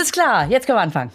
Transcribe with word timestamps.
Alles 0.00 0.12
klar, 0.12 0.46
jetzt 0.48 0.66
können 0.66 0.78
wir 0.78 0.82
anfangen. 0.82 1.10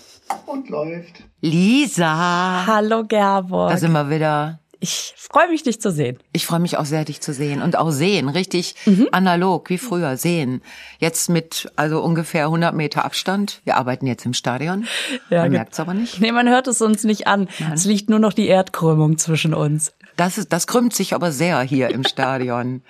Und 0.46 0.70
läuft. 0.70 1.24
Lisa, 1.42 2.66
Hallo 2.68 3.04
Gerborg. 3.04 3.72
da 3.72 3.78
sind 3.78 3.94
wir 3.94 4.12
wieder. 4.12 4.60
ich 4.80 5.16
freue 5.18 5.50
mich, 5.50 5.64
dich 5.64 5.82
zu 5.82 5.92
sehen. 5.92 6.20
Ich 6.34 6.46
freue 6.46 6.60
mich 6.60 6.78
auch 6.78 6.86
sehr, 6.86 7.04
dich 7.04 7.20
zu 7.20 7.34
sehen 7.34 7.64
und 7.64 7.78
auch 7.78 7.90
sehen, 7.90 8.30
richtig 8.30 8.76
analog 9.12 9.72
wie 9.72 9.80
früher 9.80 10.18
sehen. 10.18 10.62
Jetzt 11.00 11.30
mit 11.30 11.72
also 11.76 12.00
ungefähr 12.04 12.46
100 12.46 12.76
Meter 12.76 13.06
Abstand. 13.06 13.62
Wir 13.64 13.78
arbeiten 13.78 14.06
jetzt 14.06 14.24
im 14.28 14.34
Stadion. 14.34 14.86
man 15.32 15.50
ge- 15.50 15.58
merkt's 15.58 15.80
aber 15.80 15.96
nicht. 15.96 16.22
Nee, 16.22 16.32
man 16.32 16.48
hört 16.48 16.68
es 16.68 16.80
uns 16.80 17.04
nicht 17.06 17.26
an. 17.26 17.48
Es 17.74 17.86
liegt 17.86 18.12
nur 18.12 18.20
noch 18.20 18.34
die 18.34 18.46
Erdkrümmung 18.48 19.18
zwischen 19.18 19.56
uns. 19.56 19.94
Das 20.18 20.38
ist, 20.38 20.54
das 20.54 20.66
krümmt 20.68 20.94
sich 20.96 21.14
aber 21.14 21.32
sehr 21.32 21.60
hier 21.62 21.90
im 21.90 22.04
Stadion. 22.06 22.82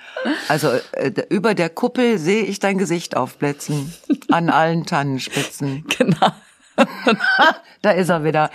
Also 0.47 0.69
äh, 0.91 1.11
über 1.29 1.55
der 1.55 1.69
Kuppel 1.69 2.19
sehe 2.19 2.43
ich 2.43 2.59
dein 2.59 2.77
Gesicht 2.77 3.17
aufblitzen 3.17 3.93
an 4.29 4.49
allen 4.49 4.85
Tannenspitzen. 4.85 5.85
Genau. 5.97 6.31
Da 7.81 7.91
ist 7.91 8.09
er 8.09 8.23
wieder. 8.23 8.49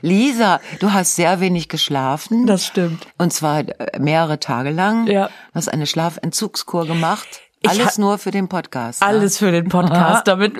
Lisa, 0.00 0.60
du 0.80 0.92
hast 0.92 1.14
sehr 1.14 1.38
wenig 1.40 1.68
geschlafen. 1.68 2.46
Das 2.48 2.66
stimmt. 2.66 3.06
Und 3.16 3.32
zwar 3.32 3.60
äh, 3.60 3.98
mehrere 4.00 4.40
Tage 4.40 4.70
lang. 4.70 5.06
Ja. 5.06 5.28
Du 5.28 5.54
hast 5.54 5.68
eine 5.68 5.86
Schlafentzugskur 5.86 6.86
gemacht. 6.88 7.28
Ich 7.60 7.70
Alles 7.70 7.96
nur 7.98 8.18
für 8.18 8.32
den 8.32 8.48
Podcast. 8.48 9.00
ne? 9.00 9.06
Alles 9.06 9.38
für 9.38 9.52
den 9.52 9.68
Podcast, 9.68 10.26
damit. 10.26 10.56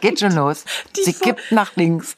Geht 0.00 0.18
schon 0.18 0.32
los. 0.32 0.64
Sie 0.94 1.12
Ver- 1.12 1.24
kippt 1.26 1.52
nach 1.52 1.76
links. 1.76 2.16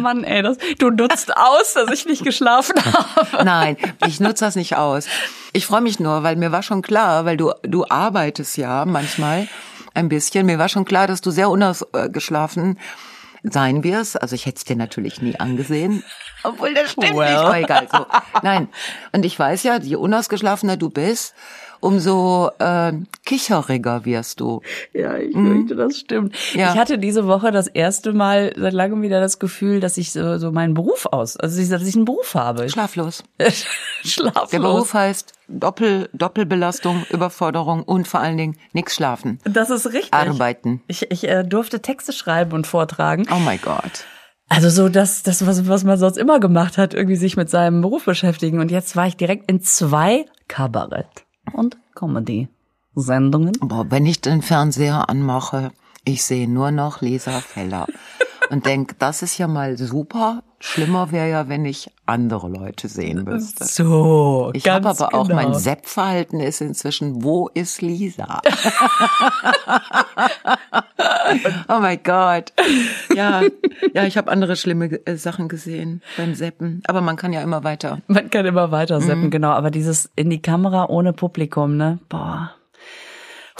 Mann, 0.00 0.24
ey, 0.24 0.42
das, 0.42 0.56
du 0.78 0.90
nutzt 0.90 1.36
aus, 1.36 1.74
dass 1.74 1.90
ich 1.90 2.06
nicht 2.06 2.24
geschlafen 2.24 2.74
habe. 2.84 3.44
Nein, 3.44 3.76
ich 4.06 4.20
nutze 4.20 4.44
das 4.44 4.56
nicht 4.56 4.76
aus. 4.76 5.06
Ich 5.52 5.66
freue 5.66 5.80
mich 5.80 6.00
nur, 6.00 6.22
weil 6.22 6.36
mir 6.36 6.52
war 6.52 6.62
schon 6.62 6.82
klar, 6.82 7.24
weil 7.24 7.36
du 7.36 7.52
du 7.62 7.84
arbeitest 7.88 8.56
ja 8.56 8.84
manchmal 8.84 9.48
ein 9.94 10.08
bisschen. 10.08 10.46
Mir 10.46 10.58
war 10.58 10.68
schon 10.68 10.84
klar, 10.84 11.06
dass 11.06 11.20
du 11.20 11.30
sehr 11.30 11.50
unausgeschlafen 11.50 12.78
sein 13.42 13.82
wirst. 13.84 14.20
Also 14.20 14.34
ich 14.34 14.46
hätte 14.46 14.58
es 14.58 14.64
dir 14.64 14.76
natürlich 14.76 15.22
nie 15.22 15.38
angesehen. 15.38 16.04
Obwohl 16.42 16.74
das 16.74 16.92
stimmt 16.92 17.16
Well. 17.16 17.30
nicht. 17.30 17.44
Aber 17.44 17.58
egal. 17.58 17.88
So. 17.90 18.06
Nein. 18.42 18.68
Und 19.12 19.24
ich 19.24 19.38
weiß 19.38 19.62
ja, 19.62 19.78
je 19.78 19.96
unausgeschlafener 19.96 20.76
du 20.76 20.90
bist, 20.90 21.34
umso 21.80 22.50
äh, 22.58 22.92
kicheriger 23.24 24.04
wirst 24.04 24.40
du. 24.40 24.60
Ja, 24.92 25.16
ich 25.16 25.32
fürchte, 25.32 25.76
das 25.76 25.98
stimmt. 25.98 26.34
Ja. 26.54 26.72
Ich 26.72 26.78
hatte 26.78 26.98
diese 26.98 27.26
Woche 27.26 27.50
das 27.50 27.66
erste 27.66 28.12
Mal 28.12 28.52
seit 28.56 28.72
langem 28.72 29.02
wieder 29.02 29.20
das 29.20 29.38
Gefühl, 29.38 29.80
dass 29.80 29.96
ich 29.96 30.12
so, 30.12 30.38
so 30.38 30.52
meinen 30.52 30.74
Beruf 30.74 31.06
aus, 31.06 31.36
also 31.36 31.60
dass 31.70 31.86
ich 31.86 31.94
einen 31.94 32.04
Beruf 32.04 32.34
habe. 32.34 32.68
Schlaflos. 32.68 33.24
Schlaflos. 34.04 34.50
Der 34.50 34.58
Beruf 34.60 34.94
heißt 34.94 35.32
Doppel, 35.48 36.08
Doppelbelastung, 36.12 37.04
Überforderung 37.10 37.82
und 37.82 38.06
vor 38.06 38.20
allen 38.20 38.36
Dingen 38.36 38.56
nichts 38.72 38.94
schlafen. 38.94 39.38
Das 39.44 39.70
ist 39.70 39.86
richtig. 39.92 40.12
Arbeiten. 40.12 40.82
Ich, 40.86 41.10
ich 41.10 41.28
äh, 41.28 41.42
durfte 41.44 41.80
Texte 41.80 42.12
schreiben 42.12 42.52
und 42.52 42.66
vortragen. 42.66 43.26
Oh 43.30 43.38
my 43.40 43.56
God. 43.58 44.06
Also 44.48 44.68
so 44.68 44.88
das, 44.88 45.22
das 45.22 45.46
was, 45.46 45.68
was 45.68 45.84
man 45.84 45.96
sonst 45.96 46.18
immer 46.18 46.40
gemacht 46.40 46.76
hat, 46.76 46.92
irgendwie 46.92 47.16
sich 47.16 47.36
mit 47.36 47.48
seinem 47.48 47.82
Beruf 47.82 48.04
beschäftigen. 48.04 48.58
Und 48.58 48.70
jetzt 48.70 48.96
war 48.96 49.06
ich 49.06 49.16
direkt 49.16 49.48
in 49.50 49.62
zwei 49.62 50.26
Kabarett- 50.48 51.24
und 51.52 51.76
Comedy-Sendungen. 51.94 53.52
Boah, 53.60 53.90
wenn 53.90 54.06
ich 54.06 54.20
den 54.20 54.42
Fernseher 54.42 55.08
anmache, 55.08 55.72
ich 56.04 56.24
sehe 56.24 56.48
nur 56.48 56.70
noch 56.70 57.00
Lisa 57.00 57.40
Feller 57.40 57.86
und 58.50 58.66
denk, 58.66 58.98
das 58.98 59.22
ist 59.22 59.38
ja 59.38 59.46
mal 59.46 59.76
super. 59.76 60.42
Schlimmer 60.62 61.10
wäre 61.10 61.30
ja, 61.30 61.48
wenn 61.48 61.64
ich 61.64 61.90
andere 62.04 62.48
Leute 62.48 62.86
sehen 62.88 63.24
müsste. 63.24 63.64
So, 63.64 64.50
Ich 64.52 64.68
habe 64.68 64.90
aber 64.90 65.14
auch 65.14 65.26
genau. 65.28 65.42
mein 65.42 65.54
Sepp-Verhalten 65.54 66.38
ist 66.40 66.60
inzwischen, 66.60 67.24
wo 67.24 67.48
ist 67.54 67.80
Lisa? 67.80 68.40
oh 71.68 71.78
mein 71.80 72.02
Gott. 72.02 72.52
Ja, 73.14 73.42
ja, 73.94 74.04
ich 74.04 74.16
habe 74.18 74.30
andere 74.30 74.56
schlimme 74.56 74.86
äh, 75.06 75.16
Sachen 75.16 75.48
gesehen 75.48 76.02
beim 76.16 76.34
Seppen. 76.34 76.82
Aber 76.86 77.00
man 77.00 77.16
kann 77.16 77.32
ja 77.32 77.40
immer 77.42 77.64
weiter. 77.64 78.00
Man 78.06 78.28
kann 78.30 78.44
immer 78.46 78.70
weiter 78.70 79.00
seppen, 79.00 79.24
Mhm. 79.26 79.30
genau. 79.30 79.50
Aber 79.50 79.70
dieses 79.70 80.10
in 80.16 80.30
die 80.30 80.42
Kamera 80.42 80.86
ohne 80.88 81.12
Publikum, 81.12 81.76
ne? 81.76 81.98
Boah. 82.08 82.52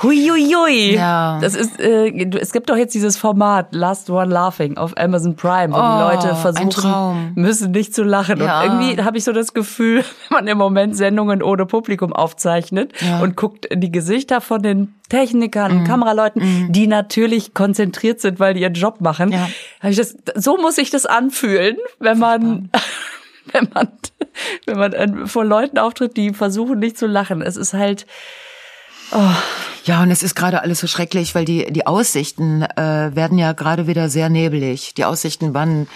Huiuiui. 0.03 0.94
Ja. 0.94 1.38
Das 1.41 1.55
ist, 1.55 1.78
äh, 1.81 2.11
es 2.38 2.53
gibt 2.53 2.71
doch 2.71 2.77
jetzt 2.77 2.94
dieses 2.94 3.16
Format 3.16 3.69
Last 3.75 4.09
One 4.11 4.33
Laughing 4.33 4.77
auf 4.77 4.97
Amazon 4.97 5.37
Prime, 5.37 5.72
wo 5.72 5.78
Oh, 5.78 5.81
die 5.81 6.16
Leute 6.16 6.34
versuchen 6.37 7.33
müssen 7.34 7.71
nicht 7.72 7.94
zu 7.94 8.03
lachen. 8.03 8.38
Ja. 8.41 8.62
Und 8.62 8.81
irgendwie 8.81 9.03
habe 9.03 9.19
ich 9.19 9.25
so 9.25 9.33
das 9.33 9.53
Gefühl, 9.55 9.99
wenn 10.28 10.37
man 10.38 10.47
im 10.47 10.59
Moment 10.59 10.97
Sendungen 10.97 11.43
ohne 11.43 11.66
Publikum 11.66 12.12
aufzeichnet 12.12 12.93
Ja. 13.00 13.16
Mhm. 13.16 13.22
und 13.22 13.37
guckt 13.37 13.66
in 13.66 13.81
die 13.81 13.91
Gesichter 13.93 14.41
von 14.41 14.62
den 14.62 14.94
Technikern, 15.09 15.84
Kameraleuten, 15.84 16.72
die 16.72 16.87
natürlich 16.87 17.53
konzentriert 17.55 18.21
sind, 18.21 18.38
weil 18.41 18.55
die 18.55 18.61
ihren 18.62 18.75
Job 18.75 19.00
machen. 19.00 19.32
Ja. 19.32 19.49
Ich 19.88 19.97
das, 19.97 20.17
so 20.34 20.56
muss 20.56 20.77
sich 20.77 20.91
das 20.91 21.05
anfühlen, 21.06 21.77
wenn 21.99 22.19
man 22.19 22.71
wenn 23.53 23.69
man, 23.75 23.88
wenn 24.67 24.78
man 24.78 24.93
äh, 24.93 25.27
vor 25.27 25.44
Leuten 25.44 25.78
auftritt, 25.78 26.17
die 26.17 26.32
versuchen 26.32 26.78
nicht 26.78 26.97
zu 26.97 27.06
lachen. 27.06 27.43
Es 27.43 27.56
ist 27.56 27.75
halt, 27.75 28.06
Ja, 29.84 30.03
und 30.03 30.10
es 30.10 30.22
ist 30.22 30.34
gerade 30.34 30.62
alles 30.62 30.78
so 30.78 30.87
schrecklich, 30.87 31.34
weil 31.34 31.44
die, 31.44 31.72
die 31.72 31.87
Aussichten 31.87 32.62
äh, 32.62 33.10
werden 33.15 33.38
ja 33.38 33.53
gerade 33.53 33.87
wieder 33.87 34.09
sehr 34.09 34.28
nebelig. 34.28 34.94
Die 34.94 35.04
Aussichten, 35.04 35.54
wann 35.54 35.88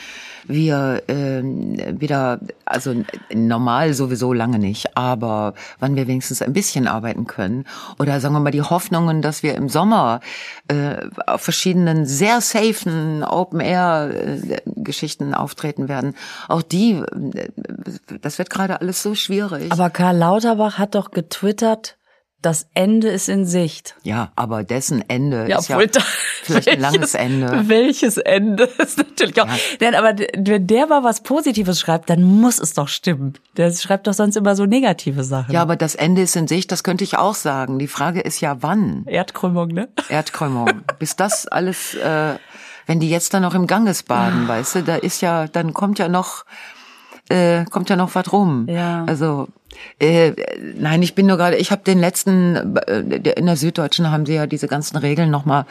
wir 0.46 1.02
ähm, 1.08 2.00
wieder, 2.00 2.40
also 2.64 2.94
normal 3.32 3.94
sowieso 3.94 4.32
lange 4.32 4.58
nicht, 4.58 4.96
aber 4.96 5.54
wann 5.78 5.96
wir 5.96 6.06
wenigstens 6.06 6.42
ein 6.42 6.52
bisschen 6.52 6.86
arbeiten 6.86 7.26
können. 7.26 7.64
Oder 7.98 8.20
sagen 8.20 8.34
wir 8.34 8.40
mal 8.40 8.50
die 8.50 8.62
Hoffnungen, 8.62 9.22
dass 9.22 9.42
wir 9.42 9.54
im 9.54 9.68
Sommer 9.68 10.20
äh, 10.68 10.96
auf 11.26 11.42
verschiedenen 11.42 12.06
sehr 12.06 12.40
safen 12.40 13.22
Open-Air-Geschichten 13.22 15.34
auftreten 15.34 15.88
werden. 15.88 16.14
Auch 16.48 16.62
die, 16.62 16.92
äh, 16.92 17.48
das 18.20 18.38
wird 18.38 18.50
gerade 18.50 18.80
alles 18.80 19.02
so 19.02 19.14
schwierig. 19.14 19.72
aber 19.72 19.90
Karl 19.90 20.16
Lauterbach 20.16 20.78
hat 20.78 20.94
doch 20.94 21.10
getwittert, 21.10 21.96
das 22.44 22.66
Ende 22.74 23.08
ist 23.08 23.28
in 23.28 23.46
Sicht. 23.46 23.94
ja, 24.02 24.30
aber 24.36 24.64
dessen 24.64 25.02
Ende 25.08 25.44
ist 25.46 25.68
ja 25.68 25.78
da- 25.86 26.00
vielleicht 26.42 26.68
ein 26.68 26.80
langes 26.80 27.14
Ende. 27.14 27.68
Welches 27.68 28.16
Ende 28.18 28.64
ist 28.78 28.98
natürlich 28.98 29.40
auch. 29.40 29.48
Denn, 29.80 29.94
aber 29.94 30.12
d- 30.12 30.28
wenn 30.36 30.66
der 30.66 30.86
mal 30.86 31.02
was 31.04 31.22
Positives 31.22 31.80
schreibt, 31.80 32.10
dann 32.10 32.22
muss 32.22 32.58
es 32.58 32.74
doch 32.74 32.88
stimmen. 32.88 33.34
Der 33.56 33.72
schreibt 33.72 34.06
doch 34.06 34.14
sonst 34.14 34.36
immer 34.36 34.54
so 34.56 34.66
negative 34.66 35.24
Sachen. 35.24 35.52
Ja, 35.52 35.62
aber 35.62 35.76
das 35.76 35.94
Ende 35.94 36.22
ist 36.22 36.36
in 36.36 36.46
Sicht, 36.48 36.70
das 36.72 36.82
könnte 36.84 37.04
ich 37.04 37.16
auch 37.16 37.34
sagen. 37.34 37.78
Die 37.78 37.88
Frage 37.88 38.20
ist 38.20 38.40
ja, 38.40 38.56
wann? 38.60 39.04
Erdkrümmung, 39.06 39.68
ne? 39.68 39.88
Erdkrümmung. 40.08 40.68
Bis 40.98 41.16
das 41.16 41.46
alles, 41.46 41.94
äh, 41.94 42.34
wenn 42.86 43.00
die 43.00 43.08
jetzt 43.08 43.32
dann 43.32 43.42
noch 43.42 43.54
im 43.54 43.66
Ganges 43.66 44.02
baden, 44.02 44.46
weißt 44.46 44.74
du, 44.76 44.82
da 44.82 44.96
ist 44.96 45.22
ja, 45.22 45.46
dann 45.48 45.72
kommt 45.72 45.98
ja 45.98 46.08
noch, 46.08 46.44
äh, 47.28 47.64
kommt 47.66 47.88
ja 47.90 47.96
noch 47.96 48.14
was 48.14 48.32
rum. 48.32 48.66
Ja. 48.68 49.04
Also, 49.06 49.48
äh, 49.98 50.32
nein, 50.78 51.02
ich 51.02 51.14
bin 51.16 51.26
nur 51.26 51.36
gerade, 51.36 51.56
ich 51.56 51.72
habe 51.72 51.82
den 51.82 51.98
letzten, 51.98 52.76
äh, 52.76 53.00
in 53.00 53.46
der 53.46 53.56
Süddeutschen 53.56 54.10
haben 54.10 54.24
sie 54.24 54.34
ja 54.34 54.46
diese 54.46 54.68
ganzen 54.68 54.96
Regeln 54.98 55.30
nochmal, 55.30 55.64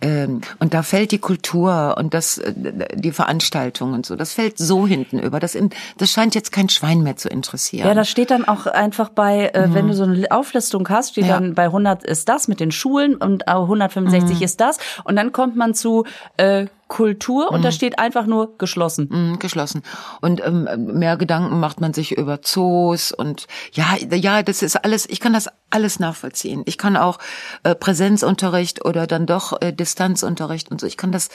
ähm, 0.00 0.40
und 0.60 0.72
da 0.72 0.82
fällt 0.82 1.12
die 1.12 1.18
Kultur 1.18 1.96
und 1.98 2.14
das, 2.14 2.38
äh, 2.38 2.52
die 2.94 3.12
Veranstaltung 3.12 3.92
und 3.92 4.06
so, 4.06 4.16
das 4.16 4.32
fällt 4.32 4.56
so 4.56 4.86
hinten 4.86 5.18
über. 5.18 5.40
Das, 5.40 5.54
in, 5.54 5.70
das 5.98 6.10
scheint 6.10 6.34
jetzt 6.34 6.52
kein 6.52 6.68
Schwein 6.70 7.02
mehr 7.02 7.16
zu 7.16 7.28
interessieren. 7.28 7.86
Ja, 7.86 7.92
da 7.94 8.04
steht 8.04 8.30
dann 8.30 8.46
auch 8.46 8.66
einfach 8.66 9.10
bei, 9.10 9.48
äh, 9.48 9.68
wenn 9.74 9.88
du 9.88 9.94
so 9.94 10.04
eine 10.04 10.30
Auflistung 10.30 10.88
hast, 10.88 11.10
steht 11.10 11.24
Mhm. 11.24 11.30
Ja. 11.30 11.34
dann 11.40 11.54
bei 11.54 11.64
100 11.66 12.02
ist 12.04 12.28
das 12.30 12.48
mit 12.48 12.60
den 12.60 12.70
Schulen 12.72 13.16
und 13.16 13.42
äh, 13.46 13.50
165 13.52 14.38
Mhm. 14.38 14.42
ist 14.44 14.60
das. 14.60 14.78
Und 15.04 15.16
dann 15.16 15.32
kommt 15.32 15.56
man 15.56 15.74
zu 15.74 16.04
äh, 16.38 16.66
Kultur 16.94 17.50
und 17.50 17.64
da 17.64 17.72
steht 17.72 17.98
einfach 17.98 18.24
nur 18.24 18.56
geschlossen. 18.56 19.08
Mhm, 19.10 19.38
geschlossen. 19.40 19.82
Und 20.20 20.40
ähm, 20.46 20.68
mehr 20.94 21.16
Gedanken 21.16 21.58
macht 21.58 21.80
man 21.80 21.92
sich 21.92 22.16
über 22.16 22.40
Zoos 22.40 23.10
und 23.10 23.48
ja, 23.72 23.96
ja, 24.12 24.44
das 24.44 24.62
ist 24.62 24.76
alles, 24.76 25.04
ich 25.10 25.18
kann 25.18 25.32
das 25.32 25.48
alles 25.70 25.98
nachvollziehen. 25.98 26.62
Ich 26.66 26.78
kann 26.78 26.96
auch 26.96 27.18
äh, 27.64 27.74
Präsenzunterricht 27.74 28.84
oder 28.84 29.08
dann 29.08 29.26
doch 29.26 29.60
äh, 29.60 29.72
Distanzunterricht 29.72 30.70
und 30.70 30.80
so. 30.80 30.86
Ich 30.86 30.96
kann 30.96 31.10
das, 31.10 31.30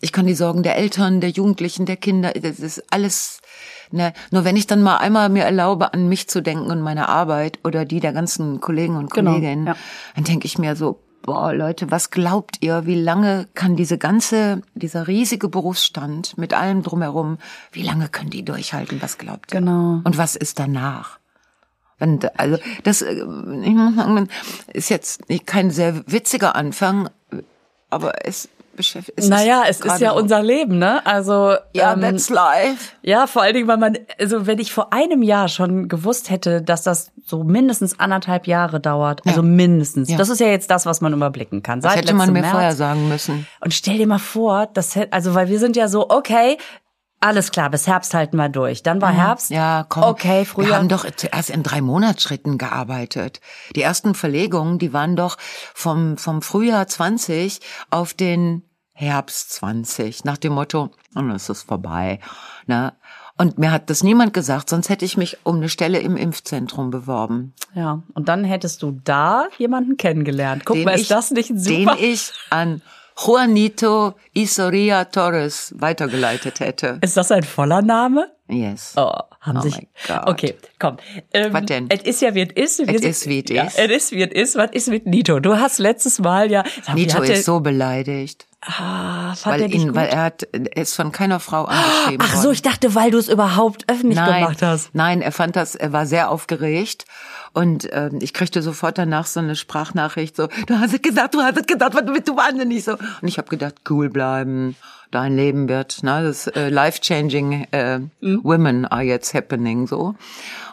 ich 0.00 0.10
kann 0.10 0.26
die 0.26 0.34
Sorgen 0.34 0.64
der 0.64 0.76
Eltern, 0.76 1.20
der 1.20 1.30
Jugendlichen, 1.30 1.86
der 1.86 1.96
Kinder, 1.96 2.32
das 2.32 2.58
ist 2.58 2.92
alles. 2.92 3.40
Ne, 3.92 4.12
nur 4.32 4.44
wenn 4.44 4.56
ich 4.56 4.66
dann 4.66 4.82
mal 4.82 4.96
einmal 4.96 5.28
mir 5.28 5.44
erlaube, 5.44 5.94
an 5.94 6.08
mich 6.08 6.28
zu 6.28 6.42
denken 6.42 6.72
und 6.72 6.80
meine 6.80 7.08
Arbeit 7.08 7.60
oder 7.62 7.84
die 7.84 8.00
der 8.00 8.12
ganzen 8.12 8.60
Kollegen 8.60 8.96
und 8.96 9.12
Genau, 9.12 9.34
Kolleginnen, 9.34 9.66
ja. 9.68 9.76
dann 10.16 10.24
denke 10.24 10.46
ich 10.46 10.58
mir 10.58 10.74
so, 10.74 11.05
boah, 11.26 11.52
Leute, 11.52 11.90
was 11.90 12.10
glaubt 12.10 12.58
ihr, 12.60 12.86
wie 12.86 13.00
lange 13.00 13.48
kann 13.54 13.76
diese 13.76 13.98
ganze, 13.98 14.62
dieser 14.74 15.06
riesige 15.08 15.48
Berufsstand 15.48 16.38
mit 16.38 16.54
allem 16.54 16.82
drumherum, 16.82 17.38
wie 17.72 17.82
lange 17.82 18.08
können 18.08 18.30
die 18.30 18.44
durchhalten, 18.44 19.02
was 19.02 19.18
glaubt 19.18 19.52
ihr? 19.52 19.60
Genau. 19.60 20.00
Und 20.04 20.16
was 20.16 20.36
ist 20.36 20.58
danach? 20.58 21.18
Wenn, 21.98 22.20
also, 22.36 22.58
das, 22.84 23.02
äh, 23.02 23.14
ich 23.14 23.74
muss 23.74 23.96
sagen, 23.96 24.28
ist 24.72 24.88
jetzt 24.88 25.28
nicht 25.28 25.46
kein 25.46 25.70
sehr 25.70 26.02
witziger 26.06 26.54
Anfang, 26.54 27.10
aber 27.90 28.26
es, 28.26 28.48
beschäftigt. 28.76 29.18
Ist 29.18 29.28
Naja, 29.28 29.62
das 29.66 29.80
es 29.80 29.86
ist 29.86 30.00
ja 30.00 30.12
unser 30.12 30.42
Leben, 30.42 30.78
ne? 30.78 31.04
Also 31.06 31.56
Ja, 31.72 31.92
ähm, 31.92 32.00
that's 32.00 32.30
life. 32.30 32.92
Ja, 33.02 33.26
vor 33.26 33.42
allen 33.42 33.54
Dingen, 33.54 33.68
weil 33.68 33.78
man, 33.78 33.98
also 34.18 34.46
wenn 34.46 34.58
ich 34.58 34.72
vor 34.72 34.92
einem 34.92 35.22
Jahr 35.22 35.48
schon 35.48 35.88
gewusst 35.88 36.30
hätte, 36.30 36.62
dass 36.62 36.82
das 36.82 37.12
so 37.24 37.42
mindestens 37.42 37.98
anderthalb 37.98 38.46
Jahre 38.46 38.78
dauert, 38.80 39.22
also 39.26 39.42
mindestens. 39.42 40.10
Ja. 40.10 40.16
Das 40.16 40.28
ist 40.28 40.40
ja 40.40 40.46
jetzt 40.46 40.70
das, 40.70 40.86
was 40.86 41.00
man 41.00 41.12
überblicken 41.12 41.62
kann. 41.62 41.80
Das 41.80 41.92
Seit 41.92 42.02
hätte 42.02 42.14
man 42.14 42.32
mir 42.32 42.40
März. 42.40 42.52
vorher 42.52 42.74
sagen 42.74 43.08
müssen. 43.08 43.46
Und 43.60 43.74
stell 43.74 43.98
dir 43.98 44.06
mal 44.06 44.18
vor, 44.18 44.68
das 44.72 44.94
hätte, 44.94 45.12
also 45.12 45.34
weil 45.34 45.48
wir 45.48 45.58
sind 45.58 45.76
ja 45.76 45.88
so, 45.88 46.08
okay, 46.10 46.58
alles 47.20 47.50
klar, 47.50 47.70
bis 47.70 47.86
Herbst 47.86 48.12
halten 48.14 48.36
wir 48.36 48.48
durch. 48.48 48.82
Dann 48.82 49.00
war 49.00 49.10
Herbst. 49.10 49.50
Mhm. 49.50 49.56
Ja, 49.56 49.86
komm. 49.88 50.02
Okay, 50.04 50.44
früher. 50.44 50.66
Wir 50.66 50.76
haben 50.76 50.88
doch 50.88 51.06
zuerst 51.16 51.50
in 51.50 51.62
drei 51.62 51.80
Monatsschritten 51.80 52.58
gearbeitet. 52.58 53.40
Die 53.74 53.82
ersten 53.82 54.14
Verlegungen, 54.14 54.78
die 54.78 54.92
waren 54.92 55.16
doch 55.16 55.38
vom, 55.74 56.18
vom 56.18 56.42
Frühjahr 56.42 56.86
20 56.86 57.60
auf 57.90 58.12
den 58.12 58.62
Herbst 58.98 59.52
20. 59.52 60.24
Nach 60.24 60.38
dem 60.38 60.54
Motto, 60.54 60.90
und 61.14 61.30
es 61.30 61.50
ist 61.50 61.64
vorbei. 61.64 62.18
Ne? 62.66 62.94
Und 63.36 63.58
mir 63.58 63.70
hat 63.70 63.90
das 63.90 64.02
niemand 64.02 64.32
gesagt, 64.32 64.70
sonst 64.70 64.88
hätte 64.88 65.04
ich 65.04 65.18
mich 65.18 65.36
um 65.44 65.56
eine 65.56 65.68
Stelle 65.68 65.98
im 65.98 66.16
Impfzentrum 66.16 66.90
beworben. 66.90 67.52
Ja, 67.74 68.02
und 68.14 68.28
dann 68.28 68.42
hättest 68.44 68.82
du 68.82 68.98
da 69.04 69.48
jemanden 69.58 69.98
kennengelernt. 69.98 70.64
Guck 70.64 70.76
den 70.76 70.86
mal, 70.86 70.94
ist 70.94 71.02
ich, 71.02 71.08
das 71.08 71.30
nicht 71.30 71.50
ein 71.50 71.62
Den 71.62 71.84
super? 71.84 71.98
ich 72.00 72.32
an 72.48 72.80
Juanito 73.18 74.14
Isoria 74.32 75.04
Torres 75.04 75.74
weitergeleitet 75.76 76.60
hätte. 76.60 76.98
Ist 77.02 77.18
das 77.18 77.30
ein 77.30 77.42
voller 77.42 77.82
Name? 77.82 78.30
Yes. 78.48 78.92
Oh, 78.96 79.12
haben 79.40 79.58
Oh 79.58 79.60
sich. 79.60 79.88
Okay, 80.26 80.54
komm. 80.78 80.98
Ähm, 81.32 81.52
Was 81.52 81.64
denn? 81.66 81.86
Es 81.90 82.02
ist 82.02 82.22
ja 82.22 82.34
wie 82.34 82.42
es 82.42 82.78
ist. 82.78 82.88
Es 82.88 83.00
ist, 83.02 83.26
wie 83.28 83.42
es 83.44 83.50
ja, 83.50 83.64
ist. 83.64 83.78
Es 83.78 83.90
ist 83.90 84.12
wie 84.12 84.22
es 84.22 84.32
ist. 84.32 84.56
Was 84.56 84.70
ist 84.72 84.88
mit 84.88 85.06
Nito? 85.06 85.40
Du 85.40 85.56
hast 85.58 85.78
letztes 85.78 86.18
Mal 86.20 86.50
ja. 86.50 86.62
Nito 86.94 87.14
hat 87.18 87.28
der- 87.28 87.34
ist 87.36 87.44
so 87.44 87.60
beleidigt. 87.60 88.46
Ah, 88.68 89.34
Weil, 89.44 89.62
er 89.62 89.68
ihn, 89.68 89.86
gut? 89.88 89.94
weil 89.94 90.08
er 90.08 90.22
hat, 90.24 90.48
er 90.52 90.76
ist 90.82 90.94
von 90.96 91.12
keiner 91.12 91.38
Frau 91.38 91.66
angeschrieben 91.66 92.18
Ach 92.26 92.32
worden. 92.34 92.42
so, 92.42 92.50
ich 92.50 92.62
dachte, 92.62 92.96
weil 92.96 93.12
du 93.12 93.18
es 93.18 93.28
überhaupt 93.28 93.84
öffentlich 93.88 94.16
nein, 94.18 94.42
gemacht 94.42 94.60
hast. 94.62 94.90
Nein, 94.92 95.22
er 95.22 95.30
fand 95.30 95.54
das, 95.54 95.76
er 95.76 95.92
war 95.92 96.04
sehr 96.06 96.30
aufgeregt 96.30 97.04
und 97.52 97.88
ähm, 97.92 98.18
ich 98.20 98.32
kriegte 98.32 98.62
sofort 98.62 98.98
danach 98.98 99.26
so 99.26 99.38
eine 99.38 99.54
Sprachnachricht 99.54 100.34
so, 100.34 100.48
du 100.66 100.78
hast 100.80 100.94
es 100.94 101.02
gesagt, 101.02 101.34
du 101.34 101.42
hast 101.42 101.58
es 101.58 101.66
gesagt, 101.66 101.94
was 101.94 102.06
bist 102.06 102.26
du 102.26 102.36
wahnsinnig 102.36 102.82
so. 102.82 102.92
Und 102.94 103.28
ich 103.28 103.38
habe 103.38 103.48
gedacht, 103.48 103.74
cool 103.88 104.08
bleiben, 104.10 104.74
dein 105.16 105.34
Leben 105.34 105.68
wird, 105.68 106.02
ne, 106.02 106.22
das 106.22 106.46
äh, 106.46 106.68
life-changing 106.68 107.66
äh, 107.72 107.98
Mhm. 108.20 108.40
women 108.44 108.84
are 108.84 109.02
jetzt 109.02 109.32
happening 109.34 109.86
so. 109.86 110.14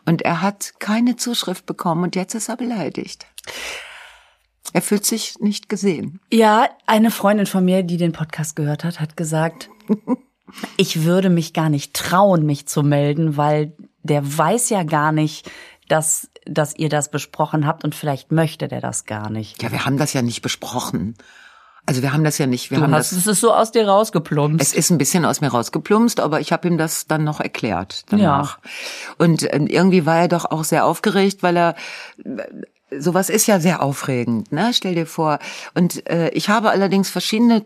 Und 0.06 0.22
er 0.22 0.42
hat 0.42 0.74
keine 0.80 1.16
Zuschrift 1.16 1.66
bekommen 1.66 2.04
und 2.04 2.16
jetzt 2.18 2.36
ist 2.36 2.50
er 2.50 2.57
beleidigt. 2.57 3.25
Er 4.74 4.81
fühlt 4.81 5.06
sich 5.06 5.36
nicht 5.40 5.69
gesehen. 5.69 6.19
Ja, 6.31 6.68
eine 6.88 7.10
Freundin 7.12 7.45
von 7.45 7.63
mir, 7.63 7.84
die 7.84 7.98
den 7.98 8.12
Podcast 8.12 8.56
gehört 8.57 8.84
hat, 8.84 9.00
hat 9.00 9.16
gesagt, 9.16 9.69
ich 10.78 11.04
würde 11.04 11.30
mich 11.30 11.54
gar 11.54 11.69
nicht 11.69 11.94
trauen, 11.94 12.45
mich 12.45 12.68
zu 12.68 12.84
melden, 12.84 13.38
weil 13.38 13.74
der 14.04 14.38
weiß 14.38 14.69
ja 14.72 14.84
gar 14.84 15.12
nicht, 15.13 15.50
dass, 15.88 16.30
dass 16.45 16.75
ihr 16.75 16.90
das 16.90 17.10
besprochen 17.12 17.66
habt 17.66 17.84
und 17.84 17.95
vielleicht 17.95 18.31
möchte 18.31 18.68
der 18.68 18.81
das 18.81 19.06
gar 19.06 19.30
nicht. 19.30 19.62
Ja, 19.63 19.72
wir 19.72 19.86
haben 19.86 19.98
das 19.98 20.12
ja 20.13 20.22
nicht 20.22 20.42
besprochen. 20.42 21.16
Also 21.85 22.01
wir 22.01 22.13
haben 22.13 22.24
das 22.24 22.38
ja 22.38 22.47
nicht, 22.47 22.71
wir 22.71 22.77
Du 22.77 22.83
haben 22.83 22.95
hast, 22.95 23.12
das 23.12 23.19
es 23.19 23.27
ist 23.27 23.41
so 23.41 23.53
aus 23.53 23.71
dir 23.71 23.88
rausgeplumpst. 23.88 24.65
Es 24.65 24.74
ist 24.74 24.89
ein 24.89 24.97
bisschen 24.97 25.25
aus 25.25 25.41
mir 25.41 25.50
rausgeplumpst, 25.50 26.21
aber 26.21 26.39
ich 26.39 26.53
habe 26.53 26.68
ihm 26.68 26.77
das 26.77 27.07
dann 27.07 27.25
noch 27.25 27.41
erklärt 27.41 28.03
danach. 28.09 28.59
Und 29.18 29.53
ähm, 29.53 29.68
irgendwie 29.68 30.06
war 30.06 30.19
er 30.19 30.27
doch 30.30 30.45
auch 30.45 30.63
sehr 30.63 30.85
aufgeregt, 30.85 31.44
weil 31.44 31.57
er 31.57 31.75
äh, 32.24 33.00
sowas 33.00 33.30
ist 33.30 33.47
ja 33.47 33.59
sehr 33.59 33.81
aufregend, 33.81 34.51
ne? 34.51 34.71
Stell 34.74 34.95
dir 34.95 35.06
vor. 35.06 35.39
Und 35.74 36.07
äh, 36.09 36.30
ich 36.30 36.47
habe 36.47 36.69
allerdings 36.69 37.09
verschiedene 37.09 37.65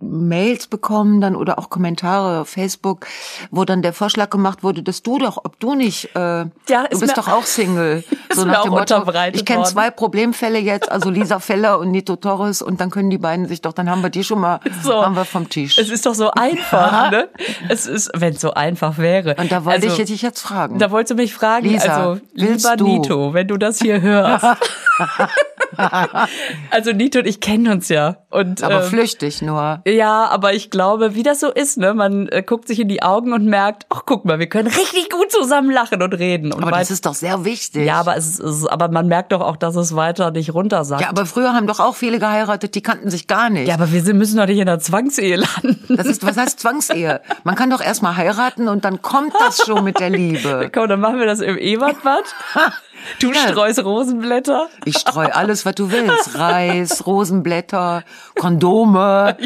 Mails 0.00 0.66
bekommen 0.68 1.20
dann 1.20 1.34
oder 1.34 1.58
auch 1.58 1.70
Kommentare 1.70 2.40
auf 2.40 2.48
Facebook, 2.48 3.06
wo 3.50 3.64
dann 3.64 3.82
der 3.82 3.92
Vorschlag 3.92 4.30
gemacht 4.30 4.62
wurde, 4.62 4.82
dass 4.82 5.02
du 5.02 5.18
doch, 5.18 5.38
ob 5.38 5.58
du 5.58 5.74
nicht, 5.74 6.14
äh, 6.14 6.18
Ja, 6.18 6.48
du 6.68 6.86
ist 6.90 7.00
bist 7.00 7.18
doch 7.18 7.28
auch 7.28 7.44
Single. 7.44 8.04
ist 8.28 8.44
mir 8.44 8.60
auch 8.60 8.70
unterbreitet 8.70 9.40
ich 9.40 9.44
kenne 9.44 9.64
zwei 9.64 9.90
Problemfälle 9.90 10.58
jetzt, 10.58 10.90
also 10.90 11.10
Lisa 11.10 11.38
Feller 11.40 11.78
und 11.78 11.90
Nito 11.90 12.16
Torres 12.16 12.62
und 12.62 12.80
dann 12.80 12.90
können 12.90 13.10
die 13.10 13.18
beiden 13.18 13.46
sich 13.46 13.60
doch, 13.60 13.72
dann 13.72 13.90
haben 13.90 14.02
wir 14.02 14.10
die 14.10 14.22
schon 14.22 14.40
mal, 14.40 14.60
So. 14.82 15.04
haben 15.04 15.16
wir 15.16 15.24
vom 15.24 15.48
Tisch. 15.48 15.78
Es 15.78 15.90
ist 15.90 16.06
doch 16.06 16.14
so 16.14 16.30
einfach, 16.30 17.10
ne? 17.10 17.28
Es 17.68 17.86
ist, 17.86 18.10
wenn 18.14 18.34
es 18.34 18.40
so 18.40 18.54
einfach 18.54 18.98
wäre. 18.98 19.34
Und 19.38 19.50
da 19.50 19.64
wollte 19.64 19.88
also, 19.88 20.00
ich 20.00 20.08
dich 20.08 20.22
jetzt 20.22 20.40
fragen. 20.40 20.78
Da 20.78 20.90
wolltest 20.90 21.10
du 21.12 21.14
mich 21.16 21.34
fragen, 21.34 21.66
Lisa, 21.66 21.96
also 21.96 22.20
lieber 22.34 22.76
du? 22.76 22.86
Nito, 22.86 23.34
wenn 23.34 23.48
du 23.48 23.56
das 23.56 23.78
hier 23.78 24.00
hörst. 24.00 24.44
also 26.70 26.92
Nito 26.92 27.20
und 27.20 27.26
ich 27.26 27.40
kennen 27.40 27.68
uns 27.68 27.88
ja. 27.88 28.16
Und, 28.30 28.62
aber 28.62 28.82
ähm, 28.82 28.88
flüchtig 28.90 29.40
nur. 29.42 29.80
ja, 29.86 30.26
aber 30.26 30.52
ich 30.52 30.70
glaube, 30.70 31.14
wie 31.14 31.22
das 31.22 31.40
so 31.40 31.50
ist, 31.50 31.78
ne? 31.78 31.94
Man 31.94 32.28
äh, 32.28 32.42
guckt 32.42 32.68
sich 32.68 32.78
in 32.80 32.88
die 32.88 33.02
Augen 33.02 33.32
und 33.32 33.46
merkt, 33.46 33.86
ach 33.88 34.02
guck 34.04 34.24
mal, 34.24 34.38
wir 34.38 34.48
können 34.48 34.66
richtig 34.68 35.08
gut 35.10 35.30
zusammen 35.32 35.70
lachen 35.70 36.02
und 36.02 36.12
reden. 36.14 36.52
Und 36.52 36.62
Aber 36.62 36.72
weit- 36.72 36.82
das 36.82 36.90
ist 36.90 37.06
doch 37.06 37.14
sehr 37.14 37.44
wichtig. 37.44 37.86
ja, 37.86 37.94
aber 38.00 38.16
es 38.16 38.38
ist, 38.38 38.66
aber 38.66 38.88
man 38.88 39.06
merkt 39.08 39.32
doch 39.32 39.40
auch, 39.40 39.56
dass 39.56 39.76
es 39.76 39.94
weiter 39.96 40.30
nicht 40.30 40.52
runter 40.52 40.84
sagt. 40.84 41.00
Ja, 41.02 41.08
aber 41.08 41.24
früher 41.26 41.54
haben 41.54 41.66
doch 41.66 41.80
auch 41.80 41.94
viele 41.94 42.18
geheiratet, 42.18 42.74
die 42.74 42.82
kannten 42.82 43.08
sich 43.10 43.26
gar 43.26 43.48
nicht. 43.50 43.68
Ja, 43.68 43.74
aber 43.74 43.92
wir 43.92 44.02
sind, 44.02 44.18
müssen 44.18 44.36
doch 44.36 44.46
nicht 44.46 44.58
in 44.58 44.66
der 44.66 44.78
Zwangsehe 44.80 45.36
landen. 45.36 45.96
Das 45.96 46.06
ist, 46.06 46.24
was 46.26 46.36
heißt 46.36 46.60
Zwangsehe? 46.60 47.20
Man 47.44 47.54
kann 47.54 47.70
doch 47.70 47.80
erstmal 47.80 48.16
heiraten 48.16 48.68
und 48.68 48.84
dann 48.84 49.00
kommt 49.00 49.32
das 49.40 49.62
schon 49.64 49.84
mit 49.84 50.00
der 50.00 50.10
Liebe. 50.18 50.70
Komm, 50.74 50.88
dann 50.88 51.00
machen 51.00 51.18
wir 51.18 51.26
das 51.26 51.40
im 51.40 51.56
Ebertbad. 51.56 52.24
Du 53.20 53.32
Ja. 53.32 53.48
streust 53.48 53.82
Rosenblätter. 53.84 54.68
Ich 54.84 54.98
streue 54.98 55.34
alles, 55.34 55.64
was 55.66 55.74
du 55.74 55.90
willst. 55.90 56.34
Reis, 56.38 57.06
Rosenblätter, 57.06 58.04
Kondome. 58.38 59.36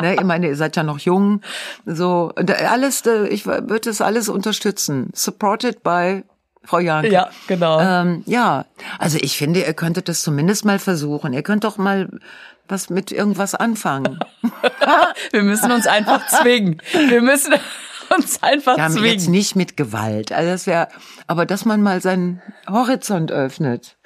Ne, 0.00 0.14
ich 0.14 0.22
meine, 0.24 0.48
ihr 0.48 0.56
seid 0.56 0.76
ja 0.76 0.82
noch 0.82 0.98
jung. 0.98 1.40
So, 1.86 2.32
alles, 2.68 3.04
äh, 3.06 3.26
ich 3.28 3.46
würde 3.46 3.90
es 3.90 4.00
alles 4.00 4.28
unterstützen. 4.28 5.10
Supported 5.14 5.82
by 5.82 6.22
Frau 6.64 6.78
Janke. 6.80 7.10
Ja, 7.10 7.30
genau. 7.46 7.80
Ähm, 7.80 8.22
ja, 8.26 8.66
also 8.98 9.18
ich 9.20 9.38
finde, 9.38 9.60
ihr 9.60 9.72
könntet 9.74 10.08
das 10.08 10.22
zumindest 10.22 10.64
mal 10.64 10.78
versuchen. 10.78 11.32
Ihr 11.32 11.42
könnt 11.42 11.64
doch 11.64 11.78
mal 11.78 12.08
was 12.68 12.90
mit 12.90 13.10
irgendwas 13.10 13.54
anfangen. 13.54 14.18
Wir 15.32 15.42
müssen 15.42 15.72
uns 15.72 15.86
einfach 15.86 16.26
zwingen. 16.26 16.82
Wir 17.08 17.22
müssen 17.22 17.54
uns 18.16 18.42
einfach 18.42 18.76
Ja, 18.78 18.88
jetzt 18.88 18.94
zwingen. 19.24 19.30
nicht 19.30 19.56
mit 19.56 19.76
Gewalt. 19.76 20.32
Also 20.32 20.50
das 20.50 20.66
wäre, 20.66 20.88
aber 21.26 21.46
dass 21.46 21.64
man 21.64 21.82
mal 21.82 22.00
seinen 22.00 22.40
Horizont 22.68 23.30
öffnet. 23.32 23.96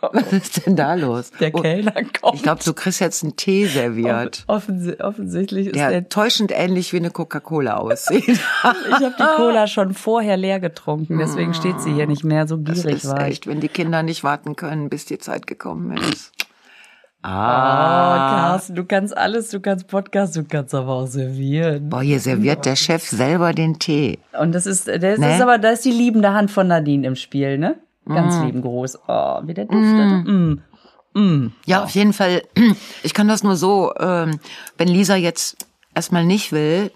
Was 0.00 0.32
ist 0.32 0.64
denn 0.64 0.76
da 0.76 0.94
los? 0.94 1.32
Der 1.40 1.52
Oh, 1.52 1.60
Kellner 1.60 1.92
kommt. 2.20 2.36
Ich 2.36 2.42
glaube, 2.44 2.62
du 2.62 2.72
kriegst 2.72 3.00
jetzt 3.00 3.24
einen 3.24 3.34
Tee 3.34 3.66
serviert, 3.66 4.44
Offensi 4.46 4.94
offensichtlich 5.00 5.66
ist 5.66 5.74
der 5.74 5.90
der, 5.90 6.08
täuschend 6.08 6.52
ähnlich 6.54 6.92
wie 6.92 6.98
eine 6.98 7.10
Coca-Cola 7.10 7.78
aussieht. 7.78 8.28
ich 8.28 8.32
habe 8.64 9.14
die 9.18 9.24
Cola 9.36 9.66
schon 9.66 9.94
vorher 9.94 10.36
leer 10.36 10.60
getrunken, 10.60 11.18
deswegen 11.18 11.52
steht 11.52 11.80
sie 11.80 11.92
hier 11.92 12.06
nicht 12.06 12.22
mehr 12.22 12.46
so 12.46 12.56
Das 12.56 12.82
gierig 12.82 13.02
ist 13.02 13.08
war 13.10 13.22
echt, 13.26 13.48
wenn 13.48 13.58
die 13.58 13.68
Kinder 13.68 14.04
nicht 14.04 14.22
warten 14.22 14.54
können, 14.54 14.88
bis 14.88 15.04
die 15.04 15.18
Zeit 15.18 15.48
gekommen 15.48 15.96
ist. 15.96 16.30
Ah, 17.22 18.50
Carsten, 18.50 18.74
du 18.76 18.84
kannst 18.84 19.16
alles, 19.16 19.50
du 19.50 19.60
kannst 19.60 19.88
Podcast, 19.88 20.36
du 20.36 20.44
kannst 20.44 20.74
aber 20.74 20.92
auch 20.92 21.06
servieren. 21.06 21.88
Boah, 21.88 22.00
hier 22.02 22.20
serviert 22.20 22.64
der 22.64 22.76
Chef 22.76 23.02
selber 23.08 23.52
den 23.52 23.78
Tee. 23.78 24.18
Und 24.38 24.52
das 24.52 24.66
ist, 24.66 24.86
das 24.88 25.18
Ne? 25.18 25.34
ist 25.34 25.42
aber, 25.42 25.58
da 25.58 25.70
ist 25.70 25.84
die 25.84 25.90
liebende 25.90 26.32
Hand 26.32 26.50
von 26.50 26.68
Nadine 26.68 27.06
im 27.06 27.16
Spiel, 27.16 27.58
ne? 27.58 27.76
Ganz 28.06 28.36
Mm. 28.36 28.44
lieben 28.46 28.62
Gruß. 28.62 28.98
Oh, 29.08 29.40
wie 29.44 29.52
der 29.54 29.64
duftet. 29.66 30.62
Mm. 31.14 31.48
Ja, 31.66 31.82
auf 31.82 31.90
jeden 31.90 32.12
Fall. 32.12 32.42
Ich 33.02 33.12
kann 33.14 33.26
das 33.28 33.42
nur 33.42 33.56
so, 33.56 33.92
ähm, 33.98 34.38
wenn 34.78 34.88
Lisa 34.88 35.16
jetzt 35.16 35.56
erstmal 35.94 36.24
nicht 36.24 36.52
will, 36.52 36.92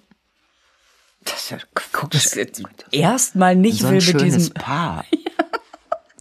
das 1.25 1.35
ist 1.35 1.51
ja, 1.51 1.57
guck, 1.93 2.11
das 2.13 2.27
ist 2.37 2.63
Erstmal 2.93 3.57
nicht 3.57 3.79
so 3.81 3.85
will 3.89 3.91
ein 3.91 3.95
mit 3.97 4.03
schönes 4.05 4.35
diesem. 4.35 4.55
Paar. 4.55 5.05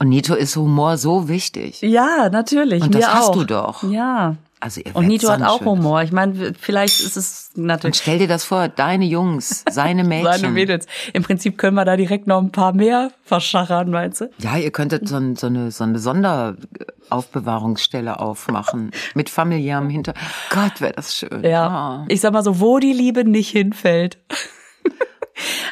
Und 0.02 0.10
Nito 0.10 0.34
ist 0.34 0.56
Humor 0.56 0.98
so 0.98 1.30
wichtig. 1.30 1.82
Ja, 1.82 2.30
natürlich. 2.32 2.82
Und 2.82 2.96
das 2.96 3.06
hast 3.06 3.30
auch. 3.30 3.36
du 3.36 3.44
doch. 3.44 3.84
Ja. 3.84 4.36
Also 4.60 4.82
ihr 4.82 4.96
Und 4.96 5.06
Nito 5.06 5.30
hat 5.30 5.44
auch 5.44 5.64
Humor. 5.64 6.02
Ich 6.02 6.12
meine, 6.12 6.56
vielleicht 6.60 7.02
ist 7.02 7.18
es 7.18 7.52
Und 7.56 7.68
natürlich 7.68 7.98
stell 7.98 8.18
dir 8.18 8.28
das 8.28 8.44
vor, 8.44 8.68
deine 8.68 9.06
Jungs, 9.06 9.64
seine 9.70 10.04
Mädchen. 10.04 10.34
seine 10.34 10.50
Mädels. 10.50 10.88
Im 11.14 11.22
Prinzip 11.22 11.60
können 11.60 11.76
wir 11.76 11.86
da 11.86 11.98
direkt 11.98 12.26
noch 12.26 12.42
ein 12.42 12.52
paar 12.52 12.74
mehr 12.74 13.12
verschachern, 13.24 13.92
meinst 13.92 14.22
du? 14.22 14.32
Ja, 14.40 14.58
ihr 14.58 14.72
könntet 14.72 15.08
so, 15.08 15.18
ein, 15.18 15.36
so 15.36 15.46
eine, 15.46 15.70
so 15.70 15.84
eine 15.84 16.00
Sonderaufbewahrungsstelle 16.00 18.20
aufmachen. 18.20 18.90
Mit 19.14 19.30
familiärem 19.30 19.92
Hinter. 19.92 20.16
Gott, 20.50 20.82
wäre 20.82 20.94
das 20.94 21.16
schön. 21.16 21.44
Ja. 21.44 21.68
Ah. 21.68 22.06
Ich 22.08 22.22
sag 22.22 22.34
mal 22.34 22.44
so, 22.44 22.60
wo 22.60 22.80
die 22.80 22.94
Liebe 22.94 23.24
nicht 23.24 23.52
hinfällt. 23.52 24.18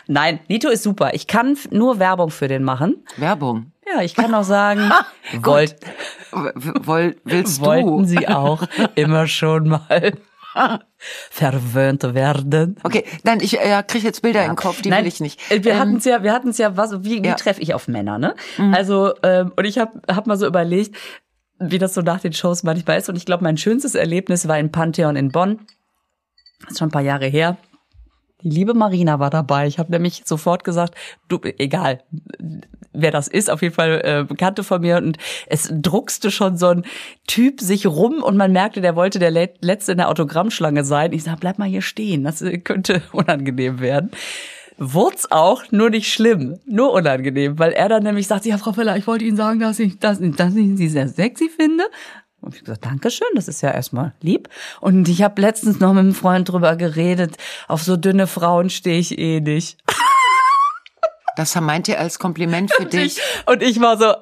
Nein, 0.08 0.40
Nito 0.48 0.70
ist 0.70 0.84
super. 0.84 1.16
Ich 1.16 1.26
kann 1.26 1.58
nur 1.72 1.98
Werbung 1.98 2.30
für 2.30 2.48
den 2.48 2.64
machen. 2.64 3.04
Werbung. 3.18 3.72
Ja, 3.94 4.02
ich 4.02 4.14
kann 4.16 4.34
auch 4.36 4.44
sagen, 4.44 4.92
wollt, 5.42 5.76
W- 6.32 6.74
Woll, 6.82 7.16
willst 7.24 7.62
wollten 7.62 8.00
du? 8.00 8.04
Sie 8.06 8.28
auch 8.28 8.64
immer 8.96 9.26
schon 9.28 9.68
mal 9.70 10.14
verwöhnt 11.32 12.04
werden? 12.14 12.76
Okay, 12.84 13.04
nein, 13.24 13.40
ich 13.42 13.60
äh, 13.60 13.84
kriege 13.88 14.06
jetzt 14.06 14.22
Bilder 14.22 14.46
im 14.46 14.56
Kopf, 14.56 14.82
die 14.82 14.90
Nein, 14.90 15.02
will 15.04 15.08
ich 15.08 15.20
nicht. 15.20 15.40
äh, 15.52 15.64
Wir 15.64 15.74
Ähm, 15.74 15.80
hatten's 15.80 16.06
ja, 16.06 16.24
wir 16.24 16.34
hatten's 16.34 16.58
ja, 16.58 16.76
was, 16.78 17.04
wie, 17.04 17.24
wie 17.24 17.28
Ja. 17.28 17.34
Mhm. 17.34 17.38
treffe 17.38 17.62
ich 17.62 17.74
auf 17.74 17.88
Männer, 17.88 18.18
ne? 18.20 18.36
Also, 18.74 19.14
ähm, 19.24 19.52
und 19.56 19.66
ich 19.66 19.78
habe 19.80 20.02
hab 20.08 20.28
mal 20.28 20.38
so 20.38 20.46
überlegt, 20.46 20.96
wie 21.60 21.78
das 21.78 21.94
so 21.94 22.02
nach 22.02 22.20
den 22.22 22.34
Shows 22.34 22.64
manchmal 22.64 22.98
ist. 23.00 23.10
Und 23.10 23.16
ich 23.16 23.26
glaube, 23.26 23.44
mein 23.44 23.58
schönstes 23.58 23.96
Erlebnis 23.96 24.48
war 24.48 24.58
in 24.60 24.72
Pantheon 24.72 25.16
in 25.16 25.30
Bonn. 25.30 25.60
Das 26.62 26.72
ist 26.72 26.80
schon 26.80 26.90
ein 26.90 26.92
paar 26.92 27.02
Jahre 27.02 27.26
her. 27.28 27.58
Die 28.42 28.50
liebe 28.50 28.74
Marina 28.74 29.20
war 29.20 29.30
dabei. 29.30 29.68
Ich 29.68 29.80
habe 29.80 29.92
nämlich 29.92 30.24
sofort 30.26 30.64
gesagt, 30.64 30.96
du, 31.28 31.40
egal, 31.58 32.02
wer 32.94 33.12
das 33.12 33.28
ist, 33.28 33.50
auf 33.50 33.62
jeden 33.62 33.74
Fall 33.74 34.02
äh, 34.04 34.24
Bekannte 34.24 34.64
von 34.64 34.82
mir. 34.82 34.98
Und 34.98 35.18
es 35.48 35.70
druckste 35.72 36.32
schon 36.32 36.58
so 36.58 36.68
ein 36.68 36.86
Typ 37.28 37.60
sich 37.60 37.86
rum 37.86 38.24
und 38.24 38.38
man 38.38 38.52
merkte, 38.52 38.82
der 38.82 38.96
wollte 38.96 39.20
der 39.20 39.32
Letzte 39.32 39.92
in 39.92 39.98
der 39.98 40.10
Autogrammschlange 40.10 40.84
sein. 40.84 41.12
Ich 41.12 41.24
sag, 41.24 41.40
bleib 41.40 41.60
mal 41.60 41.68
hier 41.68 41.82
stehen, 41.82 42.24
das 42.24 42.44
könnte 42.64 43.02
unangenehm 43.12 43.80
werden. 43.80 44.12
Wurd's 44.78 45.30
auch, 45.30 45.64
nur 45.72 45.90
nicht 45.90 46.12
schlimm, 46.12 46.58
nur 46.66 46.94
unangenehm, 46.94 47.60
weil 47.60 47.74
er 47.74 47.90
dann 47.90 48.04
nämlich 48.04 48.28
sagt, 48.28 48.46
ja, 48.46 48.58
Frau 48.58 48.72
Feller, 48.72 48.96
ich 48.96 49.08
wollte 49.08 49.26
Ihnen 49.26 49.36
sagen, 49.36 49.60
dass 49.60 49.78
ich, 49.78 50.00
dass, 50.00 50.20
dass 50.22 50.56
ich 50.56 50.78
Sie 50.78 50.88
sehr 50.88 51.10
sexy 51.10 51.50
finde. 51.50 51.84
Und 52.42 52.56
ich 52.56 52.62
gesagt, 52.62 52.86
Dankeschön, 52.86 53.28
das 53.36 53.48
ist 53.48 53.62
ja 53.62 53.72
erstmal 53.72 54.14
lieb. 54.22 54.50
Und 54.80 55.08
ich 55.10 55.22
habe 55.24 55.42
letztens 55.42 55.80
noch 55.80 55.94
mit 55.94 56.00
einem 56.00 56.14
Freund 56.14 56.50
drüber 56.50 56.76
geredet, 56.76 57.38
auf 57.68 57.84
so 57.84 57.98
dünne 57.98 58.28
Frauen 58.28 58.70
stehe 58.70 59.00
ich 59.00 59.18
eh 59.18 59.42
nicht. 59.42 59.78
Das 61.36 61.56
meint 61.56 61.88
ihr 61.88 62.00
als 62.00 62.20
Kompliment 62.20 62.72
für 62.74 62.84
und 62.84 62.94
dich? 62.94 63.18
Ich, 63.18 63.48
und 63.48 63.62
ich 63.62 63.80
war 63.80 63.98
so, 63.98 64.14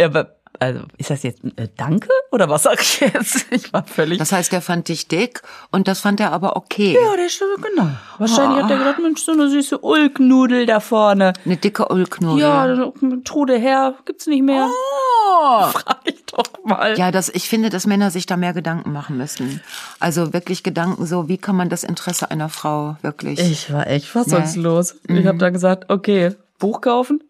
ja, 0.00 0.06
aber 0.06 0.36
also 0.60 0.80
ist 0.98 1.10
das 1.10 1.22
jetzt 1.22 1.42
äh, 1.56 1.68
Danke 1.76 2.08
oder 2.30 2.48
was 2.48 2.62
sag 2.64 2.80
ich 2.80 3.00
jetzt? 3.00 3.46
Ich 3.54 3.72
war 3.72 3.84
völlig. 3.84 4.18
Das 4.18 4.32
heißt, 4.32 4.52
er 4.52 4.60
fand 4.60 4.88
dich 4.88 5.08
dick 5.08 5.42
und 5.70 5.88
das 5.88 6.00
fand 6.00 6.20
er 6.20 6.32
aber 6.32 6.56
okay. 6.56 6.94
Ja, 6.94 7.16
der 7.16 7.26
ist 7.26 7.40
genau. 7.40 7.90
Wahrscheinlich 8.18 8.60
oh. 8.60 8.62
hat 8.64 8.70
er 8.70 8.78
gedacht, 8.78 8.98
Mensch, 9.00 9.22
so 9.22 9.32
eine 9.32 9.48
süße 9.48 9.78
Ulknudel 9.78 10.66
da 10.66 10.80
vorne. 10.80 11.32
Eine 11.44 11.56
dicke 11.56 11.88
Ulknudel. 11.88 12.40
Ja, 12.40 12.92
Trude 13.24 13.58
her, 13.58 13.94
gibt's 14.04 14.26
nicht 14.26 14.42
mehr. 14.42 14.68
Oh. 14.68 15.62
Frag 15.72 15.98
ich 16.04 16.24
doch 16.26 16.64
mal. 16.64 16.96
Ja, 16.98 17.10
das, 17.10 17.28
ich 17.28 17.48
finde, 17.48 17.70
dass 17.70 17.86
Männer 17.86 18.10
sich 18.10 18.26
da 18.26 18.36
mehr 18.36 18.52
Gedanken 18.52 18.92
machen 18.92 19.16
müssen. 19.16 19.60
Also 20.00 20.32
wirklich 20.32 20.62
Gedanken 20.62 21.06
so, 21.06 21.28
wie 21.28 21.38
kann 21.38 21.56
man 21.56 21.68
das 21.68 21.84
Interesse 21.84 22.30
einer 22.30 22.48
Frau 22.48 22.96
wirklich? 23.02 23.38
Ich 23.40 23.72
war 23.72 23.86
echt 23.86 24.06
fassungslos. 24.06 24.96
Ja. 25.08 25.16
Ich 25.16 25.24
mhm. 25.24 25.28
habe 25.28 25.38
dann 25.38 25.52
gesagt, 25.52 25.90
okay, 25.90 26.34
Buch 26.58 26.80
kaufen. 26.80 27.22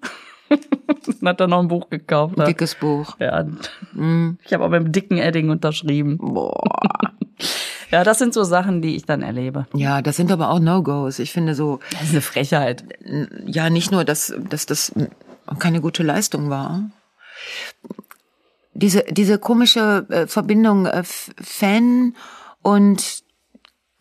Dann 1.21 1.29
hat 1.29 1.41
er 1.41 1.49
noch 1.49 1.61
ein 1.61 1.69
Buch 1.69 1.91
gekauft. 1.91 2.39
Ein 2.39 2.47
dickes 2.47 2.75
Buch. 2.75 3.17
Ja. 3.19 3.45
Mm. 3.93 4.39
Ich 4.45 4.53
habe 4.53 4.65
auch 4.65 4.69
mit 4.69 4.81
einem 4.81 4.93
dicken 4.93 5.19
Edding 5.19 5.51
unterschrieben. 5.51 6.19
Boah. 6.19 6.63
ja, 7.91 8.05
das 8.05 8.19
sind 8.19 8.35
so 8.35 8.45
Sachen, 8.45 8.83
die 8.83 8.97
ich 8.97 9.05
dann 9.05 9.23
erlebe. 9.23 9.67
Ja, 9.75 10.03
das 10.03 10.17
sind 10.17 10.31
aber 10.31 10.51
auch 10.51 10.61
No-Gos. 10.61 11.19
Ich 11.19 11.33
finde 11.33 11.55
so. 11.55 11.81
Das 11.91 12.03
ist 12.03 12.11
eine 12.13 12.21
Frechheit. 12.21 12.85
Ja, 13.47 13.71
nicht 13.71 13.91
nur, 13.91 14.05
dass, 14.05 14.35
dass 14.49 14.67
das 14.67 14.93
keine 15.59 15.81
gute 15.81 16.03
Leistung 16.03 16.51
war. 16.51 16.91
Diese, 18.73 19.05
diese 19.09 19.39
komische 19.39 20.07
äh, 20.11 20.27
Verbindung 20.27 20.87
äh, 20.87 21.03
Fan 21.05 22.15
und 22.63 23.24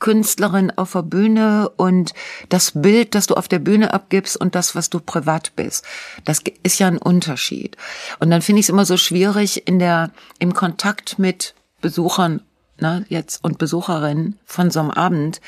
Künstlerin 0.03 0.71
auf 0.75 0.91
der 0.91 1.03
Bühne 1.03 1.69
und 1.77 2.13
das 2.49 2.73
Bild, 2.75 3.15
das 3.15 3.25
du 3.25 3.35
auf 3.35 3.47
der 3.47 3.59
Bühne 3.59 3.93
abgibst 3.93 4.35
und 4.35 4.53
das, 4.53 4.75
was 4.75 4.89
du 4.89 4.99
privat 4.99 5.55
bist. 5.55 5.85
Das 6.25 6.41
ist 6.61 6.77
ja 6.77 6.87
ein 6.87 6.97
Unterschied. 6.97 7.77
Und 8.19 8.29
dann 8.29 8.41
finde 8.41 8.59
ich 8.59 8.65
es 8.65 8.69
immer 8.69 8.83
so 8.83 8.97
schwierig 8.97 9.65
in 9.65 9.79
der, 9.79 10.11
im 10.39 10.53
Kontakt 10.53 11.19
mit 11.19 11.55
Besuchern, 11.79 12.41
ne, 12.81 13.05
jetzt 13.07 13.41
und 13.45 13.57
Besucherinnen 13.57 14.37
von 14.43 14.71
so 14.71 14.81
einem 14.81 14.91
Abend. 14.91 15.39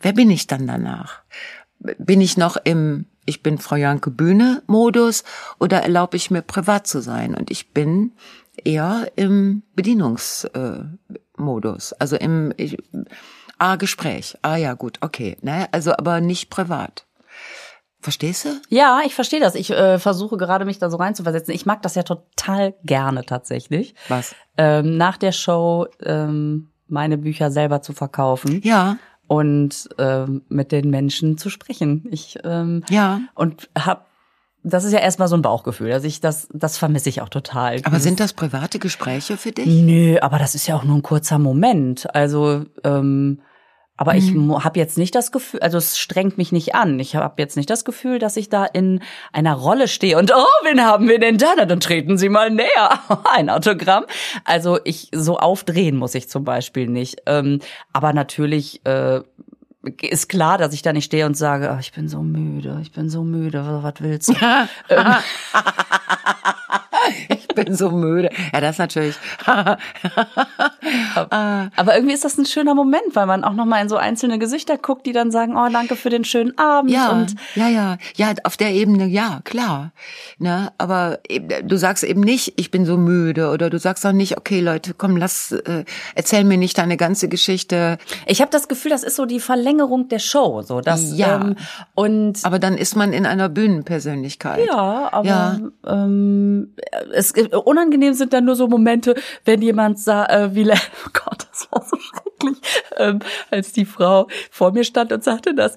Wer 0.00 0.12
bin 0.12 0.30
ich 0.30 0.46
dann 0.46 0.68
danach? 0.68 1.22
Bin 1.80 2.20
ich 2.20 2.36
noch 2.36 2.56
im 2.62 3.06
ich 3.26 3.42
bin 3.42 3.58
Frau 3.58 3.76
Janke 3.76 4.10
Bühne 4.10 4.62
Modus 4.66 5.24
oder 5.58 5.82
erlaube 5.82 6.16
ich 6.16 6.30
mir 6.30 6.42
privat 6.42 6.86
zu 6.86 7.00
sein? 7.00 7.34
Und 7.34 7.50
ich 7.50 7.72
bin 7.72 8.12
eher 8.62 9.10
im 9.16 9.62
Bedienungsmodus, 9.74 11.92
äh, 11.92 11.96
also 11.98 12.16
im 12.16 12.52
ich, 12.58 12.76
Ah, 13.58 13.76
Gespräch. 13.76 14.36
Ah 14.42 14.56
ja, 14.56 14.74
gut, 14.74 14.98
okay. 15.00 15.36
Ne? 15.42 15.68
Also 15.72 15.92
aber 15.92 16.20
nicht 16.20 16.50
privat. 16.50 17.06
Verstehst 18.00 18.44
du? 18.44 18.48
Ja, 18.68 19.00
ich 19.06 19.14
verstehe 19.14 19.40
das. 19.40 19.54
Ich 19.54 19.70
äh, 19.70 19.98
versuche 19.98 20.36
gerade 20.36 20.66
mich 20.66 20.78
da 20.78 20.90
so 20.90 20.98
reinzuversetzen. 20.98 21.54
Ich 21.54 21.64
mag 21.64 21.80
das 21.80 21.94
ja 21.94 22.02
total 22.02 22.74
gerne 22.84 23.24
tatsächlich. 23.24 23.94
Was? 24.08 24.34
Ähm, 24.58 24.98
nach 24.98 25.16
der 25.16 25.32
Show 25.32 25.86
ähm, 26.02 26.68
meine 26.86 27.16
Bücher 27.16 27.50
selber 27.50 27.80
zu 27.80 27.94
verkaufen. 27.94 28.60
Ja. 28.62 28.98
Und 29.26 29.88
ähm, 29.96 30.42
mit 30.48 30.70
den 30.70 30.90
Menschen 30.90 31.38
zu 31.38 31.48
sprechen. 31.48 32.06
Ich 32.10 32.38
ähm, 32.44 32.84
ja. 32.90 33.20
und 33.34 33.70
hab 33.74 34.10
das 34.64 34.84
ist 34.84 34.92
ja 34.92 34.98
erstmal 34.98 35.28
so 35.28 35.36
ein 35.36 35.42
Bauchgefühl. 35.42 35.92
Also 35.92 36.08
ich, 36.08 36.20
das, 36.20 36.48
das 36.52 36.78
vermisse 36.78 37.10
ich 37.10 37.20
auch 37.20 37.28
total. 37.28 37.80
Aber 37.84 38.00
sind 38.00 38.18
das 38.18 38.32
private 38.32 38.78
Gespräche 38.78 39.36
für 39.36 39.52
dich? 39.52 39.66
Nö, 39.66 40.16
aber 40.20 40.38
das 40.38 40.54
ist 40.54 40.66
ja 40.66 40.74
auch 40.74 40.84
nur 40.84 40.96
ein 40.96 41.02
kurzer 41.02 41.38
Moment. 41.38 42.12
Also, 42.14 42.64
ähm, 42.82 43.42
aber 43.96 44.16
ich 44.16 44.32
mhm. 44.32 44.64
habe 44.64 44.80
jetzt 44.80 44.96
nicht 44.98 45.14
das 45.14 45.30
Gefühl, 45.30 45.60
also 45.60 45.76
es 45.78 45.98
strengt 45.98 46.38
mich 46.38 46.50
nicht 46.50 46.74
an. 46.74 46.98
Ich 46.98 47.14
habe 47.14 47.40
jetzt 47.40 47.56
nicht 47.56 47.68
das 47.68 47.84
Gefühl, 47.84 48.18
dass 48.18 48.36
ich 48.38 48.48
da 48.48 48.64
in 48.64 49.00
einer 49.32 49.54
Rolle 49.54 49.86
stehe 49.86 50.18
und 50.18 50.32
oh, 50.34 50.64
wen 50.64 50.82
haben 50.82 51.08
wir 51.08 51.20
denn 51.20 51.36
da? 51.36 51.52
Na, 51.56 51.66
dann 51.66 51.78
treten 51.78 52.16
Sie 52.16 52.30
mal 52.30 52.50
näher. 52.50 53.00
Ein 53.32 53.50
Autogramm. 53.50 54.04
Also 54.44 54.80
ich 54.84 55.10
so 55.12 55.38
aufdrehen 55.38 55.96
muss 55.96 56.14
ich 56.14 56.28
zum 56.28 56.42
Beispiel 56.42 56.88
nicht. 56.88 57.22
Ähm, 57.26 57.60
aber 57.92 58.14
natürlich 58.14 58.84
äh, 58.86 59.20
ist 60.02 60.28
klar, 60.28 60.58
dass 60.58 60.72
ich 60.72 60.82
da 60.82 60.92
nicht 60.92 61.04
stehe 61.04 61.26
und 61.26 61.36
sage, 61.36 61.72
oh, 61.74 61.78
ich 61.78 61.92
bin 61.92 62.08
so 62.08 62.22
müde, 62.22 62.78
ich 62.82 62.92
bin 62.92 63.08
so 63.10 63.22
müde, 63.22 63.82
was 63.82 63.94
willst 64.00 64.28
du? 64.30 64.34
ähm, 64.88 65.14
ich 67.28 67.48
bin 67.48 67.74
so 67.74 67.90
müde. 67.90 68.30
Ja, 68.52 68.60
das 68.60 68.78
natürlich. 68.78 69.16
Aber 71.14 71.94
irgendwie 71.94 72.14
ist 72.14 72.24
das 72.24 72.38
ein 72.38 72.46
schöner 72.46 72.74
Moment, 72.74 73.14
weil 73.14 73.26
man 73.26 73.44
auch 73.44 73.52
noch 73.52 73.64
mal 73.64 73.80
in 73.82 73.88
so 73.88 73.96
einzelne 73.96 74.38
Gesichter 74.38 74.78
guckt, 74.78 75.06
die 75.06 75.12
dann 75.12 75.30
sagen, 75.30 75.56
oh, 75.56 75.68
danke 75.72 75.96
für 75.96 76.10
den 76.10 76.24
schönen 76.24 76.56
Abend. 76.58 76.90
Ja, 76.90 77.10
und 77.10 77.34
ja, 77.54 77.68
ja, 77.68 77.98
ja, 78.16 78.32
auf 78.44 78.56
der 78.56 78.72
Ebene, 78.72 79.06
ja, 79.06 79.40
klar. 79.44 79.92
Ne, 80.38 80.72
aber 80.78 81.18
du 81.64 81.76
sagst 81.76 82.04
eben 82.04 82.20
nicht, 82.20 82.54
ich 82.56 82.70
bin 82.70 82.84
so 82.84 82.96
müde, 82.96 83.50
oder 83.50 83.70
du 83.70 83.78
sagst 83.78 84.04
auch 84.06 84.12
nicht, 84.12 84.36
okay, 84.36 84.60
Leute, 84.60 84.94
komm, 84.94 85.16
lass, 85.16 85.52
äh, 85.52 85.84
erzähl 86.14 86.44
mir 86.44 86.58
nicht 86.58 86.78
deine 86.78 86.96
ganze 86.96 87.28
Geschichte. 87.28 87.98
Ich 88.26 88.40
habe 88.40 88.50
das 88.50 88.68
Gefühl, 88.68 88.90
das 88.90 89.02
ist 89.02 89.16
so 89.16 89.26
die 89.26 89.40
Verlängerung 89.40 90.08
der 90.08 90.18
Show, 90.18 90.62
so 90.62 90.80
das. 90.80 91.16
Ja. 91.16 91.36
Ähm, 91.36 91.56
und 91.94 92.44
aber 92.44 92.58
dann 92.58 92.76
ist 92.76 92.96
man 92.96 93.12
in 93.12 93.26
einer 93.26 93.48
Bühnenpersönlichkeit. 93.48 94.66
Ja, 94.66 95.08
aber 95.12 95.26
ja. 95.26 95.60
Ähm, 95.86 96.74
es 97.12 97.32
unangenehm 97.64 98.14
sind 98.14 98.32
dann 98.32 98.44
nur 98.44 98.56
so 98.56 98.68
Momente, 98.68 99.14
wenn 99.44 99.62
jemand 99.62 99.98
sah, 99.98 100.26
äh, 100.26 100.54
wie, 100.54 100.64
oh 101.06 101.10
Gott, 101.12 101.46
das 101.50 101.68
war 101.70 101.84
so 101.84 101.96
schrecklich, 101.98 102.58
ähm, 102.96 103.20
als 103.50 103.72
die 103.72 103.84
Frau 103.84 104.28
vor 104.50 104.72
mir 104.72 104.84
stand 104.84 105.12
und 105.12 105.24
sagte, 105.24 105.54
dass 105.54 105.76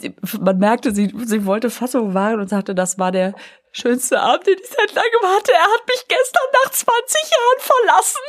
äh, 0.00 0.10
man 0.40 0.58
merkte, 0.58 0.94
sie, 0.94 1.12
sie 1.24 1.46
wollte 1.46 1.70
Fassung 1.70 2.14
wagen 2.14 2.40
und 2.40 2.48
sagte, 2.48 2.74
das 2.74 2.98
war 2.98 3.12
der 3.12 3.34
schönste 3.72 4.20
Abend, 4.20 4.46
den 4.46 4.56
ich 4.58 4.68
seit 4.68 4.94
langem 4.94 5.36
hatte. 5.36 5.52
Er 5.52 5.62
hat 5.62 5.88
mich 5.88 6.04
gestern 6.08 6.42
nach 6.64 6.70
20 6.70 7.30
Jahren 7.30 7.58
verlassen. 7.58 8.20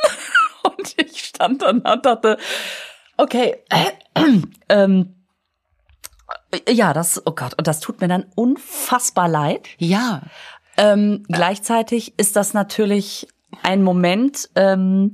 Und 0.76 0.94
ich 0.96 1.24
stand 1.24 1.62
dann 1.62 1.78
und 1.78 2.04
dachte, 2.04 2.38
okay, 3.16 3.62
äh, 3.70 3.92
ähm, 4.68 5.14
ja, 6.68 6.92
das, 6.92 7.24
oh 7.24 7.30
Gott, 7.32 7.54
und 7.56 7.68
das 7.68 7.78
tut 7.78 8.00
mir 8.00 8.08
dann 8.08 8.26
unfassbar 8.34 9.28
leid. 9.28 9.68
Ja. 9.78 10.22
Ähm, 10.76 11.24
gleichzeitig 11.28 12.18
ist 12.18 12.34
das 12.34 12.52
natürlich 12.52 13.28
ein 13.62 13.82
Moment, 13.82 14.50
ähm, 14.56 15.12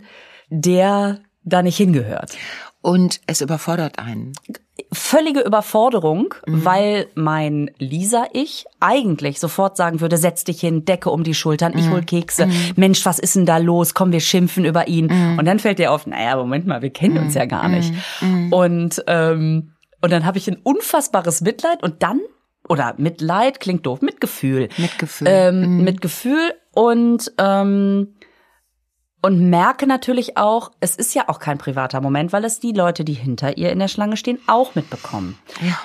der 0.53 1.21
da 1.45 1.63
nicht 1.63 1.77
hingehört. 1.77 2.37
Und 2.83 3.21
es 3.27 3.41
überfordert 3.41 3.99
einen. 3.99 4.33
Völlige 4.93 5.41
Überforderung, 5.41 6.35
mhm. 6.47 6.65
weil 6.65 7.07
mein 7.15 7.71
Lisa-Ich 7.79 8.67
eigentlich 8.81 9.41
sofort 9.41 9.77
sagen 9.77 10.01
würde, 10.01 10.19
setz 10.19 10.45
dich 10.45 10.61
hin, 10.61 10.85
Decke 10.85 11.11
um 11.11 11.25
die 11.25 11.35
Schultern, 11.35 11.73
ich 11.77 11.87
mhm. 11.87 11.93
hol 11.93 12.03
Kekse. 12.03 12.47
Mhm. 12.47 12.73
Mensch, 12.77 13.07
was 13.07 13.19
ist 13.19 13.37
denn 13.37 13.47
da 13.47 13.57
los? 13.59 13.95
Komm, 13.95 14.13
wir 14.13 14.21
schimpfen 14.21 14.65
über 14.65 14.89
ihn. 14.89 15.07
Mhm. 15.07 15.39
Und 15.39 15.45
dann 15.47 15.59
fällt 15.59 15.79
dir 15.79 15.93
auf, 15.93 16.07
naja, 16.07 16.37
Moment 16.37 16.67
mal, 16.67 16.83
wir 16.83 16.91
kennen 16.91 17.19
uns 17.19 17.35
ja 17.35 17.47
gar 17.47 17.69
nicht. 17.69 17.95
Mhm. 18.21 18.29
Mhm. 18.29 18.53
Und, 18.53 19.05
ähm, 19.07 19.73
und 20.01 20.13
dann 20.13 20.27
habe 20.27 20.39
ich 20.39 20.49
ein 20.49 20.59
unfassbares 20.63 21.41
Mitleid 21.41 21.83
und 21.83 22.03
dann 22.03 22.21
oder 22.69 22.95
Mitleid 22.97 23.61
klingt 23.61 23.87
doof, 23.87 24.03
Mitgefühl. 24.03 24.69
Mitgefühl. 24.77 25.29
Ähm, 25.31 25.79
mhm. 25.79 25.85
Mitgefühl 25.85 26.55
und 26.73 27.33
ähm, 27.39 28.15
und 29.23 29.49
merke 29.49 29.87
natürlich 29.87 30.37
auch, 30.37 30.73
es 30.81 30.97
ist 30.97 31.15
ja 31.15 31.29
auch 31.29 31.39
kein 31.39 31.57
privater 31.57 32.01
Moment, 32.01 32.33
weil 32.33 32.45
es 32.45 32.61
die 32.61 32.73
Leute, 32.73 33.05
die 33.05 33.13
hinter 33.15 33.57
ihr 33.57 33.71
in 33.71 33.79
der 33.79 33.89
Schlange 33.89 34.17
stehen, 34.17 34.39
auch 34.49 34.75
mitbekommen. 34.75 35.39
Ja. 35.61 35.79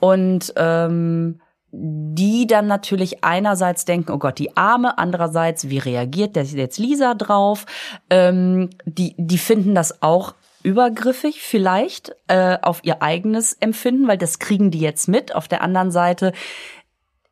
Und 0.00 0.52
ähm, 0.56 1.40
die 1.72 2.46
dann 2.46 2.68
natürlich 2.68 3.24
einerseits 3.24 3.84
denken, 3.84 4.12
oh 4.12 4.18
Gott, 4.18 4.38
die 4.38 4.56
Arme, 4.56 4.96
andererseits, 4.96 5.68
wie 5.70 5.78
reagiert 5.78 6.36
der 6.36 6.44
jetzt 6.44 6.78
Lisa 6.78 7.14
drauf? 7.14 7.66
Ähm, 8.10 8.70
die, 8.84 9.14
die 9.18 9.38
finden 9.38 9.74
das 9.74 10.00
auch 10.00 10.34
übergriffig 10.62 11.42
vielleicht 11.42 12.14
äh, 12.28 12.58
auf 12.62 12.84
ihr 12.84 13.02
eigenes 13.02 13.54
Empfinden, 13.54 14.06
weil 14.06 14.18
das 14.18 14.38
kriegen 14.38 14.70
die 14.70 14.78
jetzt 14.78 15.08
mit. 15.08 15.34
Auf 15.34 15.48
der 15.48 15.62
anderen 15.62 15.90
Seite, 15.90 16.32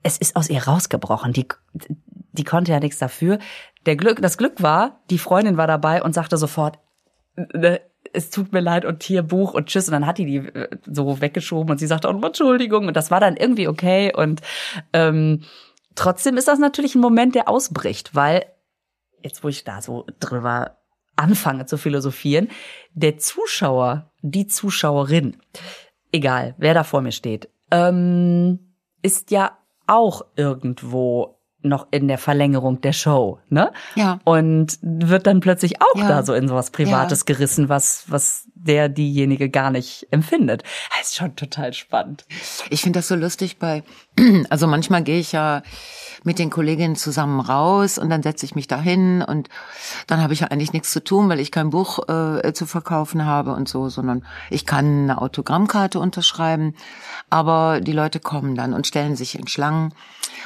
es 0.03 0.19
ist 0.19 0.35
aus 0.35 0.51
ihr 0.51 0.65
rausgebrochen. 0.65 1.33
Die, 1.33 1.47
die 2.33 2.45
konnte 2.45 2.73
ja 2.73 2.81
nichts 2.81 2.99
dafür. 2.99 3.39
Der 3.87 3.97
Glück, 3.97 4.21
das 4.23 4.39
Glück 4.39 4.63
war, 4.63 5.01
die 5.11 5.19
Freundin 5.19 5.57
war 5.57 5.67
dabei 5.67 6.03
und 6.03 6.15
sagte 6.15 6.37
sofort, 6.37 6.79
ne, 7.37 7.81
es 8.13 8.31
tut 8.31 8.53
mir 8.53 8.61
leid 8.61 8.85
und 8.85 9.03
hier 9.03 9.23
Buch 9.23 9.55
und 9.55 9.67
tschüss. 9.67 9.89
Und 9.89 9.93
dann 9.93 10.07
hat 10.07 10.19
die 10.19 10.27
die 10.27 10.37
äh, 10.37 10.69
so 10.87 11.21
weggeschoben 11.21 11.71
und 11.71 11.79
sie 11.79 11.87
sagte 11.87 12.09
auch 12.09 12.13
nochmal 12.13 12.31
Entschuldigung. 12.31 12.87
Und 12.87 12.97
das 12.97 13.11
war 13.11 13.21
dann 13.21 13.37
irgendwie 13.37 13.69
okay. 13.69 14.13
Und 14.15 14.41
ähm, 14.93 15.43
trotzdem 15.95 16.37
ist 16.37 16.49
das 16.49 16.59
natürlich 16.59 16.95
ein 16.95 17.01
Moment, 17.01 17.35
der 17.35 17.49
ausbricht, 17.49 18.15
weil 18.15 18.45
jetzt, 19.23 19.45
wo 19.45 19.49
ich 19.49 19.65
da 19.65 19.81
so 19.81 20.07
drüber 20.21 20.79
anfange 21.17 21.67
zu 21.67 21.77
philosophieren, 21.77 22.49
der 22.95 23.19
Zuschauer, 23.19 24.11
die 24.23 24.47
Zuschauerin, 24.47 25.37
egal 26.11 26.55
wer 26.59 26.75
da 26.75 26.85
vor 26.85 27.03
mir 27.03 27.13
steht, 27.13 27.49
ähm, 27.71 28.75
ist 29.03 29.31
ja 29.31 29.59
auch 29.87 30.23
irgendwo 30.37 31.39
noch 31.63 31.87
in 31.91 32.09
der 32.09 32.19
Verlängerung 32.19 32.81
der 32.81 32.93
Show, 32.93 33.39
ne? 33.49 33.73
Ja. 33.95 34.19
Und 34.25 34.79
wird 34.83 35.27
dann 35.27 35.41
plötzlich 35.41 35.81
auch 35.81 35.99
Ja. 35.99 36.09
da 36.09 36.23
so 36.23 36.35
in 36.35 36.49
sowas 36.49 36.71
Privates 36.71 37.21
Ja. 37.21 37.25
gerissen, 37.35 37.69
was, 37.69 38.05
was 38.09 38.47
der 38.55 38.89
diejenige 38.89 39.51
gar 39.51 39.71
nicht 39.71 40.07
empfindet. 40.13 40.63
Das 40.97 41.09
ist 41.09 41.17
schon 41.17 41.35
total 41.35 41.73
spannend. 41.73 42.25
Ich 42.71 42.83
finde 42.83 43.01
das 43.01 43.09
so 43.09 43.17
lustig 43.17 43.59
bei, 43.59 43.83
also 44.51 44.67
manchmal 44.67 45.03
gehe 45.03 45.19
ich 45.19 45.33
ja 45.33 45.63
mit 46.25 46.39
den 46.39 46.51
Kolleginnen 46.51 46.95
zusammen 46.95 47.41
raus 47.41 47.99
und 47.99 48.09
dann 48.09 48.23
setze 48.23 48.47
ich 48.47 48.55
mich 48.55 48.69
da 48.69 48.81
hin 48.81 49.23
und 49.27 49.49
dann 50.07 50.23
habe 50.23 50.33
ich 50.33 50.41
ja 50.41 50.47
eigentlich 50.49 50.73
nichts 50.73 50.93
zu 50.93 51.03
tun, 51.03 51.29
weil 51.29 51.41
ich 51.41 51.51
kein 51.51 51.71
Buch 51.71 52.09
äh, 52.09 52.53
zu 52.53 52.67
verkaufen 52.67 53.25
habe 53.27 53.55
und 53.55 53.69
so, 53.69 53.89
sondern 53.89 54.25
ich 54.49 54.65
kann 54.65 55.05
eine 55.11 55.21
Autogrammkarte 55.21 55.99
unterschreiben, 55.99 56.75
aber 57.31 57.81
die 57.81 57.93
Leute 57.93 58.21
kommen 58.21 58.55
dann 58.55 58.73
und 58.75 58.87
stellen 58.87 59.17
sich 59.17 59.37
in 59.37 59.49
Schlangen 59.49 59.93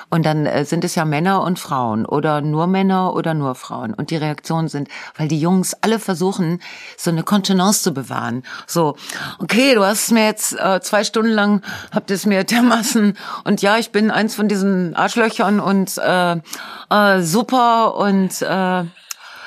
und 0.08 0.24
dann 0.24 0.46
äh, 0.46 0.64
sind 0.64 0.84
es 0.84 0.94
ja 0.94 1.04
Männer 1.06 1.42
und 1.42 1.58
Frauen 1.58 2.04
oder 2.04 2.40
nur 2.40 2.66
Männer 2.66 3.14
oder 3.14 3.34
nur 3.34 3.54
Frauen 3.54 3.94
und 3.94 4.10
die 4.10 4.16
Reaktionen 4.16 4.68
sind, 4.68 4.88
weil 5.16 5.28
die 5.28 5.40
Jungs 5.40 5.74
alle 5.80 5.98
versuchen, 5.98 6.60
so 6.96 7.10
eine 7.10 7.22
Kontenance 7.22 7.82
zu 7.82 7.94
bewahren. 7.94 8.42
So, 8.66 8.96
okay, 9.38 9.74
du 9.74 9.84
hast 9.84 10.10
mir 10.12 10.26
jetzt 10.26 10.52
äh, 10.58 10.80
zwei 10.80 11.04
Stunden 11.04 11.32
lang, 11.32 11.62
habt 11.92 12.10
es 12.10 12.26
mir 12.26 12.44
dermaßen 12.44 13.16
und 13.44 13.62
ja, 13.62 13.78
ich 13.78 13.92
bin 13.92 14.10
eins 14.10 14.34
von 14.34 14.48
diesen 14.48 14.94
Arschlöchern 14.94 15.60
und 15.60 15.96
äh, 15.98 16.36
äh, 16.90 17.22
super 17.22 17.96
und 17.96 18.42
äh, 18.42 18.84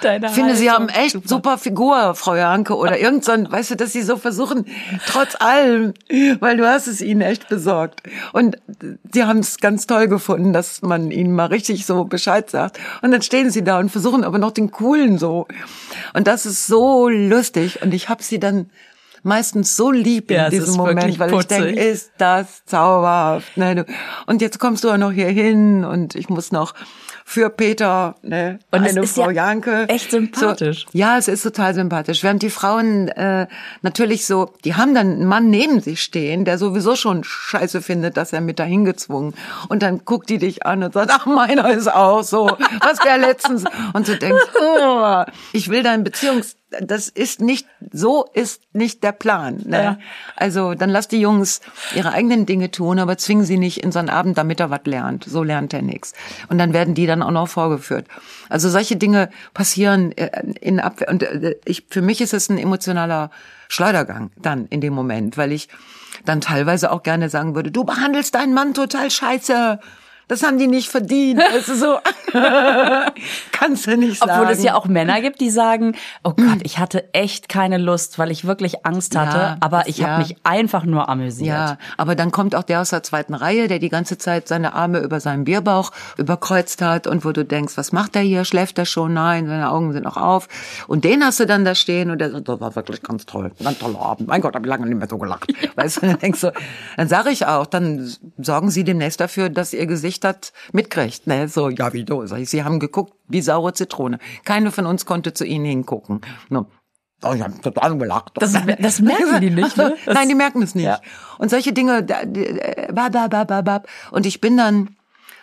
Deine 0.01 0.27
ich 0.27 0.31
finde, 0.33 0.55
Sie 0.55 0.69
Haltung, 0.71 0.89
haben 0.89 1.05
echt 1.05 1.27
super 1.27 1.57
Figur, 1.57 2.15
Frau 2.15 2.35
Janke, 2.35 2.75
oder 2.75 2.97
irgend 2.99 3.25
so 3.25 3.31
ein, 3.31 3.51
weißt 3.51 3.71
du, 3.71 3.75
dass 3.75 3.91
Sie 3.93 4.01
so 4.01 4.17
versuchen, 4.17 4.65
trotz 5.07 5.35
allem, 5.39 5.93
weil 6.39 6.57
du 6.57 6.67
hast 6.67 6.87
es 6.87 7.01
ihnen 7.01 7.21
echt 7.21 7.49
besorgt. 7.49 8.01
Und 8.33 8.57
Sie 9.11 9.23
haben 9.25 9.39
es 9.39 9.57
ganz 9.57 9.87
toll 9.87 10.07
gefunden, 10.07 10.53
dass 10.53 10.81
man 10.81 11.11
ihnen 11.11 11.33
mal 11.35 11.47
richtig 11.47 11.85
so 11.85 12.05
Bescheid 12.05 12.49
sagt. 12.49 12.79
Und 13.01 13.11
dann 13.11 13.21
stehen 13.21 13.51
Sie 13.51 13.63
da 13.63 13.79
und 13.79 13.89
versuchen 13.89 14.23
aber 14.23 14.37
noch 14.37 14.51
den 14.51 14.71
Coolen 14.71 15.17
so. 15.17 15.47
Und 16.13 16.27
das 16.27 16.45
ist 16.45 16.67
so 16.67 17.09
lustig. 17.09 17.81
Und 17.81 17.93
ich 17.93 18.09
habe 18.09 18.23
Sie 18.23 18.39
dann 18.39 18.69
meistens 19.21 19.75
so 19.75 19.91
lieb 19.91 20.31
Ja, 20.31 20.47
in 20.47 20.53
es 20.53 20.65
diesem 20.65 20.77
Moment, 20.77 21.19
weil 21.19 21.33
ich 21.33 21.45
denke, 21.47 21.69
ist 21.77 22.11
das 22.19 22.63
zauberhaft. 22.65 23.57
Ne? 23.57 23.75
Du- 23.75 23.85
Und 24.27 24.41
jetzt 24.41 24.59
kommst 24.59 24.85
du 24.85 24.89
auch 24.91 24.97
noch 24.97 25.11
hier 25.11 25.27
hin 25.27 25.83
und 25.83 26.15
ich 26.15 26.29
muss 26.29 26.53
noch 26.53 26.73
für 27.29 27.51
Peter, 27.51 28.15
ne, 28.23 28.57
Und 28.71 28.87
eine 28.87 29.05
Frau 29.05 29.29
ja 29.29 29.49
Janke. 29.49 29.87
echt 29.87 30.09
sympathisch. 30.09 30.87
So, 30.91 30.97
ja, 30.97 31.15
es 31.15 31.27
ist 31.27 31.43
total 31.43 31.75
sympathisch. 31.75 32.23
Während 32.23 32.41
die 32.41 32.49
Frauen 32.49 33.07
äh, 33.09 33.45
natürlich 33.83 34.25
so, 34.25 34.51
die 34.65 34.73
haben 34.73 34.95
dann 34.95 35.11
einen 35.11 35.25
Mann 35.25 35.51
neben 35.51 35.79
sich 35.79 36.01
stehen, 36.01 36.43
der 36.43 36.57
sowieso 36.57 36.95
schon 36.95 37.23
scheiße 37.23 37.83
findet, 37.83 38.17
dass 38.17 38.33
er 38.33 38.41
mit 38.41 38.57
dahin 38.57 38.83
gezwungen. 38.83 39.35
Und 39.67 39.83
dann 39.83 40.05
guckt 40.05 40.31
die 40.31 40.39
dich 40.39 40.65
an 40.65 40.81
und 40.81 40.93
sagt, 40.93 41.11
ach, 41.13 41.27
meiner 41.27 41.69
ist 41.69 41.93
auch 41.93 42.23
so. 42.23 42.47
Was 42.81 42.97
der 42.97 43.19
letztens. 43.19 43.63
Und 43.93 44.07
du 44.07 44.17
denkst, 44.17 44.45
oh, 44.59 45.23
ich 45.53 45.69
will 45.69 45.83
dein 45.83 46.03
Beziehungs... 46.03 46.55
Das 46.81 47.09
ist 47.09 47.41
nicht, 47.41 47.67
so 47.91 48.25
ist 48.33 48.61
nicht 48.73 49.03
der 49.03 49.11
Plan. 49.11 49.61
Ne? 49.65 49.83
Ja. 49.83 49.97
Also 50.35 50.75
dann 50.75 50.89
lass 50.89 51.07
die 51.07 51.19
Jungs 51.19 51.61
ihre 51.95 52.11
eigenen 52.11 52.45
Dinge 52.45 52.69
tun, 52.69 52.99
aber 52.99 53.17
zwingen 53.17 53.43
sie 53.43 53.57
nicht 53.57 53.83
in 53.83 53.91
so 53.91 53.99
einen 53.99 54.09
Abend, 54.09 54.37
damit 54.37 54.59
er 54.59 54.69
was 54.69 54.81
lernt. 54.85 55.23
So 55.23 55.43
lernt 55.43 55.73
er 55.73 55.81
nichts. 55.81 56.13
Und 56.47 56.57
dann 56.59 56.73
werden 56.73 56.93
die 56.93 57.07
dann 57.07 57.23
auch 57.23 57.31
noch 57.31 57.47
vorgeführt. 57.47 58.07
Also 58.49 58.69
solche 58.69 58.97
Dinge 58.97 59.29
passieren 59.53 60.11
äh, 60.17 60.43
in 60.61 60.79
Abwehr. 60.79 61.09
Und 61.09 61.23
äh, 61.23 61.55
ich, 61.65 61.85
für 61.89 62.01
mich 62.01 62.21
ist 62.21 62.33
es 62.33 62.49
ein 62.49 62.57
emotionaler 62.57 63.31
Schleudergang 63.67 64.31
dann 64.35 64.67
in 64.67 64.81
dem 64.81 64.93
Moment, 64.93 65.37
weil 65.37 65.51
ich 65.51 65.69
dann 66.25 66.41
teilweise 66.41 66.91
auch 66.91 67.03
gerne 67.03 67.29
sagen 67.29 67.55
würde, 67.55 67.71
du 67.71 67.83
behandelst 67.83 68.35
deinen 68.35 68.53
Mann 68.53 68.73
total 68.73 69.09
scheiße. 69.09 69.79
Das 70.29 70.43
haben 70.43 70.59
die 70.59 70.67
nicht 70.67 70.89
verdient. 70.89 71.41
Das 71.41 71.67
ist 71.67 71.79
so, 71.79 71.97
kannst 73.51 73.87
du 73.87 73.97
nicht 73.97 74.19
sagen. 74.19 74.31
Obwohl 74.31 74.53
es 74.53 74.63
ja 74.63 74.75
auch 74.75 74.85
Männer 74.85 75.21
gibt, 75.21 75.41
die 75.41 75.49
sagen, 75.49 75.95
oh 76.23 76.33
Gott, 76.33 76.59
ich 76.61 76.77
hatte 76.77 77.11
echt 77.15 77.49
keine 77.49 77.79
Lust, 77.79 78.19
weil 78.19 78.29
ich 78.29 78.45
wirklich 78.45 78.85
Angst 78.85 79.17
hatte, 79.17 79.37
Ja, 79.37 79.57
aber 79.59 79.87
ich 79.87 79.97
ja. 79.97 80.09
habe 80.09 80.21
mich 80.21 80.35
einfach 80.43 80.85
nur 80.85 81.09
amüsiert. 81.09 81.47
Ja, 81.47 81.77
aber 81.97 82.13
dann 82.13 82.31
kommt 82.31 82.53
auch 82.53 82.61
der 82.61 82.81
aus 82.81 82.91
der 82.91 83.01
zweiten 83.01 83.33
Reihe, 83.33 83.67
der 83.67 83.79
die 83.79 83.89
ganze 83.89 84.19
Zeit 84.19 84.47
seine 84.47 84.73
Arme 84.73 84.99
über 84.99 85.19
seinen 85.19 85.45
Bierbauch 85.45 85.91
überkreuzt 86.17 86.83
hat 86.83 87.07
und 87.07 87.25
wo 87.25 87.31
du 87.31 87.43
denkst, 87.43 87.75
was 87.75 87.91
macht 87.91 88.15
er 88.15 88.21
hier? 88.21 88.45
Schläft 88.45 88.77
er 88.77 88.85
schon? 88.85 89.13
Nein, 89.13 89.47
seine 89.47 89.71
Augen 89.71 89.93
sind 89.93 90.03
noch 90.03 90.17
auf. 90.17 90.47
Und 90.87 91.05
den 91.05 91.23
hast 91.23 91.39
du 91.39 91.47
dann 91.47 91.65
da 91.65 91.73
stehen 91.73 92.11
und 92.11 92.19
der 92.19 92.29
sagt, 92.29 92.47
das 92.47 92.59
war 92.59 92.75
wirklich 92.75 93.01
ganz 93.01 93.25
toll, 93.25 93.51
ganz 93.63 93.79
toller 93.79 93.99
Abend. 93.99 94.27
Mein 94.27 94.41
Gott, 94.41 94.53
habe 94.53 94.65
ich 94.67 94.69
lange 94.69 94.85
nicht 94.85 94.99
mehr 94.99 95.09
so 95.09 95.17
gelacht. 95.17 95.51
Weißt 95.75 95.97
du, 95.97 96.01
dann 96.05 96.19
denkst 96.19 96.41
du, 96.41 96.53
dann 96.97 97.07
sage 97.07 97.31
ich 97.31 97.47
auch, 97.47 97.65
dann 97.65 98.13
sorgen 98.37 98.69
Sie 98.69 98.83
demnächst 98.83 99.19
dafür, 99.19 99.49
dass 99.49 99.73
Ihr 99.73 99.87
Gesicht 99.87 100.18
hat 100.25 100.53
mitkriegt. 100.71 101.27
Ne? 101.27 101.47
So, 101.47 101.69
ja, 101.69 101.93
wie 101.93 102.03
du? 102.03 102.25
Sag 102.27 102.39
ich, 102.39 102.49
Sie 102.49 102.63
haben 102.63 102.79
geguckt 102.79 103.13
wie 103.27 103.41
saure 103.41 103.73
Zitrone. 103.73 104.19
Keine 104.45 104.71
von 104.71 104.85
uns 104.85 105.05
konnte 105.05 105.33
zu 105.33 105.45
Ihnen 105.45 105.65
hingucken. 105.65 106.21
No. 106.49 106.67
Oh, 107.21 107.33
ich 107.33 107.41
habe 107.41 107.59
total 107.61 107.97
gelacht. 107.97 108.31
Das- 108.35 108.53
das 108.79 108.99
merken 109.01 109.41
die 109.41 109.49
nicht, 109.49 109.75
ne? 109.77 109.95
Das- 110.05 110.15
Nein, 110.15 110.29
die 110.29 110.35
merken 110.35 110.61
es 110.61 110.73
nicht. 110.75 110.85
Ja. 110.85 111.01
Und 111.37 111.49
solche 111.49 111.73
Dinge, 111.73 111.99
äh, 112.07 113.79
und 114.11 114.25
ich 114.25 114.41
bin 114.41 114.57
dann, 114.57 114.95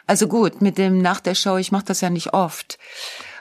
also 0.07 0.29
gut, 0.29 0.63
mit 0.63 0.79
dem 0.79 0.99
nach 1.03 1.21
der 1.21 1.35
Show, 1.35 1.57
ich 1.57 1.73
mache 1.73 1.85
das 1.87 2.01
ja 2.01 2.11
nicht 2.11 2.33
oft, 2.33 2.79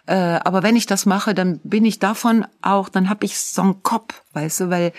äh, 0.08 0.14
aber 0.16 0.64
wenn 0.64 0.76
ich 0.76 0.86
das 0.86 1.06
mache, 1.06 1.34
dann 1.34 1.60
bin 1.64 1.86
ich 1.86 2.00
davon 2.00 2.46
auch, 2.62 2.90
dann 2.90 3.10
hab 3.10 3.24
ich 3.24 3.40
so 3.40 3.62
einen 3.62 3.84
Kopf, 3.84 4.22
weißt 4.34 4.60
du, 4.62 4.70
weil 4.70 4.92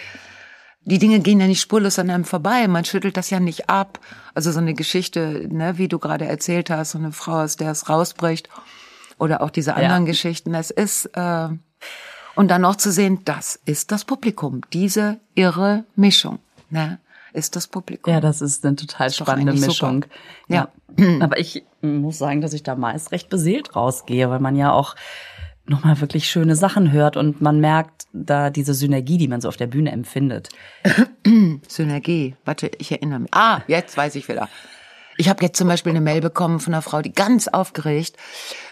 die 0.87 0.99
Dinge 0.99 1.21
gehen 1.21 1.41
ja 1.41 1.47
nicht 1.47 1.61
spurlos 1.61 1.99
an 1.99 2.09
einem 2.11 2.25
vorbei, 2.25 2.67
man 2.69 2.85
schüttelt 2.85 3.17
das 3.17 3.29
ja 3.31 3.41
nicht 3.41 3.69
ab. 3.69 3.99
Also 4.35 4.53
so 4.53 4.61
eine 4.61 4.73
Geschichte, 4.73 5.47
ne, 5.51 5.79
wie 5.79 5.89
du 5.89 5.99
gerade 5.99 6.25
erzählt 6.27 6.71
hast, 6.71 6.93
so 6.93 6.99
eine 6.99 7.13
Frau, 7.13 7.43
aus 7.43 7.57
der 7.57 7.73
es 7.73 7.89
rausbricht, 7.89 8.49
oder 9.19 9.43
auch 9.43 9.51
diese 9.51 9.75
anderen 9.75 10.07
Ja. 10.07 10.13
Geschichten, 10.13 10.55
es 10.55 10.71
ist... 10.71 11.07
Äh, 11.15 11.49
und 12.37 12.49
dann 12.49 12.61
noch 12.61 12.77
zu 12.77 12.93
sehen, 12.93 13.23
das 13.25 13.59
ist 13.65 13.91
das 13.93 14.05
Publikum. 14.05 14.61
Diese 14.75 15.19
irre 15.35 15.85
Mischung, 15.97 16.39
ne, 16.69 16.99
ist 17.33 17.57
das 17.57 17.67
Publikum. 17.67 18.13
Ja, 18.13 18.21
das 18.21 18.43
ist 18.43 18.65
eine 18.65 18.77
total 18.77 19.09
doch 19.09 19.15
spannende 19.15 19.55
Mischung. 19.55 20.05
super. 20.05 20.15
Ja. 20.49 20.69
Aber 21.21 21.39
ich 21.39 21.65
muss 21.81 22.19
sagen, 22.19 22.43
dass 22.43 22.53
ich 22.53 22.63
da 22.63 22.75
meist 22.75 23.11
recht 23.11 23.31
beseelt 23.31 23.75
rausgehe, 23.75 24.29
weil 24.29 24.41
man 24.41 24.55
ja 24.55 24.71
auch 24.73 24.97
nochmal 25.69 26.01
wirklich 26.01 26.29
schöne 26.29 26.57
Sachen 26.57 26.93
hört 26.93 27.17
und 27.17 27.41
man 27.41 27.61
merkt 27.61 28.07
da 28.13 28.51
diese 28.51 28.75
Synergie, 28.75 29.19
die 29.19 29.29
man 29.29 29.41
so 29.41 29.49
auf 29.49 29.57
der 29.57 29.67
Bühne 29.67 29.93
empfindet. 29.93 30.49
Synergie. 31.69 32.37
Warte, 32.45 32.71
ich 32.79 32.93
erinnere 32.93 33.21
mich. 33.21 33.35
Ah, 33.35 33.63
jetzt 33.67 33.97
weiß 33.97 34.15
ich 34.15 34.29
wieder. 34.29 34.49
Ich 35.19 35.29
habe 35.29 35.43
jetzt 35.43 35.57
zum 35.57 35.69
Beispiel 35.69 35.91
eine 35.91 36.01
Mail 36.01 36.21
bekommen 36.21 36.61
von 36.61 36.75
einer 36.75 36.83
Frau, 36.83 37.01
die 37.01 37.13
ganz 37.13 37.49
aufgeregt, 37.49 38.17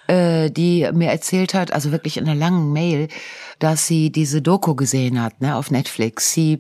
äh, 0.08 0.50
die 0.50 0.88
mir 0.92 1.10
erzählt 1.10 1.54
hat, 1.54 1.72
also 1.72 1.90
wirklich 1.90 2.18
in 2.18 2.28
einer 2.28 2.38
langen 2.38 2.72
Mail, 2.72 3.08
dass 3.58 3.86
sie 3.86 4.12
diese 4.12 4.42
Doku 4.42 4.74
gesehen 4.74 5.22
hat, 5.22 5.40
ne, 5.40 5.56
auf 5.56 5.70
Netflix, 5.70 6.34
Sea 6.34 6.58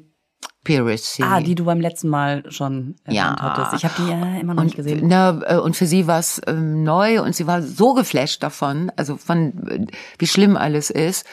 Piracy. 0.64 1.22
Ah, 1.22 1.40
die 1.40 1.54
du 1.54 1.64
beim 1.64 1.80
letzten 1.80 2.08
Mal 2.08 2.50
schon 2.50 2.96
erwähnt 3.04 3.16
Ja. 3.16 3.36
hattest. 3.38 3.74
Ich 3.74 3.84
habe 3.84 3.94
die 4.02 4.10
ja 4.10 4.40
immer 4.40 4.54
noch 4.54 4.64
nicht 4.64 4.76
gesehen. 4.76 5.02
Na, 5.04 5.40
äh, 5.46 5.58
und 5.58 5.76
für 5.76 5.86
sie 5.86 6.06
war 6.06 6.18
es 6.18 6.40
ähm, 6.46 6.82
neu 6.82 7.22
und 7.22 7.36
sie 7.36 7.46
war 7.46 7.62
so 7.62 7.94
geflasht 7.94 8.42
davon, 8.42 8.90
also 8.96 9.16
von 9.16 9.68
äh, 9.68 9.86
wie 10.18 10.26
schlimm 10.26 10.56
alles 10.56 10.90
ist. 10.90 11.26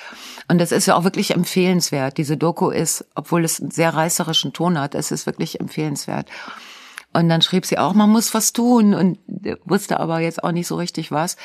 Und 0.48 0.60
das 0.60 0.72
ist 0.72 0.86
ja 0.86 0.96
auch 0.96 1.06
wirklich 1.06 1.32
empfehlenswert. 1.32 2.18
Diese 2.18 2.36
Doku 2.38 2.70
ist, 2.70 3.06
obwohl 3.16 3.46
es 3.46 3.62
einen 3.62 3.72
sehr 3.72 3.94
reißerischen 3.94 4.54
Ton 4.54 4.78
hat, 4.80 4.96
es 4.96 5.12
ist 5.12 5.26
wirklich 5.26 5.60
empfehlenswert. 5.60 6.28
Und 7.14 7.28
dann 7.30 7.42
schrieb 7.42 7.66
sie 7.66 7.78
auch, 7.78 7.94
man 7.94 8.10
muss 8.10 8.34
was 8.34 8.54
tun 8.54 8.94
und 8.94 9.18
äh, 9.46 9.56
wusste 9.66 10.00
aber 10.00 10.20
jetzt 10.20 10.44
auch 10.44 10.52
nicht 10.52 10.68
so 10.68 10.76
richtig 10.76 11.12
was. 11.12 11.38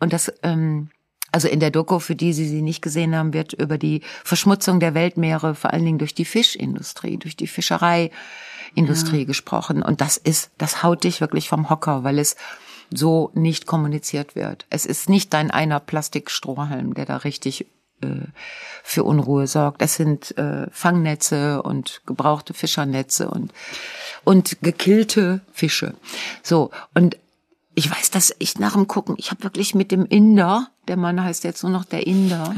Und 0.00 0.12
das, 0.12 0.32
ähm, 0.42 0.90
also 1.32 1.48
in 1.48 1.60
der 1.60 1.70
Doku, 1.70 1.98
für 1.98 2.14
die 2.14 2.32
Sie 2.32 2.48
sie 2.48 2.62
nicht 2.62 2.82
gesehen 2.82 3.14
haben, 3.14 3.32
wird 3.32 3.52
über 3.52 3.78
die 3.78 4.02
Verschmutzung 4.24 4.80
der 4.80 4.94
Weltmeere, 4.94 5.54
vor 5.54 5.72
allen 5.72 5.84
Dingen 5.84 5.98
durch 5.98 6.14
die 6.14 6.24
Fischindustrie, 6.24 7.18
durch 7.18 7.36
die 7.36 7.46
Fischereiindustrie 7.46 9.26
gesprochen. 9.26 9.82
Und 9.82 10.00
das 10.00 10.16
ist, 10.16 10.50
das 10.58 10.82
haut 10.82 11.04
dich 11.04 11.20
wirklich 11.20 11.48
vom 11.48 11.68
Hocker, 11.68 12.04
weil 12.04 12.18
es 12.18 12.36
so 12.90 13.30
nicht 13.34 13.66
kommuniziert 13.66 14.34
wird. 14.34 14.66
Es 14.70 14.86
ist 14.86 15.08
nicht 15.08 15.34
dein 15.34 15.50
einer 15.50 15.80
Plastikstrohhalm, 15.80 16.94
der 16.94 17.04
da 17.04 17.18
richtig 17.18 17.66
äh, 18.00 18.06
für 18.82 19.04
Unruhe 19.04 19.46
sorgt. 19.46 19.82
Es 19.82 19.96
sind 19.96 20.36
äh, 20.38 20.66
Fangnetze 20.70 21.62
und 21.62 22.00
gebrauchte 22.06 22.54
Fischernetze 22.54 23.28
und 23.28 23.52
und 24.24 24.58
gekillte 24.62 25.40
Fische. 25.52 25.94
So 26.42 26.70
und 26.94 27.16
ich 27.74 27.90
weiß, 27.90 28.10
dass 28.10 28.34
ich 28.38 28.58
nach 28.58 28.72
dem 28.72 28.88
Gucken, 28.88 29.14
ich 29.18 29.30
habe 29.30 29.44
wirklich 29.44 29.74
mit 29.74 29.92
dem 29.92 30.04
Inder, 30.06 30.68
der 30.88 30.96
Mann 30.96 31.22
heißt 31.22 31.44
jetzt 31.44 31.62
nur 31.62 31.70
noch 31.72 31.84
der 31.84 32.06
Inder, 32.06 32.54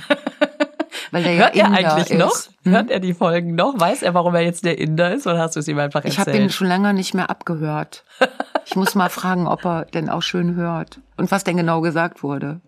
weil 1.11 1.23
der 1.23 1.35
ja 1.35 1.43
Hört 1.45 1.57
er 1.57 1.67
Inder 1.67 1.79
eigentlich 1.95 2.11
ist. 2.11 2.19
noch? 2.19 2.73
Hört 2.73 2.91
er 2.91 3.01
die 3.01 3.15
Folgen 3.15 3.55
noch? 3.55 3.79
Weiß 3.79 4.03
er, 4.03 4.15
warum 4.15 4.35
er 4.35 4.43
jetzt 4.43 4.65
der 4.65 4.79
Inder 4.79 5.13
ist? 5.13 5.27
Oder 5.27 5.39
hast 5.41 5.57
du 5.57 5.61
es 5.61 5.69
ihm 5.69 5.79
einfach 5.79 6.05
Ich 6.05 6.19
erzählt? 6.19 6.37
habe 6.37 6.45
ihn 6.45 6.51
schon 6.51 6.67
länger 6.69 6.93
nicht 6.93 7.15
mehr 7.15 7.31
abgehört. 7.31 8.05
Ich 8.67 8.77
muss 8.77 8.95
mal 8.95 9.11
fragen, 9.11 9.49
ob 9.49 9.65
er 9.65 9.85
denn 9.87 10.09
auch 10.09 10.23
schön 10.23 10.55
hört 10.55 11.01
und 11.17 11.33
was 11.33 11.43
denn 11.43 11.57
genau 11.57 11.81
gesagt 11.81 12.23
wurde. 12.23 12.61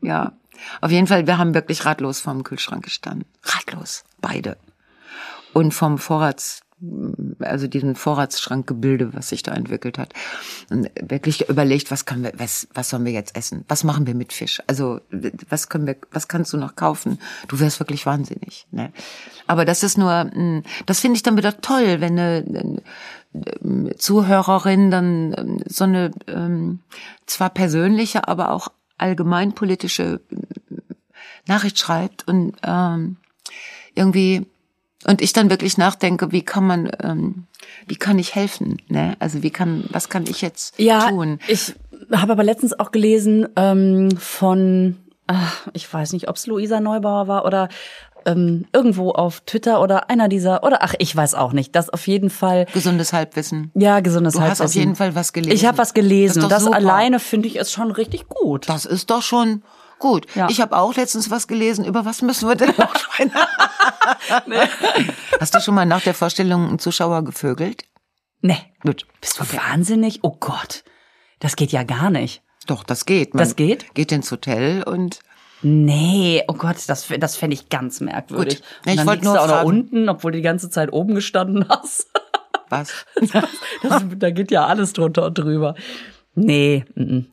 Ja, 0.00 0.32
auf 0.80 0.90
jeden 0.90 1.06
Fall, 1.06 1.28
wir 1.28 1.38
haben 1.38 1.54
wirklich 1.54 1.84
ratlos 1.84 2.18
vorm 2.18 2.42
Kühlschrank 2.42 2.82
gestanden. 2.84 3.26
Ratlos, 3.44 4.02
beide. 4.20 4.56
Und 5.52 5.72
vom 5.72 5.98
Vorrats, 5.98 6.62
also 7.40 7.66
diesem 7.66 7.94
Vorratsschrankgebilde, 7.94 9.14
was 9.14 9.30
sich 9.30 9.42
da 9.42 9.52
entwickelt 9.52 9.98
hat, 9.98 10.12
und 10.68 10.90
wirklich 11.00 11.48
überlegt, 11.48 11.90
was 11.90 12.04
können 12.04 12.24
wir, 12.24 12.32
was, 12.36 12.68
was 12.74 12.90
sollen 12.90 13.06
wir 13.06 13.12
jetzt 13.12 13.34
essen? 13.34 13.64
Was 13.68 13.82
machen 13.82 14.06
wir 14.06 14.14
mit 14.14 14.32
Fisch? 14.32 14.62
Also 14.66 15.00
was 15.48 15.68
können 15.68 15.86
wir, 15.86 15.96
was 16.10 16.28
kannst 16.28 16.52
du 16.52 16.58
noch 16.58 16.76
kaufen? 16.76 17.18
Du 17.48 17.60
wärst 17.60 17.80
wirklich 17.80 18.04
wahnsinnig. 18.04 18.66
Ne? 18.72 18.92
Aber 19.46 19.64
das 19.64 19.82
ist 19.82 19.96
nur, 19.96 20.24
mh, 20.24 20.62
das 20.84 21.00
finde 21.00 21.16
ich 21.16 21.22
dann 21.22 21.38
wieder 21.38 21.60
toll, 21.60 22.00
wenn 22.00 22.18
eine, 22.18 22.82
eine 23.64 23.96
Zuhörerin 23.96 24.90
dann 24.90 25.34
ähm, 25.36 25.62
so 25.66 25.84
eine 25.84 26.10
ähm, 26.26 26.80
zwar 27.24 27.50
persönliche, 27.50 28.28
aber 28.28 28.50
auch 28.50 28.68
allgemeinpolitische 28.98 30.20
Nachricht 31.46 31.78
schreibt 31.78 32.28
und 32.28 32.54
ähm, 32.62 33.16
irgendwie 33.94 34.46
und 35.06 35.22
ich 35.22 35.32
dann 35.32 35.50
wirklich 35.50 35.78
nachdenke, 35.78 36.32
wie 36.32 36.42
kann 36.42 36.66
man, 36.66 36.90
ähm, 37.02 37.44
wie 37.86 37.96
kann 37.96 38.18
ich 38.18 38.34
helfen? 38.34 38.78
Ne? 38.88 39.16
Also 39.18 39.42
wie 39.42 39.50
kann, 39.50 39.84
was 39.90 40.08
kann 40.08 40.24
ich 40.26 40.42
jetzt 40.42 40.78
ja, 40.78 41.08
tun? 41.08 41.38
Ich 41.48 41.74
habe 42.12 42.32
aber 42.32 42.44
letztens 42.44 42.78
auch 42.78 42.90
gelesen 42.90 43.46
ähm, 43.56 44.10
von, 44.18 44.96
ach, 45.26 45.66
ich 45.72 45.92
weiß 45.92 46.12
nicht, 46.12 46.28
ob 46.28 46.36
es 46.36 46.46
Luisa 46.46 46.80
Neubauer 46.80 47.28
war 47.28 47.44
oder 47.44 47.68
ähm, 48.26 48.66
irgendwo 48.72 49.12
auf 49.12 49.40
Twitter 49.42 49.80
oder 49.80 50.10
einer 50.10 50.28
dieser, 50.28 50.64
oder 50.64 50.82
ach, 50.82 50.94
ich 50.98 51.14
weiß 51.14 51.34
auch 51.34 51.52
nicht, 51.52 51.76
das 51.76 51.88
auf 51.90 52.06
jeden 52.08 52.28
Fall. 52.28 52.66
Gesundes 52.74 53.12
Halbwissen. 53.12 53.70
Ja, 53.74 54.00
gesundes 54.00 54.34
Du 54.34 54.40
hast 54.40 54.58
Halbwissen. 54.58 54.66
auf 54.66 54.74
jeden 54.74 54.96
Fall 54.96 55.14
was 55.14 55.32
gelesen. 55.32 55.54
Ich 55.54 55.64
habe 55.64 55.78
was 55.78 55.94
gelesen 55.94 56.36
Das 56.36 56.44
und 56.44 56.50
das 56.50 56.64
super. 56.64 56.76
alleine 56.76 57.20
finde 57.20 57.46
ich 57.46 57.56
ist 57.56 57.70
schon 57.72 57.92
richtig 57.92 58.28
gut. 58.28 58.68
Das 58.68 58.84
ist 58.84 59.10
doch 59.10 59.22
schon 59.22 59.62
gut. 59.98 60.26
Ja. 60.34 60.48
Ich 60.50 60.60
habe 60.60 60.76
auch 60.76 60.94
letztens 60.94 61.30
was 61.30 61.46
gelesen. 61.48 61.84
Über 61.84 62.04
was 62.04 62.22
müssen 62.22 62.48
wir 62.48 62.54
denn 62.56 62.74
noch 62.78 62.96
sprechen? 62.98 63.32
Hast 65.40 65.54
du 65.54 65.60
schon 65.60 65.74
mal 65.74 65.86
nach 65.86 66.02
der 66.02 66.14
Vorstellung 66.14 66.68
einen 66.68 66.78
Zuschauer 66.78 67.24
gevögelt? 67.24 67.84
Nee, 68.42 68.58
Gut. 68.82 69.06
bist 69.20 69.38
du 69.40 69.44
wahnsinnig? 69.56 70.20
Oh 70.22 70.36
Gott, 70.38 70.84
das 71.40 71.56
geht 71.56 71.72
ja 71.72 71.82
gar 71.82 72.10
nicht. 72.10 72.42
Doch, 72.66 72.84
das 72.84 73.06
geht. 73.06 73.34
Man 73.34 73.40
Das 73.42 73.56
geht? 73.56 73.94
Geht 73.94 74.12
ins 74.12 74.30
Hotel 74.30 74.82
und 74.82 75.20
Nee, 75.62 76.44
oh 76.48 76.52
Gott, 76.52 76.76
das, 76.86 77.08
das 77.18 77.36
fände 77.36 77.54
ich 77.54 77.70
ganz 77.70 78.00
merkwürdig. 78.00 78.58
Gut. 78.58 78.66
Und 78.86 78.92
Ich 79.00 79.06
wollte 79.06 79.24
nur 79.24 79.34
du 79.34 79.40
auch 79.40 79.46
noch 79.46 79.54
fragen. 79.54 79.68
unten, 79.68 80.08
obwohl 80.08 80.32
du 80.32 80.38
die 80.38 80.42
ganze 80.42 80.68
Zeit 80.68 80.92
oben 80.92 81.14
gestanden 81.14 81.66
hast. 81.68 82.08
was? 82.68 82.92
Das, 83.82 84.02
da 84.16 84.30
geht 84.30 84.50
ja 84.50 84.66
alles 84.66 84.92
drunter 84.92 85.24
und 85.26 85.38
drüber. 85.38 85.74
Nee, 86.36 86.84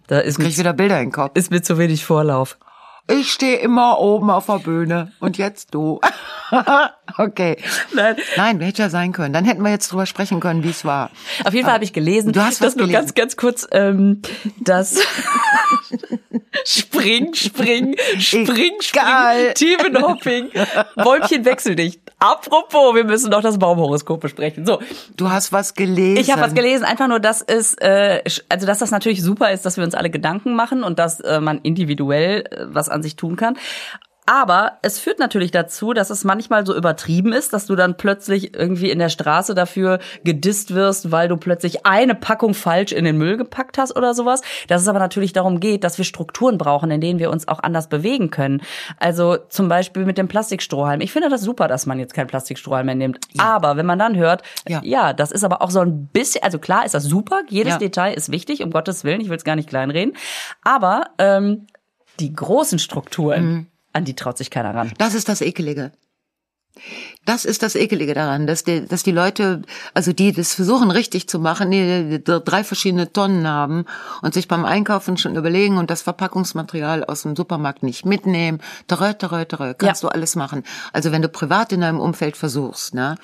da 0.07 0.19
ist 0.19 0.35
Krieg 0.35 0.45
mir, 0.45 0.49
ich 0.49 0.57
wieder 0.57 0.73
Bilder 0.73 0.99
in 0.99 1.07
den 1.07 1.11
Kopf. 1.11 1.31
ist 1.35 1.51
mir 1.51 1.61
zu 1.61 1.77
wenig 1.77 2.05
Vorlauf. 2.05 2.57
Ich 3.09 3.33
stehe 3.33 3.57
immer 3.57 3.99
oben 3.99 4.29
auf 4.29 4.45
der 4.45 4.59
Bühne. 4.59 5.11
Und 5.19 5.37
jetzt 5.37 5.73
du. 5.73 5.99
okay. 7.17 7.57
Nein. 7.93 8.15
Nein, 8.37 8.61
hätte 8.61 8.83
ja 8.83 8.89
sein 8.89 9.11
können. 9.11 9.33
Dann 9.33 9.43
hätten 9.43 9.61
wir 9.61 9.71
jetzt 9.71 9.91
drüber 9.91 10.05
sprechen 10.05 10.39
können, 10.39 10.63
wie 10.63 10.69
es 10.69 10.85
war. 10.85 11.09
Auf 11.43 11.53
jeden 11.53 11.65
Fall 11.65 11.73
habe 11.75 11.83
ich 11.83 11.91
gelesen, 11.91 12.31
Du 12.31 12.41
hast 12.41 12.61
das 12.61 12.67
was 12.69 12.75
nur 12.77 12.87
gelesen. 12.87 13.01
ganz, 13.01 13.13
ganz 13.13 13.35
kurz, 13.35 13.67
ähm, 13.71 14.21
das 14.61 14.99
Spring, 16.65 17.33
Spring, 17.33 17.95
Spring. 18.19 18.45
Spring, 18.81 19.53
Themenhopping, 19.55 20.49
Bäumchen 20.95 21.45
wechseldicht. 21.45 21.99
Apropos, 22.19 22.95
wir 22.95 23.03
müssen 23.03 23.29
noch 23.31 23.41
das 23.41 23.59
Baumhoroskop 23.59 24.21
besprechen. 24.21 24.65
So, 24.65 24.79
Du 25.17 25.29
hast 25.29 25.51
was 25.51 25.73
gelesen. 25.73 26.21
Ich 26.21 26.31
habe 26.31 26.41
was 26.41 26.53
gelesen, 26.53 26.85
einfach 26.85 27.07
nur, 27.09 27.19
dass 27.19 27.41
es, 27.41 27.73
äh, 27.79 28.21
also 28.47 28.65
dass 28.65 28.79
das 28.79 28.91
natürlich 28.91 29.21
super 29.21 29.51
ist, 29.51 29.65
dass 29.65 29.75
wir 29.75 29.83
uns 29.83 29.93
alle 29.93 30.09
Gedanken 30.09 30.55
machen 30.55 30.83
und 30.83 30.99
dass 30.99 31.19
äh, 31.19 31.41
man 31.41 31.59
individuell 31.63 32.45
äh, 32.49 32.65
was 32.67 32.87
an 32.93 33.03
sich 33.03 33.15
tun 33.15 33.35
kann. 33.35 33.57
Aber 34.25 34.77
es 34.83 34.99
führt 34.99 35.19
natürlich 35.19 35.51
dazu, 35.51 35.91
dass 35.91 36.09
es 36.09 36.23
manchmal 36.23 36.65
so 36.65 36.73
übertrieben 36.73 37.33
ist, 37.33 37.51
dass 37.51 37.65
du 37.65 37.75
dann 37.75 37.97
plötzlich 37.97 38.55
irgendwie 38.55 38.89
in 38.89 38.99
der 38.99 39.09
Straße 39.09 39.53
dafür 39.53 39.99
gedisst 40.23 40.73
wirst, 40.73 41.11
weil 41.11 41.27
du 41.27 41.35
plötzlich 41.35 41.85
eine 41.85 42.15
Packung 42.15 42.53
falsch 42.53 42.93
in 42.93 43.03
den 43.03 43.17
Müll 43.17 43.35
gepackt 43.35 43.77
hast 43.77 43.93
oder 43.97 44.13
sowas. 44.13 44.41
Dass 44.69 44.81
es 44.81 44.87
aber 44.87 44.99
natürlich 44.99 45.33
darum 45.33 45.59
geht, 45.59 45.83
dass 45.83 45.97
wir 45.97 46.05
Strukturen 46.05 46.57
brauchen, 46.57 46.89
in 46.89 47.01
denen 47.01 47.19
wir 47.19 47.31
uns 47.31 47.49
auch 47.49 47.61
anders 47.61 47.89
bewegen 47.89 48.29
können. 48.31 48.61
Also 48.97 49.35
zum 49.49 49.67
Beispiel 49.67 50.05
mit 50.05 50.17
dem 50.17 50.29
Plastikstrohhalm. 50.29 51.01
Ich 51.01 51.11
finde 51.11 51.27
das 51.27 51.41
super, 51.41 51.67
dass 51.67 51.85
man 51.85 51.99
jetzt 51.99 52.13
keinen 52.13 52.27
Plastikstrohhalm 52.27 52.85
mehr 52.85 52.95
nimmt. 52.95 53.19
Aber 53.37 53.75
wenn 53.75 53.85
man 53.85 53.99
dann 53.99 54.15
hört, 54.15 54.41
Ja. 54.65 54.79
ja, 54.85 55.11
das 55.11 55.33
ist 55.33 55.43
aber 55.43 55.61
auch 55.61 55.69
so 55.69 55.81
ein 55.81 56.07
bisschen, 56.07 56.43
also 56.43 56.59
klar 56.59 56.85
ist 56.85 56.93
das 56.93 57.03
super, 57.03 57.41
jedes 57.49 57.73
Ja. 57.73 57.77
Detail 57.79 58.13
ist 58.13 58.31
wichtig, 58.31 58.63
um 58.63 58.71
Gottes 58.71 59.03
Willen, 59.03 59.19
ich 59.19 59.27
will 59.27 59.35
es 59.35 59.43
gar 59.43 59.57
nicht 59.57 59.67
kleinreden. 59.67 60.15
Aber 60.63 61.07
ähm, 61.17 61.67
die 62.19 62.33
großen 62.33 62.79
Strukturen, 62.79 63.45
Mhm. 63.53 63.67
an 63.93 64.05
die 64.05 64.15
traut 64.15 64.37
sich 64.37 64.49
keiner 64.49 64.73
ran. 64.73 64.93
Das 64.97 65.13
ist 65.13 65.29
das 65.29 65.41
Ekelige. 65.41 65.91
Das 67.25 67.45
ist 67.45 67.61
das 67.61 67.75
Ekelige 67.75 68.15
daran, 68.15 68.47
dass 68.47 68.63
die, 68.63 68.83
dass 68.87 69.03
die 69.03 69.11
Leute, 69.11 69.61
also 69.93 70.11
die 70.11 70.31
das 70.31 70.55
versuchen 70.55 70.89
richtig 70.89 71.29
zu 71.29 71.37
machen, 71.39 71.69
die, 71.69 72.19
drei 72.23 72.63
verschiedene 72.63 73.13
Tonnen 73.13 73.47
haben 73.47 73.85
und 74.23 74.33
sich 74.33 74.47
beim 74.47 74.65
Einkaufen 74.65 75.15
schon 75.17 75.35
überlegen 75.35 75.77
und 75.77 75.91
das 75.91 76.01
Verpackungsmaterial 76.01 77.03
aus 77.03 77.21
dem 77.21 77.35
Supermarkt 77.35 77.83
nicht 77.83 78.05
mitnehmen. 78.05 78.59
Terö, 78.87 79.13
terö, 79.13 79.45
terö, 79.45 79.75
kannst 79.75 80.01
Ja. 80.01 80.09
du 80.09 80.13
alles 80.15 80.35
machen. 80.35 80.63
Also 80.93 81.11
wenn 81.11 81.21
du 81.21 81.29
privat 81.29 81.71
in 81.71 81.81
deinem 81.81 81.99
Umfeld 81.99 82.35
versuchst, 82.37 82.95
ne? 82.95 83.17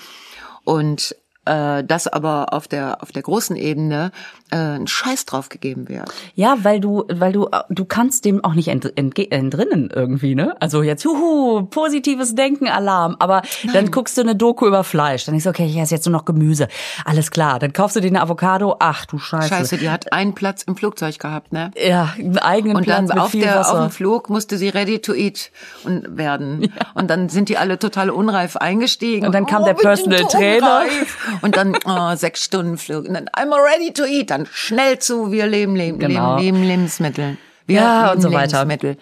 Und 0.64 1.16
äh, 1.50 1.84
das 1.84 2.08
aber 2.08 2.54
auf 2.54 2.68
der 2.68 3.02
auf 3.02 3.12
der 3.12 3.24
großen 3.24 3.56
Ebene 3.56 4.12
äh, 4.52 4.56
ein 4.56 4.88
Scheiß 4.88 5.26
drauf 5.26 5.50
gegeben 5.50 5.90
wird. 5.90 6.12
Ja, 6.36 6.58
weil 6.62 6.80
du, 6.80 7.06
weil 7.10 7.32
du, 7.34 7.50
du 7.70 7.86
kannst 7.86 8.26
dem 8.26 8.44
auch 8.44 8.54
nicht 8.54 8.68
ent, 8.68 8.86
entge- 8.98 9.32
entrinnen 9.32 9.90
irgendwie, 9.94 10.36
ne? 10.36 10.56
Also 10.60 10.82
jetzt, 10.82 11.04
juhu, 11.04 11.64
positives 11.64 12.36
Denken, 12.36 12.68
Alarm. 12.68 13.16
Aber 13.20 13.42
dann 13.74 13.92
guckst 13.92 14.18
du 14.18 14.22
eine 14.22 14.36
Doku 14.36 14.68
über 14.68 14.84
Fleisch. 14.84 15.26
Dann 15.26 15.34
denkst 15.34 15.44
du, 15.44 15.50
okay, 15.50 15.66
ich 15.66 15.78
esse 15.78 15.96
jetzt 15.96 16.06
nur 16.06 16.14
noch 16.14 16.26
Gemüse. 16.26 16.68
Alles 17.06 17.32
klar. 17.32 17.60
Dann 17.60 17.74
kaufst 17.74 17.96
du 17.96 18.00
dir 18.02 18.08
eine 18.08 18.22
Avocado. 18.22 18.76
Ach 18.80 19.06
du 19.06 19.18
Scheiße. 19.20 19.48
Scheiße, 19.50 19.78
die 19.78 19.90
hat 19.90 20.14
einen 20.14 20.34
Platz 20.34 20.64
im 20.64 20.76
Flugzeug 20.76 21.20
gehabt, 21.20 21.52
ne? 21.54 21.72
Ja, 21.78 22.14
einen 22.18 22.38
eigenen 22.38 22.78
Und 22.78 22.84
Platz 22.84 22.98
dann 22.98 23.06
mit 23.08 23.20
auf, 23.20 23.32
viel 23.32 23.42
der, 23.42 23.62
auf 23.62 23.68
Wasser. 23.68 23.88
dem 23.88 23.92
Flug 23.92 24.30
musste 24.30 24.58
sie 24.58 24.70
ready 24.70 25.00
to 25.00 25.14
eat 25.14 25.52
und 25.84 26.18
werden. 26.18 26.72
Und 26.94 27.10
dann 27.10 27.30
sind 27.30 27.50
die 27.50 27.58
alle 27.58 27.80
total 27.80 28.10
unreif 28.10 28.58
eingestiegen. 28.58 29.26
Und 29.26 29.34
dann 29.34 29.46
kam 29.46 29.64
oh, 29.64 29.66
der 29.66 29.74
Personal 29.74 30.20
so 30.20 30.28
Trainer. 30.28 30.82
unreif. 30.82 31.39
Und 31.42 31.56
dann 31.58 31.78
oh, 31.86 32.16
sechs 32.16 32.44
Stunden 32.46 32.78
Flug. 32.78 33.06
Und 33.08 33.14
dann 33.14 33.28
I'm 33.30 33.52
ready 33.54 33.92
to 33.94 34.04
eat. 34.06 34.30
Dann 34.32 34.48
schnell 34.52 35.00
zu, 35.00 35.32
wir 35.32 35.48
leben, 35.48 35.76
leben, 35.76 36.00
Genau. 36.00 36.38
leben, 36.38 36.58
leben 36.58 36.68
Lebensmittel. 36.68 37.38
Wir 37.66 37.82
Ja, 37.82 38.06
leben 38.06 38.16
und 38.18 38.22
so 38.22 38.32
weiter. 38.32 38.60
Lebensmittel. 38.66 38.98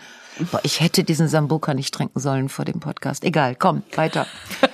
Boah, 0.51 0.59
ich 0.63 0.81
hätte 0.81 1.03
diesen 1.03 1.27
Sambuka 1.27 1.73
nicht 1.73 1.93
trinken 1.93 2.19
sollen 2.19 2.49
vor 2.49 2.63
dem 2.65 2.79
Podcast. 2.79 3.23
Egal, 3.23 3.55
komm, 3.55 3.81
weiter. 3.95 4.27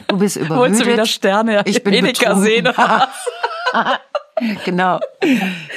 Du 0.07 0.17
bist 0.17 0.35
übermüdet. 0.35 0.57
Holst 0.59 0.81
du 0.81 0.85
wieder 0.91 1.05
Sterne 1.05 1.61
Ich 1.65 1.83
bin 1.83 1.93
Edeka 1.93 2.33
betrunken. 2.33 2.73
Genau. 4.65 4.99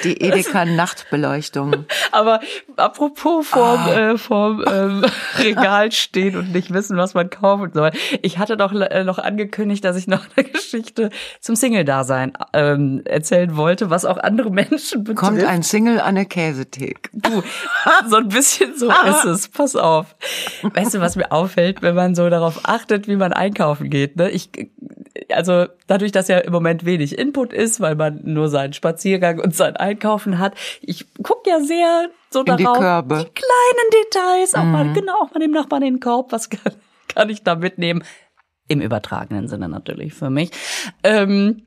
Die 0.05 0.21
Edeka-Nachtbeleuchtung. 0.21 1.85
Aber 2.13 2.41
apropos 2.77 3.47
vorm, 3.47 3.81
Ah. 3.81 4.13
äh, 4.13 4.19
vorm 4.19 4.65
ähm, 4.67 5.05
Regal 5.39 5.93
stehen 5.93 6.37
und 6.37 6.53
nicht 6.53 6.73
wissen, 6.73 6.97
was 6.97 7.15
man 7.15 7.31
kaufen 7.31 7.71
soll. 7.75 7.91
Ich 8.23 8.39
hatte 8.39 8.57
doch 8.57 8.73
äh, 8.73 9.05
noch 9.05 9.19
angekündigt, 9.19 9.85
dass 9.85 9.97
ich 9.97 10.07
noch 10.09 10.23
eine 10.37 10.45
Geschichte 10.49 11.11
zum 11.41 11.57
Single-Dasein 11.57 12.33
ähm, 12.53 13.03
erzählen 13.05 13.57
wollte, 13.57 13.91
was 13.91 14.05
auch 14.05 14.17
andere 14.19 14.51
Menschen 14.51 15.05
betrifft. 15.05 15.19
Kommt 15.21 15.45
ein 15.45 15.63
Single 15.63 16.01
an 16.01 16.15
der 16.15 16.25
Käsethek. 16.25 17.11
Du, 17.13 17.43
so 18.09 18.17
ein 18.17 18.29
bisschen 18.29 18.77
so 18.77 18.91
ist 19.09 19.25
es. 19.25 19.49
Pass 19.49 19.77
auf. 19.77 20.17
Weißt 20.63 20.95
du, 20.95 21.01
was 21.01 21.17
mir 21.17 21.31
auffällt, 21.33 21.83
wenn 21.83 21.95
man 21.95 22.15
so 22.15 22.29
darauf 22.31 22.61
achtet, 22.65 23.07
wie 23.09 23.17
man 23.17 23.33
einkaufen 23.33 23.91
geht? 23.91 24.17
Ne? 24.17 24.31
Ich, 24.31 24.51
also 25.33 25.67
dadurch, 25.87 26.13
dass 26.13 26.29
ja 26.29 26.39
im 26.39 26.53
Moment 26.53 26.85
wenig 26.85 27.19
Input 27.19 27.53
ist, 27.53 27.81
weil 27.81 27.95
man 27.95 28.21
nur 28.25 28.49
seinen 28.49 28.73
Spaziergang 28.73 29.39
und 29.41 29.55
sein 29.55 29.77
Einkaufen 29.77 30.39
hat, 30.39 30.55
ich 30.81 31.07
guck 31.23 31.47
ja 31.47 31.61
sehr 31.61 32.09
so 32.31 32.41
In 32.45 32.57
die 32.57 32.65
darauf, 32.65 32.79
Körbe. 32.79 33.15
die 33.19 33.41
kleinen 33.41 34.05
Details, 34.05 34.55
auch 34.55 34.65
Mhm. 34.65 34.71
mal 34.73 34.93
genau, 34.93 35.15
auch 35.23 35.33
mal 35.33 35.41
dem 35.41 35.51
Nachbarn 35.53 35.83
in 35.83 35.95
den 35.95 36.01
Korb, 36.01 36.33
was 36.33 36.49
kann, 36.51 36.73
kann 37.09 37.31
ich 37.31 37.43
da 37.43 37.55
mitnehmen? 37.55 38.03
Im 38.69 38.81
übertragenen 38.81 39.47
Sinne 39.49 39.69
natürlich 39.69 40.13
für 40.15 40.29
mich. 40.31 40.51
Ähm, 41.05 41.67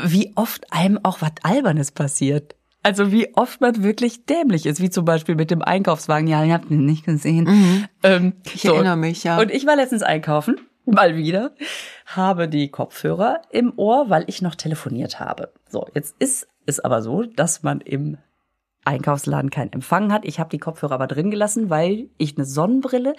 wie 0.00 0.32
oft 0.36 0.72
einem 0.72 0.98
auch 1.04 1.20
was 1.20 1.30
Albernes 1.42 1.92
passiert. 1.92 2.56
Also 2.82 3.12
wie 3.12 3.36
oft 3.36 3.60
man 3.60 3.82
wirklich 3.82 4.24
dämlich 4.24 4.64
ist, 4.66 4.80
wie 4.80 4.88
zum 4.90 5.04
Beispiel 5.04 5.34
mit 5.34 5.50
dem 5.50 5.60
Einkaufswagen. 5.62 6.26
Ja, 6.26 6.42
ihr 6.42 6.54
habt 6.54 6.70
ihn 6.70 6.86
nicht 6.86 7.04
gesehen. 7.04 7.88
Ähm, 8.02 8.22
Mhm. 8.24 8.32
Ich 8.54 8.64
erinnere 8.64 8.96
mich, 8.96 9.22
ja. 9.22 9.38
Und 9.38 9.50
ich 9.50 9.66
war 9.66 9.76
letztens 9.76 10.02
einkaufen, 10.02 10.56
mal 10.84 11.16
wieder, 11.16 11.52
habe 12.06 12.48
die 12.48 12.70
Kopfhörer 12.70 13.42
im 13.50 13.72
Ohr, 13.76 14.10
weil 14.10 14.24
ich 14.26 14.42
noch 14.42 14.54
telefoniert 14.54 15.20
habe. 15.20 15.52
So, 15.68 15.86
jetzt 15.94 16.16
ist 16.18 16.48
es 16.66 16.80
aber 16.80 17.02
so, 17.02 17.22
dass 17.22 17.62
man 17.62 17.80
im 17.80 18.18
Einkaufsladen 18.84 19.50
keinen 19.50 19.72
Empfang 19.72 20.12
hat. 20.12 20.24
Ich 20.24 20.40
habe 20.40 20.50
die 20.50 20.58
Kopfhörer 20.58 20.94
aber 20.94 21.06
drin 21.06 21.30
gelassen, 21.30 21.70
weil 21.70 22.08
ich 22.16 22.36
eine 22.36 22.46
Sonnenbrille 22.46 23.14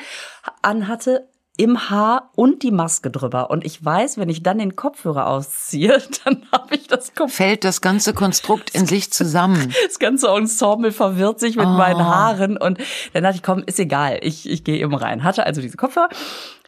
anhatte 0.61 1.27
im 1.57 1.89
Haar 1.89 2.31
und 2.35 2.63
die 2.63 2.71
Maske 2.71 3.11
drüber. 3.11 3.51
Und 3.51 3.65
ich 3.65 3.83
weiß, 3.83 4.17
wenn 4.17 4.29
ich 4.29 4.41
dann 4.41 4.57
den 4.57 4.75
Kopfhörer 4.75 5.27
ausziehe, 5.27 6.01
dann 6.23 6.45
habe 6.51 6.75
ich 6.75 6.87
das 6.87 7.13
Kopf. 7.13 7.33
Fällt 7.33 7.63
das 7.63 7.81
ganze 7.81 8.13
Konstrukt 8.13 8.71
in 8.71 8.85
sich 8.85 9.11
zusammen. 9.11 9.73
Das 9.85 9.99
ganze 9.99 10.29
Ensemble 10.29 10.91
verwirrt 10.91 11.39
sich 11.39 11.57
mit 11.57 11.65
oh. 11.65 11.69
meinen 11.69 12.03
Haaren. 12.03 12.57
Und 12.57 12.79
dann 13.13 13.23
dachte 13.23 13.35
ich, 13.35 13.43
komm, 13.43 13.61
ist 13.65 13.79
egal, 13.79 14.19
ich, 14.21 14.49
ich 14.49 14.63
gehe 14.63 14.77
eben 14.77 14.95
rein. 14.95 15.23
Hatte 15.23 15.45
also 15.45 15.61
diese 15.61 15.77
Kopfhörer, 15.77 16.09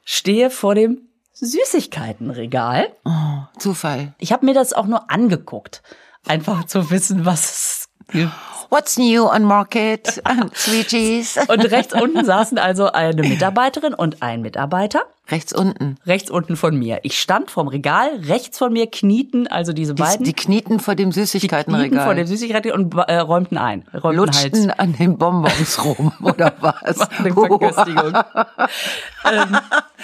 stehe 0.03 0.49
vor 0.49 0.75
dem 0.75 1.01
Süßigkeitenregal. 1.33 2.95
Oh, 3.05 3.43
Zufall. 3.57 4.13
Ich 4.19 4.31
habe 4.31 4.45
mir 4.45 4.53
das 4.53 4.73
auch 4.73 4.85
nur 4.85 5.09
angeguckt. 5.09 5.81
Einfach 6.27 6.65
zu 6.65 6.89
wissen, 6.89 7.25
was 7.25 7.43
es 7.43 7.89
gibt. 8.11 8.31
What's 8.73 8.97
new 8.97 9.27
on 9.27 9.43
market? 9.43 10.19
Sweeties. 10.55 11.37
Und 11.47 11.63
rechts 11.71 11.93
unten 11.93 12.25
saßen 12.25 12.57
also 12.57 12.91
eine 12.91 13.21
Mitarbeiterin 13.21 13.93
und 13.93 14.23
ein 14.23 14.41
Mitarbeiter. 14.41 15.03
Rechts 15.29 15.53
unten. 15.53 15.97
Rechts 16.07 16.31
unten 16.31 16.55
von 16.55 16.75
mir. 16.79 16.99
Ich 17.03 17.19
stand 17.19 17.51
vorm 17.51 17.67
Regal, 17.67 18.09
rechts 18.23 18.57
von 18.57 18.73
mir 18.73 18.89
knieten 18.89 19.45
also 19.45 19.73
diese 19.73 19.93
die, 19.93 20.01
beiden. 20.01 20.25
Die 20.25 20.33
knieten 20.33 20.79
vor 20.79 20.95
dem 20.95 21.11
Süßigkeitenregal. 21.11 21.83
Die 21.83 21.89
knieten 21.89 22.03
vor 22.03 22.15
dem 22.15 22.25
Süßigkeitenregal 22.25 22.83
und 22.83 22.95
äh, 23.07 23.19
räumten 23.19 23.59
ein. 23.59 23.85
Räumten 23.93 24.17
Lutschten 24.17 24.69
halt. 24.69 24.79
an 24.79 24.93
den 24.93 25.19
Bonbons 25.19 25.85
rum, 25.85 26.11
oder 26.23 26.53
was? 26.59 26.97
Verköstigung. 26.97 28.07
ähm, 28.07 29.57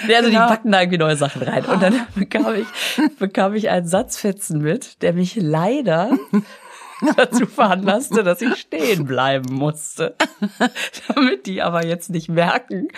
ja, 0.08 0.18
also 0.18 0.30
genau. 0.30 0.30
die 0.30 0.36
backen 0.36 0.72
da 0.72 0.82
irgendwie 0.82 1.00
neue 1.00 1.16
Sachen 1.16 1.42
rein. 1.42 1.66
Und 1.66 1.82
dann 1.82 2.06
bekam 2.14 2.54
ich, 2.54 2.68
bekam 3.18 3.56
ich 3.56 3.72
einen 3.72 3.88
Satzfetzen 3.88 4.62
mit, 4.62 5.02
der 5.02 5.14
mich 5.14 5.36
leider 5.38 6.12
dazu 7.16 7.46
veranlasste, 7.46 8.24
dass 8.24 8.42
ich 8.42 8.56
stehen 8.56 9.06
bleiben 9.06 9.54
musste. 9.54 10.16
Damit 11.08 11.46
die 11.46 11.62
aber 11.62 11.86
jetzt 11.86 12.10
nicht 12.10 12.30
merken, 12.30 12.90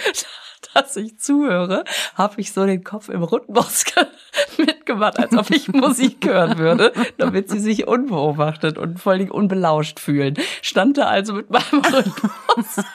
dass 0.74 0.96
ich 0.96 1.20
zuhöre, 1.20 1.84
habe 2.16 2.40
ich 2.40 2.54
so 2.54 2.66
den 2.66 2.84
Kopf 2.84 3.10
im 3.10 3.24
Rhythmus 3.24 3.86
mitgemacht, 4.58 5.20
als 5.20 5.36
ob 5.36 5.50
ich 5.52 5.68
Musik 5.68 6.26
hören 6.26 6.58
würde, 6.58 6.94
damit 7.18 7.50
sie 7.50 7.60
sich 7.60 7.88
unbeobachtet 7.88 8.78
und 8.78 9.00
völlig 9.00 9.32
unbelauscht 9.32 10.00
fühlen. 10.00 10.36
Stand 10.62 10.98
da 10.98 11.08
also 11.08 11.34
mit 11.34 11.50
meinem 11.50 11.82
Rhythmus. 11.82 12.86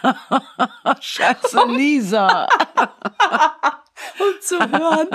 Scheiße, 1.00 1.58
Lisa. 1.68 2.46
um 4.18 4.40
zu 4.40 4.58
hören, 4.58 5.08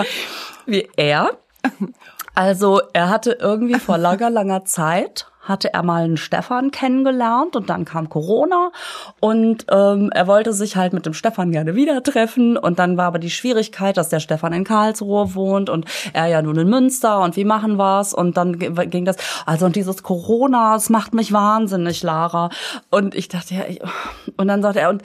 wie 0.66 0.88
er 0.96 1.38
also 2.34 2.82
er 2.94 3.10
hatte 3.10 3.38
irgendwie 3.40 3.80
vor 3.80 3.98
langer, 3.98 4.30
langer 4.30 4.66
Zeit 4.66 5.28
hatte 5.42 5.74
er 5.74 5.84
mal 5.84 6.04
einen 6.04 6.18
Stefan 6.18 6.72
kennengelernt 6.72 7.56
und 7.56 7.70
dann 7.70 7.86
kam 7.86 8.10
Corona 8.10 8.72
und 9.20 9.66
ähm, 9.72 10.10
er 10.14 10.28
wollte 10.28 10.54
sich 10.54 10.76
halt 10.76 10.94
mit 10.94 11.06
dem 11.06 11.14
Stefan 11.14 11.52
gerne 11.52 11.76
wieder 11.76 12.04
treffen 12.04 12.58
und 12.58 12.80
dann 12.80 12.98
war 12.98 13.06
aber 13.06 13.20
die 13.20 13.30
Schwierigkeit, 13.32 13.98
dass 13.98 14.10
der 14.10 14.20
Stefan 14.20 14.54
in 14.54 14.64
Karlsruhe 14.64 15.34
wohnt 15.36 15.70
und 15.70 15.86
er 16.14 16.28
ja 16.28 16.42
nun 16.42 16.58
in 16.58 16.70
Münster 16.70 17.22
und 17.22 17.36
wie 17.36 17.46
machen 17.46 17.78
wir's? 17.78 18.14
Und 18.14 18.38
dann 18.38 18.60
ging 18.60 19.06
das. 19.06 19.18
Also 19.46 19.66
und 19.66 19.76
dieses 19.76 20.04
Corona, 20.04 20.76
es 20.76 20.90
macht 20.90 21.14
mich 21.14 21.32
wahnsinnig, 21.32 22.04
Lara. 22.04 22.50
Und 22.90 23.16
ich 23.16 23.28
dachte 23.28 23.56
ja 23.56 23.62
ich, 23.68 23.82
und 24.38 24.48
dann 24.48 24.62
sagte 24.62 24.82
er 24.82 24.90
und 24.90 25.02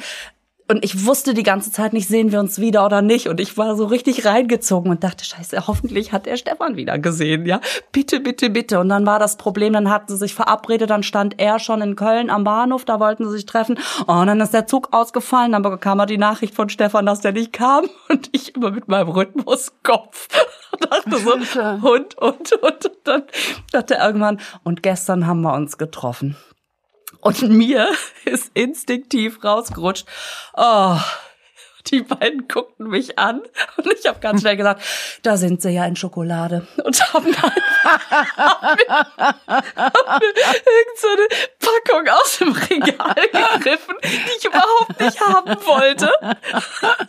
und 0.68 0.84
ich 0.84 1.06
wusste 1.06 1.32
die 1.32 1.44
ganze 1.44 1.70
Zeit 1.70 1.92
nicht, 1.92 2.08
sehen 2.08 2.32
wir 2.32 2.40
uns 2.40 2.60
wieder 2.60 2.84
oder 2.84 3.00
nicht. 3.00 3.28
Und 3.28 3.40
ich 3.40 3.56
war 3.56 3.76
so 3.76 3.84
richtig 3.84 4.24
reingezogen 4.24 4.90
und 4.90 5.04
dachte, 5.04 5.24
scheiße, 5.24 5.66
hoffentlich 5.68 6.12
hat 6.12 6.26
der 6.26 6.36
Stefan 6.36 6.76
wieder 6.76 6.98
gesehen, 6.98 7.46
ja. 7.46 7.60
Bitte, 7.92 8.18
bitte, 8.18 8.50
bitte. 8.50 8.80
Und 8.80 8.88
dann 8.88 9.06
war 9.06 9.20
das 9.20 9.36
Problem, 9.36 9.74
dann 9.74 9.90
hatten 9.90 10.08
sie 10.08 10.18
sich 10.18 10.34
verabredet, 10.34 10.90
dann 10.90 11.04
stand 11.04 11.38
er 11.38 11.60
schon 11.60 11.82
in 11.82 11.94
Köln 11.94 12.30
am 12.30 12.42
Bahnhof, 12.42 12.84
da 12.84 12.98
wollten 12.98 13.24
sie 13.26 13.36
sich 13.36 13.46
treffen. 13.46 13.78
Oh, 14.08 14.12
und 14.14 14.26
dann 14.26 14.40
ist 14.40 14.54
der 14.54 14.66
Zug 14.66 14.92
ausgefallen, 14.92 15.52
dann 15.52 15.62
bekam 15.62 16.00
er 16.00 16.06
die 16.06 16.18
Nachricht 16.18 16.54
von 16.54 16.68
Stefan, 16.68 17.06
dass 17.06 17.20
der 17.20 17.32
nicht 17.32 17.52
kam. 17.52 17.84
Und 18.08 18.28
ich 18.32 18.54
immer 18.54 18.70
mit 18.70 18.88
meinem 18.88 19.08
Rhythmuskopf 19.08 20.28
dachte 20.90 21.18
so, 21.18 21.34
und, 21.34 22.16
und, 22.18 22.18
und. 22.18 22.54
Und 22.54 22.90
dann 23.04 23.22
dachte 23.72 23.96
er 23.96 24.06
irgendwann, 24.06 24.40
und 24.62 24.82
gestern 24.82 25.26
haben 25.26 25.42
wir 25.42 25.54
uns 25.54 25.78
getroffen. 25.78 26.36
Und 27.20 27.42
mir 27.42 27.90
ist 28.24 28.50
instinktiv 28.54 29.42
rausgerutscht, 29.42 30.06
oh, 30.54 30.98
die 31.90 32.02
beiden 32.02 32.48
guckten 32.48 32.88
mich 32.88 33.18
an 33.18 33.40
und 33.76 33.92
ich 33.92 34.06
habe 34.06 34.18
ganz 34.20 34.40
schnell 34.40 34.56
gesagt, 34.56 34.82
da 35.22 35.36
sind 35.36 35.62
sie 35.62 35.70
ja 35.70 35.84
in 35.86 35.96
Schokolade 35.96 36.66
und 36.84 37.00
haben 37.12 37.32
dann 37.32 37.52
irgendeine 40.66 41.28
Packung 41.60 42.08
aus 42.08 42.38
dem 42.38 42.52
Regal 42.52 43.14
gegriffen, 43.32 43.94
die 44.04 44.38
ich 44.38 44.44
überhaupt 44.44 45.00
nicht 45.00 45.20
haben 45.20 45.56
wollte. 45.66 46.10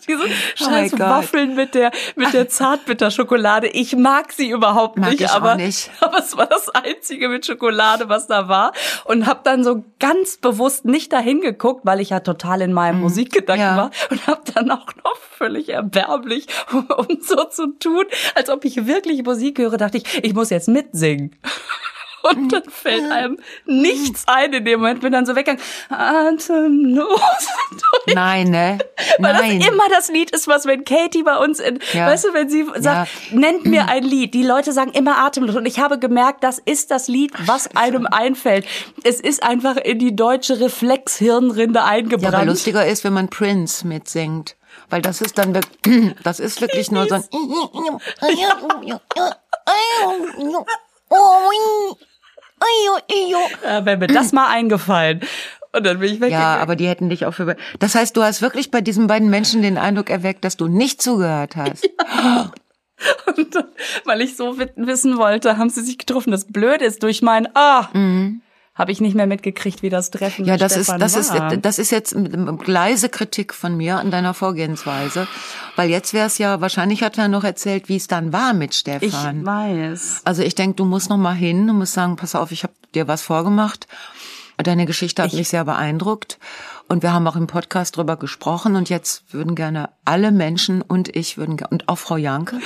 Diese 0.07 0.27
scheiß 0.55 0.93
oh 0.93 0.99
Waffeln 0.99 1.55
mit 1.55 1.75
der 1.75 1.91
mit 2.15 2.33
der 2.33 2.49
Zartbitterschokolade. 2.49 3.67
Ich 3.67 3.95
mag 3.95 4.31
sie 4.31 4.49
überhaupt 4.49 4.97
mag 4.97 5.11
nicht, 5.11 5.29
aber 5.29 5.55
nicht. 5.55 5.89
aber 6.01 6.19
es 6.19 6.37
war 6.37 6.47
das 6.47 6.69
einzige 6.69 7.29
mit 7.29 7.45
Schokolade, 7.45 8.09
was 8.09 8.27
da 8.27 8.47
war 8.47 8.73
und 9.05 9.25
habe 9.25 9.41
dann 9.43 9.63
so 9.63 9.83
ganz 9.99 10.37
bewusst 10.37 10.85
nicht 10.85 11.13
dahin 11.13 11.41
geguckt, 11.41 11.81
weil 11.83 11.99
ich 11.99 12.09
ja 12.09 12.19
total 12.19 12.61
in 12.61 12.73
meinem 12.73 12.99
mm. 12.99 13.01
Musikgedanken 13.01 13.65
ja. 13.65 13.77
war 13.77 13.91
und 14.09 14.27
habe 14.27 14.41
dann 14.53 14.66
auch 14.71 14.95
noch 15.03 15.17
völlig 15.17 15.69
erbärmlich, 15.69 16.47
um 16.71 17.19
so 17.21 17.43
zu 17.45 17.77
tun, 17.80 18.06
als 18.36 18.49
ob 18.49 18.65
ich 18.65 18.88
wirklich 18.88 19.23
Musik 19.23 19.60
höre, 19.60 19.77
dachte 19.77 19.97
ich, 19.97 20.23
ich 20.23 20.34
muss 20.34 20.49
jetzt 20.49 20.67
mitsingen. 20.67 21.36
Und 22.29 22.53
dann 22.53 22.63
fällt 22.63 23.11
einem 23.11 23.37
nichts 23.65 24.23
ein 24.27 24.53
in 24.53 24.65
dem 24.65 24.79
Moment, 24.79 25.01
bin 25.01 25.11
dann 25.11 25.25
so 25.25 25.35
weggegangen, 25.35 25.61
atemlos. 25.89 27.19
Nein, 28.13 28.49
ne? 28.49 28.77
Weil 29.19 29.33
Nein. 29.33 29.59
das 29.59 29.67
immer 29.69 29.83
das 29.89 30.07
Lied 30.09 30.31
ist, 30.31 30.47
was 30.47 30.65
wenn 30.65 30.85
Katie 30.85 31.23
bei 31.23 31.37
uns, 31.37 31.59
in, 31.59 31.79
ja. 31.93 32.07
weißt 32.07 32.25
du, 32.25 32.33
wenn 32.33 32.49
sie 32.49 32.65
sagt, 32.77 33.09
ja. 33.31 33.37
nennt 33.37 33.65
mir 33.65 33.87
ein 33.89 34.03
Lied, 34.03 34.33
die 34.33 34.43
Leute 34.43 34.71
sagen 34.71 34.91
immer 34.91 35.17
atemlos. 35.17 35.55
Und 35.55 35.65
ich 35.65 35.79
habe 35.79 35.99
gemerkt, 35.99 36.43
das 36.43 36.59
ist 36.59 36.91
das 36.91 37.07
Lied, 37.07 37.31
was 37.45 37.75
einem 37.75 38.07
einfällt. 38.07 38.65
Es 39.03 39.19
ist 39.19 39.43
einfach 39.43 39.77
in 39.77 39.99
die 39.99 40.15
deutsche 40.15 40.59
Reflexhirnrinde 40.59 41.83
eingebrannt. 41.83 42.33
Ja, 42.33 42.39
aber 42.39 42.45
lustiger 42.45 42.85
ist, 42.85 43.03
wenn 43.03 43.13
man 43.13 43.29
Prince 43.29 43.85
mitsingt. 43.85 44.55
Weil 44.89 45.01
das 45.01 45.21
ist 45.21 45.37
dann, 45.37 45.59
das 46.23 46.39
ist 46.39 46.61
wirklich 46.61 46.91
nur 46.91 47.07
so 47.07 47.15
ein 47.15 47.23
ja, 53.63 53.85
wäre 53.85 53.97
mir 53.97 54.07
das 54.07 54.31
mal 54.31 54.47
eingefallen. 54.47 55.21
Und 55.73 55.85
dann 55.85 55.99
bin 55.99 56.13
ich 56.13 56.21
weg. 56.21 56.31
Ja, 56.31 56.57
aber 56.57 56.75
die 56.75 56.87
hätten 56.87 57.09
dich 57.09 57.25
auch 57.25 57.33
für. 57.33 57.55
Das 57.79 57.93
heißt, 57.93 58.15
du 58.17 58.23
hast 58.23 58.41
wirklich 58.41 58.71
bei 58.71 58.81
diesen 58.81 59.07
beiden 59.07 59.29
Menschen 59.29 59.61
den 59.61 59.77
Eindruck 59.77 60.09
erweckt, 60.09 60.43
dass 60.43 60.57
du 60.57 60.67
nicht 60.67 61.01
zugehört 61.01 61.55
hast. 61.55 61.87
Ja. 62.17 62.51
Und 63.27 63.53
weil 64.05 64.21
ich 64.21 64.35
so 64.35 64.57
wissen 64.57 65.17
wollte, 65.17 65.57
haben 65.57 65.69
sie 65.69 65.83
sich 65.83 65.99
getroffen. 65.99 66.31
Das 66.31 66.45
Blöde 66.45 66.83
ist 66.83 67.03
durch 67.03 67.21
mein 67.21 67.47
Ah. 67.55 67.89
Mhm 67.93 68.41
habe 68.77 68.91
ich 68.91 69.01
nicht 69.01 69.15
mehr 69.15 69.27
mitgekriegt, 69.27 69.81
wie 69.81 69.89
das 69.89 70.11
Treffen 70.11 70.45
ja, 70.45 70.55
das 70.55 70.73
Stefan 70.73 71.01
ist 71.01 71.15
das 71.15 71.31
war. 71.31 71.53
ist 71.53 71.65
das 71.65 71.79
ist 71.79 71.91
jetzt 71.91 72.15
leise 72.65 73.09
Kritik 73.09 73.53
von 73.53 73.75
mir 73.75 73.97
an 73.97 74.11
deiner 74.11 74.33
Vorgehensweise, 74.33 75.27
weil 75.75 75.89
jetzt 75.89 76.13
wäre 76.13 76.27
es 76.27 76.37
ja 76.37 76.61
wahrscheinlich 76.61 77.01
hat 77.01 77.17
er 77.17 77.27
noch 77.27 77.43
erzählt, 77.43 77.89
wie 77.89 77.95
es 77.95 78.07
dann 78.07 78.31
war 78.33 78.53
mit 78.53 78.75
Stefan. 78.75 79.39
Ich 79.39 79.45
weiß. 79.45 80.21
Also 80.25 80.43
ich 80.43 80.53
denke, 80.53 80.75
du 80.75 80.85
musst 80.85 81.09
noch 81.09 81.17
mal 81.17 81.33
hin, 81.33 81.65
du 81.65 81.73
musst 81.73 81.93
sagen, 81.93 82.15
pass 82.15 82.35
auf, 82.35 82.51
ich 82.51 82.63
habe 82.63 82.73
dir 82.93 83.07
was 83.07 83.23
vorgemacht. 83.23 83.87
Deine 84.57 84.85
Geschichte 84.85 85.21
hat 85.21 85.33
ich 85.33 85.37
mich 85.37 85.49
sehr 85.49 85.65
beeindruckt 85.65 86.39
und 86.87 87.03
wir 87.03 87.13
haben 87.13 87.27
auch 87.27 87.35
im 87.35 87.45
Podcast 87.45 87.95
drüber 87.97 88.17
gesprochen 88.17 88.75
und 88.75 88.89
jetzt 88.89 89.31
würden 89.31 89.53
gerne 89.53 89.89
alle 90.03 90.31
Menschen 90.31 90.81
und 90.81 91.15
ich 91.15 91.37
würden 91.37 91.59
und 91.69 91.87
auch 91.89 91.97
Frau 91.97 92.17
Janke 92.17 92.59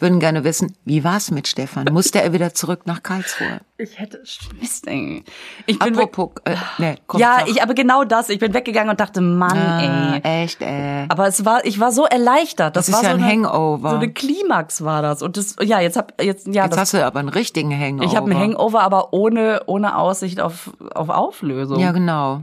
würden 0.00 0.20
gerne 0.20 0.44
wissen, 0.44 0.76
wie 0.84 1.04
war's 1.04 1.30
mit 1.30 1.48
Stefan? 1.48 1.86
Musste 1.92 2.22
er 2.22 2.32
wieder 2.32 2.54
zurück 2.54 2.82
nach 2.86 3.02
Karlsruhe? 3.02 3.60
Ich 3.78 3.98
hätte 3.98 4.22
Mist, 4.60 4.86
ey. 4.86 5.22
Ich 5.66 5.78
bin 5.78 5.94
Apropos, 5.94 6.30
äh, 6.44 6.56
nee, 6.78 6.94
komm, 7.06 7.20
Ja, 7.20 7.44
ich 7.46 7.62
aber 7.62 7.74
genau 7.74 8.04
das. 8.04 8.28
Ich 8.30 8.38
bin 8.38 8.54
weggegangen 8.54 8.90
und 8.90 9.00
dachte, 9.00 9.20
Mann, 9.20 9.56
ah, 9.56 10.16
ey. 10.22 10.44
Echt, 10.44 10.62
ey. 10.62 11.06
Aber 11.08 11.26
es 11.26 11.44
war, 11.44 11.64
ich 11.64 11.78
war 11.78 11.92
so 11.92 12.06
erleichtert. 12.06 12.76
Das, 12.76 12.86
das 12.86 12.94
ist 12.94 12.94
war 12.94 13.02
ja 13.02 13.16
so 13.16 13.22
ein 13.22 13.22
eine, 13.22 13.32
Hangover. 13.32 13.90
So 13.90 13.96
eine 13.96 14.12
Klimax 14.12 14.82
war 14.82 15.02
das. 15.02 15.22
Und 15.22 15.36
das, 15.36 15.56
ja, 15.62 15.80
jetzt 15.80 15.96
hab, 15.96 16.22
jetzt, 16.22 16.46
ja. 16.46 16.64
Jetzt 16.64 16.72
das, 16.72 16.80
hast 16.80 16.94
du 16.94 17.04
aber 17.04 17.20
einen 17.20 17.28
richtigen 17.28 17.78
Hangover. 17.78 18.04
Ich 18.06 18.16
habe 18.16 18.30
einen 18.30 18.40
Hangover, 18.40 18.82
aber 18.82 19.12
ohne, 19.12 19.62
ohne 19.66 19.96
Aussicht 19.98 20.40
auf, 20.40 20.70
auf 20.94 21.08
Auflösung. 21.08 21.78
Ja, 21.78 21.92
genau. 21.92 22.42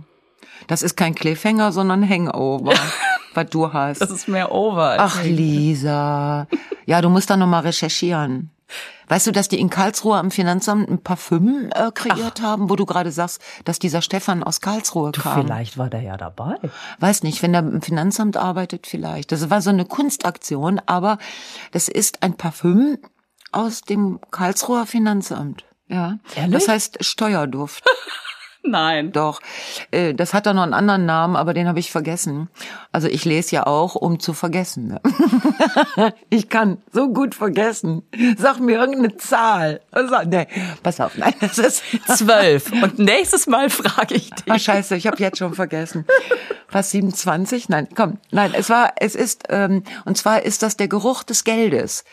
Das 0.68 0.84
ist 0.84 0.96
kein 0.96 1.16
Cliffhanger, 1.16 1.72
sondern 1.72 2.08
Hangover, 2.08 2.74
was 3.34 3.50
du 3.50 3.74
hast. 3.74 4.02
Das 4.02 4.12
ist 4.12 4.28
mehr 4.28 4.52
Over. 4.52 4.96
Ach, 5.00 5.24
Lisa. 5.24 6.48
Ja, 6.86 7.02
du 7.02 7.10
musst 7.10 7.30
da 7.30 7.38
nochmal 7.38 7.62
recherchieren. 7.62 8.52
Weißt 9.08 9.28
du, 9.28 9.32
dass 9.32 9.50
die 9.50 9.60
in 9.60 9.70
Karlsruhe 9.70 10.18
am 10.18 10.32
Finanzamt 10.32 10.90
ein 10.90 11.04
Parfüm 11.04 11.70
äh, 11.74 11.92
kreiert 11.92 12.40
Ach. 12.40 12.44
haben, 12.44 12.70
wo 12.70 12.76
du 12.76 12.86
gerade 12.86 13.12
sagst, 13.12 13.42
dass 13.66 13.78
dieser 13.78 14.02
Stefan 14.02 14.44
aus 14.44 14.62
Karlsruhe 14.62 15.12
du, 15.12 15.22
kam? 15.22 15.46
Vielleicht 15.46 15.78
war 15.78 15.90
der 15.90 16.02
ja 16.02 16.18
dabei. 16.18 16.56
Weiß 17.00 17.24
nicht, 17.24 17.44
wenn 17.44 17.54
er 17.54 17.60
im 17.60 17.82
Finanzamt 17.82 18.38
arbeitet, 18.38 18.88
vielleicht. 18.88 19.32
Das 19.32 19.50
war 19.50 19.62
so 19.62 19.70
eine 19.70 19.86
Kunstaktion, 19.86 20.82
aber 20.86 21.18
das 21.72 21.90
ist 21.90 22.24
ein 22.24 22.36
Parfüm 22.36 22.98
aus 23.52 23.82
dem 23.82 24.20
Karlsruher 24.32 24.86
Finanzamt. 24.86 25.66
Ja. 25.88 26.18
Ehrlich? 26.36 26.54
Das 26.54 26.68
heißt 26.68 27.04
Steuerduft. 27.04 27.84
Nein. 28.66 29.12
Doch, 29.12 29.42
äh, 29.92 30.14
das 30.14 30.34
hat 30.34 30.46
doch 30.46 30.54
noch 30.54 30.64
einen 30.64 30.74
anderen 30.74 31.06
Namen, 31.06 31.36
aber 31.36 31.54
den 31.54 31.68
habe 31.68 31.80
ich 31.80 31.92
vergessen. 31.92 32.50
Also 32.94 33.10
ich 33.10 33.26
lese 33.26 33.56
ja 33.56 33.68
auch, 33.68 33.96
um 33.96 34.20
zu 34.20 34.34
vergessen. 34.34 34.88
Ne? 34.88 36.14
ich 36.30 36.48
kann 36.48 36.78
so 36.92 37.10
gut 37.10 37.36
vergessen. 37.36 38.04
Sag 38.38 38.60
mir 38.60 38.78
irgendeine 38.78 39.18
Zahl. 39.18 39.82
Also, 39.92 40.16
nee, 40.26 40.48
pass 40.82 41.02
auf, 41.02 41.18
nein, 41.18 41.34
das 41.42 41.58
ist 41.58 41.84
Zwölf. 42.08 42.72
Und 42.72 43.00
nächstes 43.00 43.48
Mal 43.48 43.70
frage 43.70 44.16
ich 44.16 44.30
dich. 44.30 44.52
Ah, 44.52 44.58
scheiße, 44.58 44.96
ich 44.96 45.08
habe 45.08 45.18
jetzt 45.18 45.40
schon 45.40 45.54
vergessen. 45.54 46.06
Was 46.72 46.92
27? 46.92 47.68
Nein, 47.68 47.90
komm, 47.96 48.20
nein, 48.32 48.54
es 48.56 48.70
war, 48.70 48.94
es 48.96 49.14
ist, 49.14 49.44
ähm, 49.50 49.84
und 50.06 50.18
zwar 50.18 50.44
ist 50.44 50.64
das 50.64 50.78
der 50.78 50.88
Geruch 50.88 51.24
des 51.24 51.44
Geldes. 51.44 52.06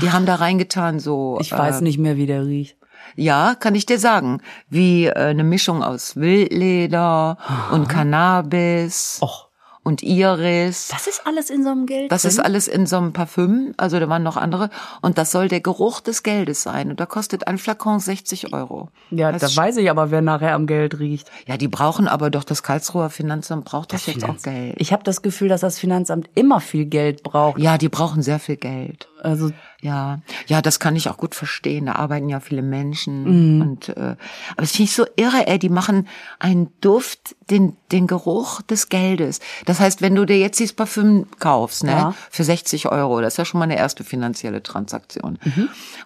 Die 0.00 0.12
haben 0.12 0.24
da 0.24 0.36
reingetan 0.36 1.00
so. 1.00 1.38
Ich 1.40 1.50
weiß 1.50 1.80
äh, 1.80 1.84
nicht 1.84 1.98
mehr, 1.98 2.16
wie 2.16 2.26
der 2.26 2.46
riecht. 2.46 2.76
Ja, 3.16 3.54
kann 3.58 3.74
ich 3.74 3.86
dir 3.86 3.98
sagen, 3.98 4.40
wie 4.68 5.06
äh, 5.06 5.12
eine 5.14 5.44
Mischung 5.44 5.82
aus 5.82 6.16
Wildleder 6.16 7.38
und 7.72 7.88
Cannabis 7.88 9.18
Och. 9.22 9.48
und 9.82 10.02
Iris. 10.02 10.88
Das 10.88 11.06
ist 11.06 11.22
alles 11.26 11.48
in 11.50 11.62
so 11.62 11.70
einem 11.70 11.86
Geld. 11.86 12.10
Das 12.12 12.24
ist 12.24 12.36
drin? 12.36 12.44
alles 12.44 12.68
in 12.68 12.86
so 12.86 12.96
einem 12.96 13.12
Parfüm, 13.12 13.72
also 13.76 13.98
da 14.00 14.08
waren 14.08 14.22
noch 14.22 14.36
andere. 14.36 14.68
Und 15.00 15.16
das 15.16 15.30
soll 15.32 15.48
der 15.48 15.60
Geruch 15.60 16.00
des 16.00 16.22
Geldes 16.22 16.62
sein. 16.62 16.90
Und 16.90 17.00
da 17.00 17.06
kostet 17.06 17.46
ein 17.46 17.56
Flakon 17.58 18.00
60 18.00 18.52
Euro. 18.52 18.88
Ja, 19.10 19.32
Das 19.32 19.40
da 19.40 19.46
ist- 19.48 19.56
weiß 19.56 19.76
ich 19.78 19.90
aber, 19.90 20.10
wer 20.10 20.22
nachher 20.22 20.54
am 20.54 20.66
Geld 20.66 20.98
riecht. 20.98 21.30
Ja, 21.46 21.56
die 21.56 21.68
brauchen 21.68 22.08
aber 22.08 22.30
doch, 22.30 22.44
das 22.44 22.62
Karlsruher 22.62 23.10
Finanzamt 23.10 23.64
braucht 23.64 23.92
doch 23.92 23.98
jetzt 24.06 24.24
auch 24.24 24.36
Geld. 24.42 24.74
Ich 24.78 24.92
habe 24.92 25.04
das 25.04 25.22
Gefühl, 25.22 25.48
dass 25.48 25.60
das 25.60 25.78
Finanzamt 25.78 26.28
immer 26.34 26.60
viel 26.60 26.86
Geld 26.86 27.22
braucht. 27.22 27.58
Ja, 27.58 27.78
die 27.78 27.88
brauchen 27.88 28.22
sehr 28.22 28.38
viel 28.40 28.56
Geld. 28.56 29.08
Also 29.26 29.50
Ja, 29.82 30.20
ja, 30.46 30.62
das 30.62 30.78
kann 30.80 30.96
ich 30.96 31.08
auch 31.10 31.16
gut 31.18 31.34
verstehen. 31.34 31.86
Da 31.86 31.92
arbeiten 31.96 32.28
ja 32.28 32.40
viele 32.40 32.62
Menschen 32.62 33.60
und 33.60 33.88
äh, 33.90 34.00
aber 34.00 34.16
das 34.62 34.70
finde 34.72 34.84
ich 34.84 34.94
so 34.94 35.04
irre, 35.16 35.46
ey. 35.46 35.58
Die 35.58 35.68
machen 35.68 36.08
einen 36.38 36.68
Duft, 36.80 37.36
den 37.50 37.76
den 37.92 38.06
Geruch 38.06 38.62
des 38.62 38.88
Geldes. 38.88 39.40
Das 39.66 39.80
heißt, 39.80 40.00
wenn 40.00 40.14
du 40.14 40.24
dir 40.24 40.38
jetzt 40.38 40.58
dieses 40.60 40.74
Parfüm 40.74 41.26
kaufst, 41.38 41.84
ne, 41.84 41.90
Ja. 41.90 42.14
für 42.30 42.44
60 42.44 42.88
Euro, 42.90 43.20
das 43.20 43.34
ist 43.34 43.38
ja 43.38 43.44
schon 43.44 43.58
mal 43.58 43.64
eine 43.64 43.76
erste 43.76 44.04
finanzielle 44.04 44.62
Transaktion. 44.62 45.38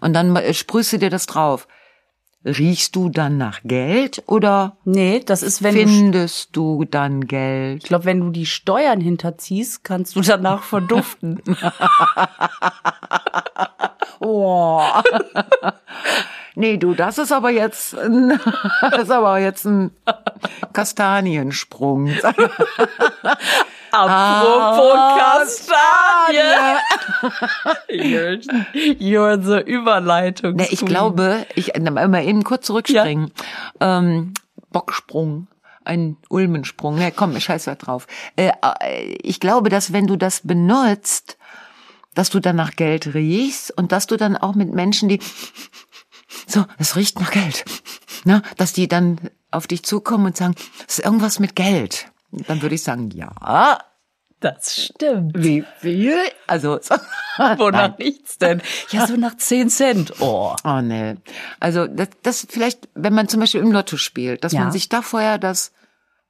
Und 0.00 0.12
dann 0.14 0.34
äh, 0.36 0.52
sprühst 0.54 0.92
du 0.92 0.98
dir 0.98 1.10
das 1.10 1.26
drauf. 1.26 1.68
Riechst 2.42 2.96
du 2.96 3.10
dann 3.10 3.36
nach 3.36 3.60
Geld 3.64 4.22
oder 4.26 4.76
nee, 4.84 5.20
das 5.20 5.42
ist 5.42 5.62
wenn 5.62 5.74
du 5.74 5.86
findest 5.86 6.56
du 6.56 6.84
dann 6.84 7.26
Geld? 7.26 7.82
ich 7.82 7.88
glaube, 7.88 8.06
wenn 8.06 8.20
du 8.20 8.30
die 8.30 8.46
Steuern 8.46 9.00
hinterziehst, 9.00 9.84
kannst 9.84 10.16
du 10.16 10.22
danach 10.22 10.62
verduften. 10.62 11.42
Oh. 14.22 14.82
nee, 16.54 16.76
du, 16.76 16.92
das 16.94 17.16
ist 17.16 17.32
aber 17.32 17.48
jetzt, 17.50 17.96
ein, 17.96 18.38
das 18.90 19.04
ist 19.04 19.10
aber 19.10 19.38
jetzt 19.38 19.64
ein 19.64 19.92
Kastaniensprung. 20.74 22.08
Apropos 23.92 24.92
Ah, 24.94 25.18
Kastanie. 25.18 26.78
You're, 27.88 28.40
you're 28.98 29.42
the 29.42 29.60
Überleitung. 29.70 30.56
Nee, 30.56 30.68
ich 30.70 30.84
glaube, 30.84 31.46
ich 31.54 31.72
mal 31.78 32.24
eben 32.24 32.44
kurz 32.44 32.66
zurückspringen. 32.66 33.32
Ähm, 33.80 34.34
Bocksprung. 34.70 35.48
Ein 35.84 36.18
Ulmensprung. 36.28 36.96
Ne, 36.96 37.10
komm, 37.10 37.34
ich 37.36 37.44
scheiß 37.44 37.64
da 37.64 37.74
drauf. 37.74 38.06
Äh, 38.36 38.52
äh, 38.80 39.04
ich 39.22 39.40
glaube, 39.40 39.70
dass 39.70 39.92
wenn 39.92 40.06
du 40.06 40.16
das 40.16 40.42
benutzt, 40.44 41.38
dass 42.14 42.30
du 42.30 42.40
dann 42.40 42.56
nach 42.56 42.76
Geld 42.76 43.14
riechst 43.14 43.76
und 43.76 43.92
dass 43.92 44.06
du 44.06 44.16
dann 44.16 44.36
auch 44.36 44.54
mit 44.54 44.72
Menschen, 44.74 45.08
die 45.08 45.20
so, 46.46 46.64
es 46.78 46.96
riecht 46.96 47.18
nach 47.20 47.30
Geld, 47.30 47.64
ne, 48.24 48.42
dass 48.56 48.72
die 48.72 48.88
dann 48.88 49.30
auf 49.50 49.66
dich 49.66 49.82
zukommen 49.84 50.26
und 50.26 50.36
sagen, 50.36 50.54
es 50.86 50.98
ist 50.98 51.04
irgendwas 51.04 51.38
mit 51.40 51.56
Geld. 51.56 52.09
Dann 52.32 52.62
würde 52.62 52.74
ich 52.74 52.82
sagen, 52.82 53.10
ja. 53.10 53.78
Das 54.40 54.74
stimmt. 54.84 55.32
Wie 55.36 55.64
viel? 55.80 56.16
Also, 56.46 56.78
so, 56.82 56.94
Wonach 57.36 57.98
nichts 57.98 58.38
denn? 58.38 58.62
Ja, 58.90 59.06
so 59.06 59.16
nach 59.16 59.36
10 59.36 59.68
Cent. 59.68 60.14
Oh. 60.20 60.54
Oh 60.64 60.80
nee. 60.80 61.16
Also 61.58 61.86
das, 61.86 62.08
das 62.22 62.46
vielleicht, 62.48 62.88
wenn 62.94 63.12
man 63.12 63.28
zum 63.28 63.40
Beispiel 63.40 63.60
im 63.60 63.70
Lotto 63.72 63.96
spielt, 63.98 64.42
dass 64.44 64.52
Ja. 64.52 64.60
man 64.60 64.72
sich 64.72 64.88
da 64.88 65.02
vorher 65.02 65.36
das 65.38 65.72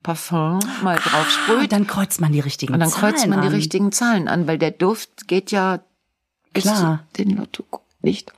Parfum 0.02 0.58
mal 0.82 0.96
drauf 0.96 1.12
Ah, 1.26 1.30
sprüht 1.30 1.72
dann 1.72 1.86
kreuzt 1.86 2.20
man 2.20 2.32
die 2.32 2.40
richtigen 2.40 2.72
und 2.74 2.80
dann 2.80 2.88
Zahlen 2.88 3.12
kreuzt 3.14 3.26
man 3.28 3.42
die 3.42 3.48
an. 3.48 3.54
richtigen 3.54 3.92
Zahlen 3.92 4.28
an, 4.28 4.46
weil 4.48 4.58
der 4.58 4.70
Duft 4.70 5.28
geht 5.28 5.50
ja 5.52 5.80
bis 6.52 6.64
Klar. 6.64 7.04
zu 7.14 7.22
den 7.22 7.36
Lotto 7.36 7.64
nicht. 8.00 8.32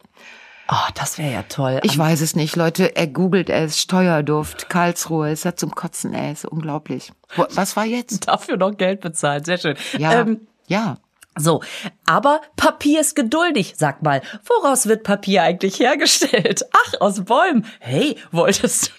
Oh, 0.75 0.89
das 0.95 1.19
wäre 1.19 1.31
ja 1.33 1.43
toll. 1.43 1.81
Ich 1.83 1.99
weiß 1.99 2.23
es 2.23 2.35
nicht, 2.35 2.57
Leute. 2.57 2.97
Er 2.97 3.07
googelt 3.07 3.51
es. 3.51 3.79
Steuerduft, 3.79 4.71
Karlsruhe. 4.71 5.29
Es 5.31 5.45
hat 5.45 5.61
zum 5.61 5.75
Kotzen, 5.75 6.15
ey. 6.15 6.33
Ist 6.33 6.47
unglaublich. 6.47 7.13
Was 7.37 7.77
war 7.77 7.85
jetzt? 7.85 8.27
dafür 8.29 8.57
noch 8.57 8.75
Geld 8.79 9.01
bezahlt. 9.03 9.45
Sehr 9.45 9.59
schön. 9.59 9.77
Ja, 9.99 10.13
Ähm, 10.21 10.41
ja. 10.69 10.97
so, 11.37 11.63
aber 12.07 12.41
Papier 12.57 13.03
ist 13.03 13.15
geduldig. 13.17 13.75
Sag 13.77 14.03
mal, 14.03 14.23
woraus 14.47 14.87
wird 14.87 15.03
Papier 15.03 15.43
eigentlich 15.43 15.79
hergestellt? 15.79 16.65
Ach, 16.73 17.01
aus 17.01 17.23
Bäumen. 17.25 17.67
Hey, 17.81 18.17
wolltest 18.31 18.87
du... 18.87 18.91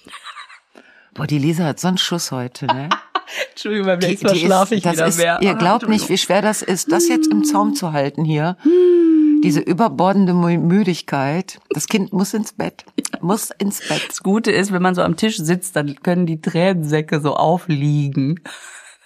Boah, 1.15 1.25
die 1.25 1.39
Lisa 1.39 1.63
hat 1.65 1.79
so 1.79 1.87
einen 1.87 1.97
Schuss 1.97 2.31
heute, 2.31 2.67
ne? 2.67 2.89
Entschuldigung, 3.51 3.87
beim 3.87 3.99
nächsten 3.99 4.27
Mal 4.27 4.35
schlafe 4.35 4.75
ich 4.75 4.83
das 4.83 4.93
wieder 4.93 5.07
ist, 5.07 5.17
mehr. 5.17 5.39
Ihr 5.41 5.51
Ah, 5.51 5.53
glaubt 5.53 5.89
nicht, 5.89 6.07
wie 6.09 6.17
schwer 6.19 6.43
das 6.43 6.61
ist, 6.61 6.91
das 6.91 7.07
jetzt 7.07 7.31
im 7.31 7.43
Zaum 7.43 7.73
zu 7.73 7.93
halten 7.93 8.25
hier. 8.25 8.57
Diese 9.43 9.59
überbordende 9.59 10.33
Mü- 10.33 10.57
Müdigkeit. 10.57 11.59
Das 11.69 11.87
Kind 11.87 12.11
muss 12.13 12.33
ins 12.33 12.53
Bett. 12.53 12.85
Muss 13.21 13.51
ins 13.51 13.87
Bett. 13.87 14.05
Das 14.07 14.23
Gute 14.23 14.51
ist, 14.51 14.71
wenn 14.71 14.81
man 14.81 14.95
so 14.95 15.01
am 15.03 15.17
Tisch 15.17 15.37
sitzt, 15.37 15.75
dann 15.75 15.95
können 16.01 16.25
die 16.25 16.41
Tränensäcke 16.41 17.19
so 17.21 17.35
aufliegen. 17.35 18.39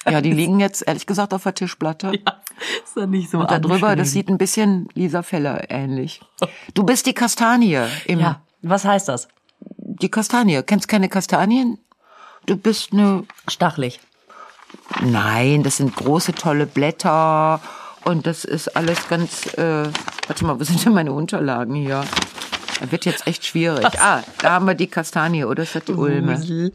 Ja, 0.09 0.21
die 0.21 0.31
liegen 0.31 0.59
jetzt 0.61 0.87
ehrlich 0.87 1.05
gesagt 1.05 1.33
auf 1.33 1.43
der 1.43 1.53
Tischplatte. 1.55 2.11
Ja, 2.13 2.41
ist 2.83 2.95
dann 2.95 3.09
nicht 3.09 3.29
so 3.29 3.39
Und 3.39 3.51
da 3.51 3.59
drüber, 3.59 3.95
das 3.95 4.11
sieht 4.11 4.29
ein 4.29 4.37
bisschen 4.37 4.87
Lisa 4.93 5.21
Feller 5.21 5.69
ähnlich. 5.69 6.21
Du 6.73 6.83
bist 6.83 7.05
die 7.07 7.13
Kastanie 7.13 7.79
im, 8.05 8.19
Ja, 8.19 8.41
was 8.61 8.85
heißt 8.85 9.09
das? 9.09 9.27
die 9.59 10.09
Kastanie. 10.09 10.61
Kennst 10.63 10.87
keine 10.87 11.09
Kastanien? 11.09 11.77
Du 12.45 12.55
bist 12.55 12.93
eine, 12.93 13.23
Stachlig. 13.49 13.99
nein, 15.01 15.63
das 15.63 15.77
sind 15.77 15.95
große, 15.95 16.33
tolle 16.33 16.65
Blätter 16.67 17.59
und 18.07 18.25
das 18.25 18.45
ist 18.45 18.75
alles 18.75 19.07
ganz, 19.09 19.45
äh, 19.57 19.85
warte 20.27 20.45
mal, 20.45 20.59
wo 20.59 20.63
sind 20.63 20.83
denn 20.85 20.93
meine 20.93 21.11
Unterlagen 21.13 21.75
hier? 21.75 22.03
Das 22.79 22.91
wird 22.91 23.05
jetzt 23.05 23.27
echt 23.27 23.45
schwierig. 23.45 23.85
Ah, 23.99 24.23
da 24.39 24.51
haben 24.51 24.65
wir 24.65 24.75
die 24.75 24.87
Kastanie, 24.87 25.43
oder 25.45 25.63
ist 25.63 25.75
das 25.75 25.85
die 25.85 25.93
Ulme? 25.93 26.71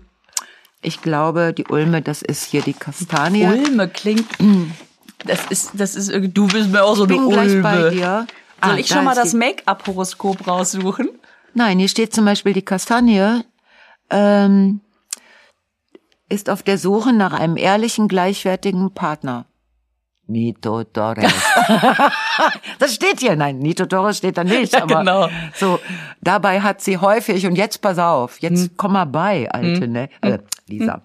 Ich 0.81 1.01
glaube, 1.01 1.53
die 1.53 1.67
Ulme, 1.69 2.03
das 2.03 2.23
ist 2.23 2.45
hier 2.45 2.63
die 2.63 2.73
Kastanie. 2.73 3.45
Ulme 3.47 3.89
klingt. 3.89 4.27
Das 5.25 5.47
ist, 5.51 5.71
das 5.75 5.95
ist 5.95 6.09
irgendwie, 6.11 6.33
du 6.33 6.49
bist 6.49 6.71
mir 6.71 6.83
auch 6.83 6.97
so 6.97 7.05
Ich 7.05 7.11
eine 7.13 7.21
bin 7.21 7.31
gleich 7.31 7.51
Ulme. 7.53 7.63
bei 7.63 7.91
dir. 7.91 8.27
Soll 8.65 8.75
Ah, 8.75 8.77
ich 8.77 8.89
da 8.89 8.95
schon 8.97 9.05
mal 9.05 9.15
das 9.15 9.33
Make-up-Horoskop 9.33 10.47
raussuchen? 10.47 11.09
Nein, 11.55 11.79
hier 11.79 11.89
steht 11.89 12.13
zum 12.15 12.25
Beispiel 12.25 12.53
die 12.53 12.63
Kastanie 12.65 13.43
ähm, 14.11 14.81
ist 16.29 16.51
auf 16.51 16.63
der 16.63 16.79
Suche 16.79 17.13
nach 17.13 17.33
einem 17.33 17.57
ehrlichen, 17.57 18.09
gleichwertigen 18.09 18.93
Partner. 18.93 19.47
Nito 20.29 20.85
Torres. 20.85 21.33
das 22.79 22.95
steht 22.95 23.21
hier. 23.21 23.37
Nein, 23.37 23.59
Nito 23.59 23.87
Torres 23.87 24.19
steht 24.19 24.39
da 24.39 24.45
nicht. 24.45 24.73
Ja, 24.73 24.85
aber 24.85 25.01
genau. 25.01 25.29
so, 25.55 25.79
dabei 26.21 26.61
hat 26.61 26.81
sie 26.81 26.99
häufig, 26.99 27.47
und 27.47 27.57
jetzt 27.57 27.81
pass 27.83 27.99
auf, 27.99 28.41
jetzt 28.41 28.63
Hm. 28.63 28.71
komm 28.77 28.93
mal 28.93 29.05
bei, 29.05 29.51
Alte, 29.51 29.89
ne? 29.89 30.09
Äh, 30.21 30.39
Lisa. 30.69 31.03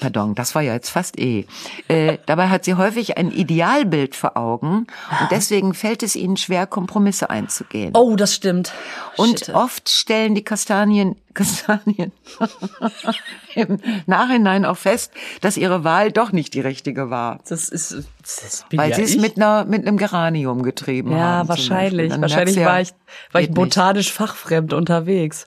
Pardon, 0.00 0.34
das 0.34 0.54
war 0.54 0.62
ja 0.62 0.72
jetzt 0.72 0.88
fast 0.88 1.18
eh. 1.18 1.46
Äh, 1.88 2.18
dabei 2.26 2.48
hat 2.48 2.64
sie 2.64 2.74
häufig 2.74 3.18
ein 3.18 3.30
Idealbild 3.30 4.16
vor 4.16 4.36
Augen 4.36 4.86
und 5.20 5.30
deswegen 5.30 5.74
fällt 5.74 6.02
es 6.02 6.16
ihnen 6.16 6.36
schwer, 6.36 6.66
Kompromisse 6.66 7.30
einzugehen. 7.30 7.92
Oh, 7.94 8.16
das 8.16 8.34
stimmt. 8.34 8.72
Und 9.16 9.40
Shit. 9.40 9.54
oft 9.54 9.88
stellen 9.90 10.34
die 10.34 10.42
Kastanien, 10.44 11.16
Kastanien 11.36 12.10
im 13.54 13.78
Nachhinein 14.06 14.64
auch 14.64 14.76
fest, 14.76 15.12
dass 15.42 15.56
ihre 15.56 15.84
Wahl 15.84 16.10
doch 16.10 16.32
nicht 16.32 16.54
die 16.54 16.60
richtige 16.60 17.10
war. 17.10 17.38
das 17.48 17.68
ist, 17.68 18.04
das 18.20 18.64
bin 18.68 18.80
Weil 18.80 18.90
ja 18.90 18.96
sie 18.96 19.02
es 19.02 19.16
mit 19.18 19.36
einer, 19.36 19.64
mit 19.64 19.86
einem 19.86 19.98
Geranium 19.98 20.62
getrieben 20.62 21.10
haben. 21.10 21.18
ja, 21.18 21.40
zum 21.42 21.48
wahrscheinlich. 21.50 22.10
Dann 22.10 22.22
Wahrscheinlich 22.22 22.56
ja, 22.56 22.66
war 22.66 22.80
ich, 22.80 22.90
war 23.32 23.40
ich 23.40 23.48
geht 23.48 23.50
nicht. 23.50 23.54
botanisch 23.54 24.12
fachfremd 24.12 24.72
unterwegs. 24.72 25.46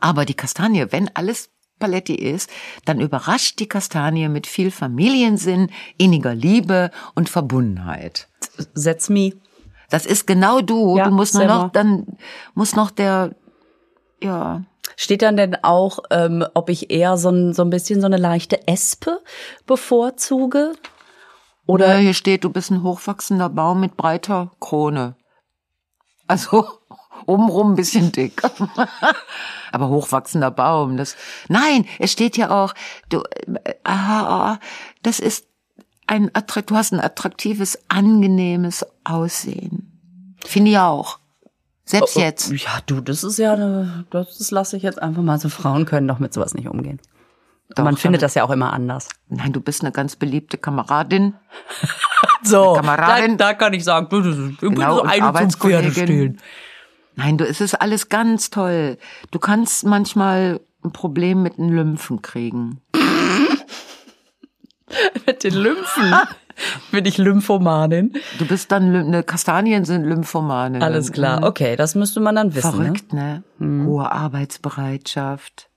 Aber 0.00 0.24
die 0.24 0.34
Kastanie, 0.34 0.86
wenn 0.90 1.10
alles 1.14 1.50
Paletti 1.78 2.14
ist, 2.14 2.50
dann 2.84 3.00
überrascht 3.00 3.58
die 3.60 3.68
Kastanie 3.68 4.28
mit 4.28 4.46
viel 4.46 4.70
Familiensinn, 4.70 5.70
inniger 5.98 6.34
Liebe 6.34 6.90
und 7.14 7.28
Verbundenheit. 7.28 8.28
Setz 8.74 9.08
me. 9.10 9.32
Das 9.90 10.06
ist 10.06 10.26
genau 10.26 10.60
du. 10.60 10.96
Ja, 10.96 11.04
du 11.04 11.10
musst 11.10 11.34
nur 11.34 11.44
noch, 11.44 11.70
dann 11.70 12.06
muss 12.54 12.74
noch 12.74 12.90
der, 12.90 13.34
ja, 14.22 14.64
Steht 14.96 15.22
dann 15.22 15.36
denn 15.36 15.56
auch, 15.62 15.98
ähm, 16.10 16.44
ob 16.54 16.68
ich 16.70 16.90
eher 16.90 17.16
so 17.16 17.30
ein, 17.30 17.52
so 17.52 17.62
ein 17.62 17.70
bisschen 17.70 18.00
so 18.00 18.06
eine 18.06 18.16
leichte 18.16 18.66
Espe 18.68 19.20
bevorzuge? 19.66 20.72
Oder 21.66 21.86
Oder 21.86 21.96
hier 21.96 22.14
steht, 22.14 22.44
du 22.44 22.50
bist 22.50 22.70
ein 22.70 22.82
hochwachsender 22.82 23.48
Baum 23.48 23.80
mit 23.80 23.96
breiter 23.96 24.52
Krone. 24.60 25.16
Also 26.26 26.66
Obenrum 27.26 27.72
ein 27.72 27.76
bisschen 27.76 28.12
dick. 28.12 28.42
Aber 29.72 29.88
hochwachsender 29.88 30.50
Baum. 30.50 30.96
Das, 30.96 31.16
nein, 31.48 31.86
es 31.98 32.12
steht 32.12 32.36
ja 32.36 32.50
auch, 32.50 32.74
du, 33.08 33.22
äh, 33.64 33.74
ah, 33.84 34.58
das 35.02 35.20
ist 35.20 35.46
ein, 36.06 36.30
attrakt- 36.30 36.70
du 36.70 36.76
hast 36.76 36.92
ein 36.92 37.00
attraktives, 37.00 37.78
angenehmes 37.88 38.84
Aussehen. 39.04 40.36
Finde 40.44 40.72
ich 40.72 40.78
auch. 40.78 41.18
Selbst 41.84 42.16
jetzt. 42.16 42.50
Ja, 42.50 42.78
du, 42.86 43.00
das 43.00 43.24
ist 43.24 43.38
ja, 43.38 43.52
eine, 43.52 44.04
das, 44.10 44.38
das 44.38 44.50
lasse 44.50 44.76
ich 44.76 44.82
jetzt 44.82 45.00
einfach 45.02 45.22
mal 45.22 45.38
so. 45.38 45.48
Frauen 45.48 45.84
können 45.84 46.08
doch 46.08 46.18
mit 46.18 46.32
sowas 46.32 46.54
nicht 46.54 46.68
umgehen. 46.68 46.98
Doch, 47.76 47.84
Man 47.84 47.96
findet 47.96 48.22
das 48.22 48.34
ja 48.34 48.44
auch 48.44 48.50
immer 48.50 48.72
anders. 48.72 49.08
Nein, 49.28 49.52
du 49.52 49.60
bist 49.60 49.82
eine 49.82 49.92
ganz 49.92 50.16
beliebte 50.16 50.58
Kameradin. 50.58 51.34
So, 52.46 52.74
Kameradin. 52.74 53.38
da, 53.38 53.46
da 53.46 53.54
kann 53.54 53.72
ich 53.72 53.84
sagen, 53.84 54.06
du, 54.10 54.20
das 54.20 54.36
ist 54.36 54.62
irgendwie 54.62 54.82
Genau, 54.82 54.96
so 54.96 55.02
eine 55.02 55.14
zum 55.14 55.22
Arbeitskollegin. 55.24 55.92
Pferde 55.92 56.06
stehlen. 56.12 56.40
Nein, 57.16 57.38
du, 57.38 57.46
es 57.46 57.62
ist 57.62 57.74
alles 57.74 58.10
ganz 58.10 58.50
toll. 58.50 58.98
Du 59.30 59.38
kannst 59.38 59.86
manchmal 59.86 60.60
ein 60.84 60.92
Problem 60.92 61.42
mit 61.42 61.56
den 61.56 61.70
Lymphen 61.70 62.20
kriegen. 62.20 62.82
Mit 65.26 65.44
den 65.44 65.54
Lymphen. 65.54 66.14
Bin 66.92 67.04
ich 67.04 67.18
Lymphomanin? 67.18 68.12
Du 68.38 68.46
bist 68.46 68.70
dann, 68.70 68.92
Lym- 68.92 69.10
ne, 69.10 69.22
Kastanien 69.24 69.84
sind 69.84 70.04
Lymphomanen. 70.04 70.82
Alles 70.82 71.10
klar. 71.10 71.42
Okay, 71.42 71.74
das 71.76 71.94
müsste 71.96 72.20
man 72.20 72.36
dann 72.36 72.54
wissen. 72.54 72.78
Ne? 72.78 72.84
Verrückt, 72.84 73.12
ne? 73.12 73.42
Hohe 73.60 74.10
Arbeitsbereitschaft. 74.12 75.68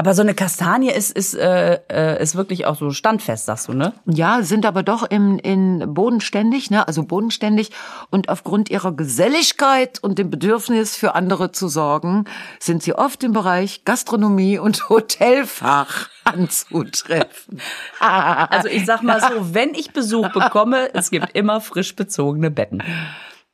Aber 0.00 0.14
so 0.14 0.22
eine 0.22 0.32
Kastanie 0.32 0.90
ist, 0.90 1.10
ist, 1.10 1.34
äh, 1.34 1.78
äh, 1.90 2.22
ist 2.22 2.34
wirklich 2.34 2.64
auch 2.64 2.76
so 2.76 2.90
standfest, 2.90 3.44
sagst 3.44 3.68
du, 3.68 3.74
ne? 3.74 3.92
Ja, 4.06 4.42
sind 4.42 4.64
aber 4.64 4.82
doch 4.82 5.02
im, 5.02 5.38
in 5.38 5.92
bodenständig, 5.92 6.70
ne? 6.70 6.88
Also 6.88 7.02
bodenständig. 7.02 7.70
Und 8.08 8.30
aufgrund 8.30 8.70
ihrer 8.70 8.92
Geselligkeit 8.92 10.02
und 10.02 10.18
dem 10.18 10.30
Bedürfnis 10.30 10.96
für 10.96 11.14
andere 11.14 11.52
zu 11.52 11.68
sorgen, 11.68 12.24
sind 12.60 12.82
sie 12.82 12.94
oft 12.94 13.22
im 13.24 13.34
Bereich 13.34 13.84
Gastronomie 13.84 14.58
und 14.58 14.88
Hotelfach 14.88 16.08
anzutreffen. 16.24 17.60
Also 17.98 18.68
ich 18.68 18.86
sag 18.86 19.02
mal 19.02 19.20
so, 19.20 19.52
wenn 19.54 19.74
ich 19.74 19.92
Besuch 19.92 20.32
bekomme, 20.32 20.94
es 20.94 21.10
gibt 21.10 21.36
immer 21.36 21.60
frisch 21.60 21.94
bezogene 21.94 22.50
Betten. 22.50 22.82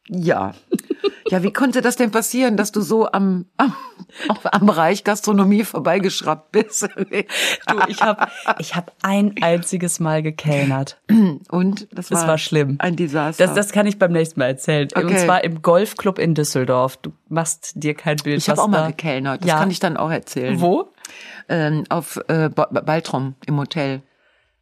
Ja. 0.09 0.52
Ja, 1.28 1.42
wie 1.42 1.52
konnte 1.52 1.80
das 1.82 1.96
denn 1.96 2.12
passieren, 2.12 2.57
dass 2.57 2.70
du 2.70 2.80
so 2.82 3.11
am, 3.11 3.46
am, 3.57 3.74
am 4.44 4.64
Bereich 4.66 5.02
Gastronomie 5.02 5.64
vorbeigeschraubt 5.64 6.52
bist? 6.52 6.82
Du, 6.96 7.76
ich 7.88 8.00
habe 8.00 8.28
ich 8.61 8.76
hab 8.76 8.92
ein 9.02 9.34
einziges 9.42 9.98
Mal 9.98 10.22
gekellnert. 10.22 11.00
Und 11.50 11.88
das 11.90 12.12
war, 12.12 12.20
Das 12.20 12.28
war 12.28 12.38
schlimm. 12.38 12.76
ein 12.78 12.94
Desaster. 12.94 13.44
Das, 13.44 13.57
das 13.57 13.72
kann 13.72 13.86
ich 13.88 13.98
beim 13.98 14.12
nächsten 14.12 14.38
Mal 14.38 14.46
erzählen. 14.46 14.86
Und 14.94 15.04
Okay. 15.07 15.24
zwar 15.24 15.42
im 15.42 15.62
Golfclub 15.62 16.20
in 16.20 16.34
Düsseldorf. 16.36 16.96
Du 16.98 17.12
machst 17.28 17.72
dir 17.74 17.94
kein 17.94 18.18
Bild. 18.18 18.38
ich 18.38 18.48
habe 18.48 18.62
auch 18.62 18.68
mal 18.68 18.82
da- 18.82 18.86
gekellnert. 18.88 19.40
Das 19.42 19.48
ja. 19.48 19.59
kann 19.59 19.70
ich 19.72 19.80
dann 19.80 19.96
auch 19.96 20.11
erzählen. 20.12 20.61
Wo? 20.61 20.92
Ähm, 21.48 21.82
auf 21.88 22.20
äh, 22.28 22.48
Ba- 22.50 22.66
Baltrum 22.70 23.34
im 23.46 23.59
Hotel. 23.59 24.02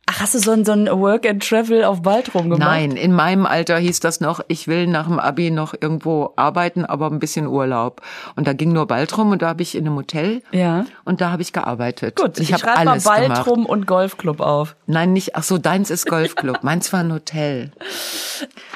Ach, 0.07 0.21
hast 0.21 0.35
du 0.35 0.39
so 0.39 0.51
ein, 0.53 0.65
so 0.65 0.73
ein 0.73 0.87
Work 0.87 1.27
and 1.27 1.43
Travel 1.47 1.83
auf 1.85 2.03
Baltrum 2.03 2.45
gemacht? 2.51 2.61
Nein, 2.69 2.93
in 2.93 3.13
meinem 3.13 3.47
Alter 3.47 3.79
hieß 3.79 4.01
das 4.01 4.21
noch, 4.21 4.41
ich 4.49 4.69
will 4.69 4.87
nach 4.87 5.07
dem 5.07 5.19
Abi 5.19 5.51
noch 5.51 5.75
irgendwo 5.81 6.33
arbeiten, 6.37 6.85
aber 6.85 7.11
ein 7.11 7.19
bisschen 7.19 7.47
Urlaub. 7.47 8.03
Und 8.37 8.47
da 8.47 8.53
ging 8.53 8.73
nur 8.73 8.87
Baltrum 8.87 9.31
und 9.31 9.41
da 9.43 9.49
habe 9.49 9.63
ich 9.63 9.75
in 9.75 9.87
einem 9.87 9.97
Hotel 9.97 10.43
Ja. 10.53 10.85
und 11.05 11.21
da 11.21 11.31
habe 11.31 11.41
ich 11.43 11.53
gearbeitet. 11.53 12.17
Gut, 12.17 12.39
ich, 12.39 12.49
ich 12.49 12.53
habe 12.53 12.61
schreibe 12.63 12.85
mal 12.85 12.91
alles 12.93 13.05
gemacht. 13.05 13.29
Baltrum 13.29 13.67
und 13.67 13.87
Golfclub 13.87 14.41
auf. 14.41 14.77
Nein, 14.87 15.15
nicht. 15.15 15.37
Ach 15.37 15.43
so, 15.43 15.57
deins 15.59 15.91
ist 15.91 16.07
Golfclub. 16.07 16.59
Meins 16.63 16.93
war 16.93 17.01
ein 17.01 17.13
Hotel. 17.13 17.73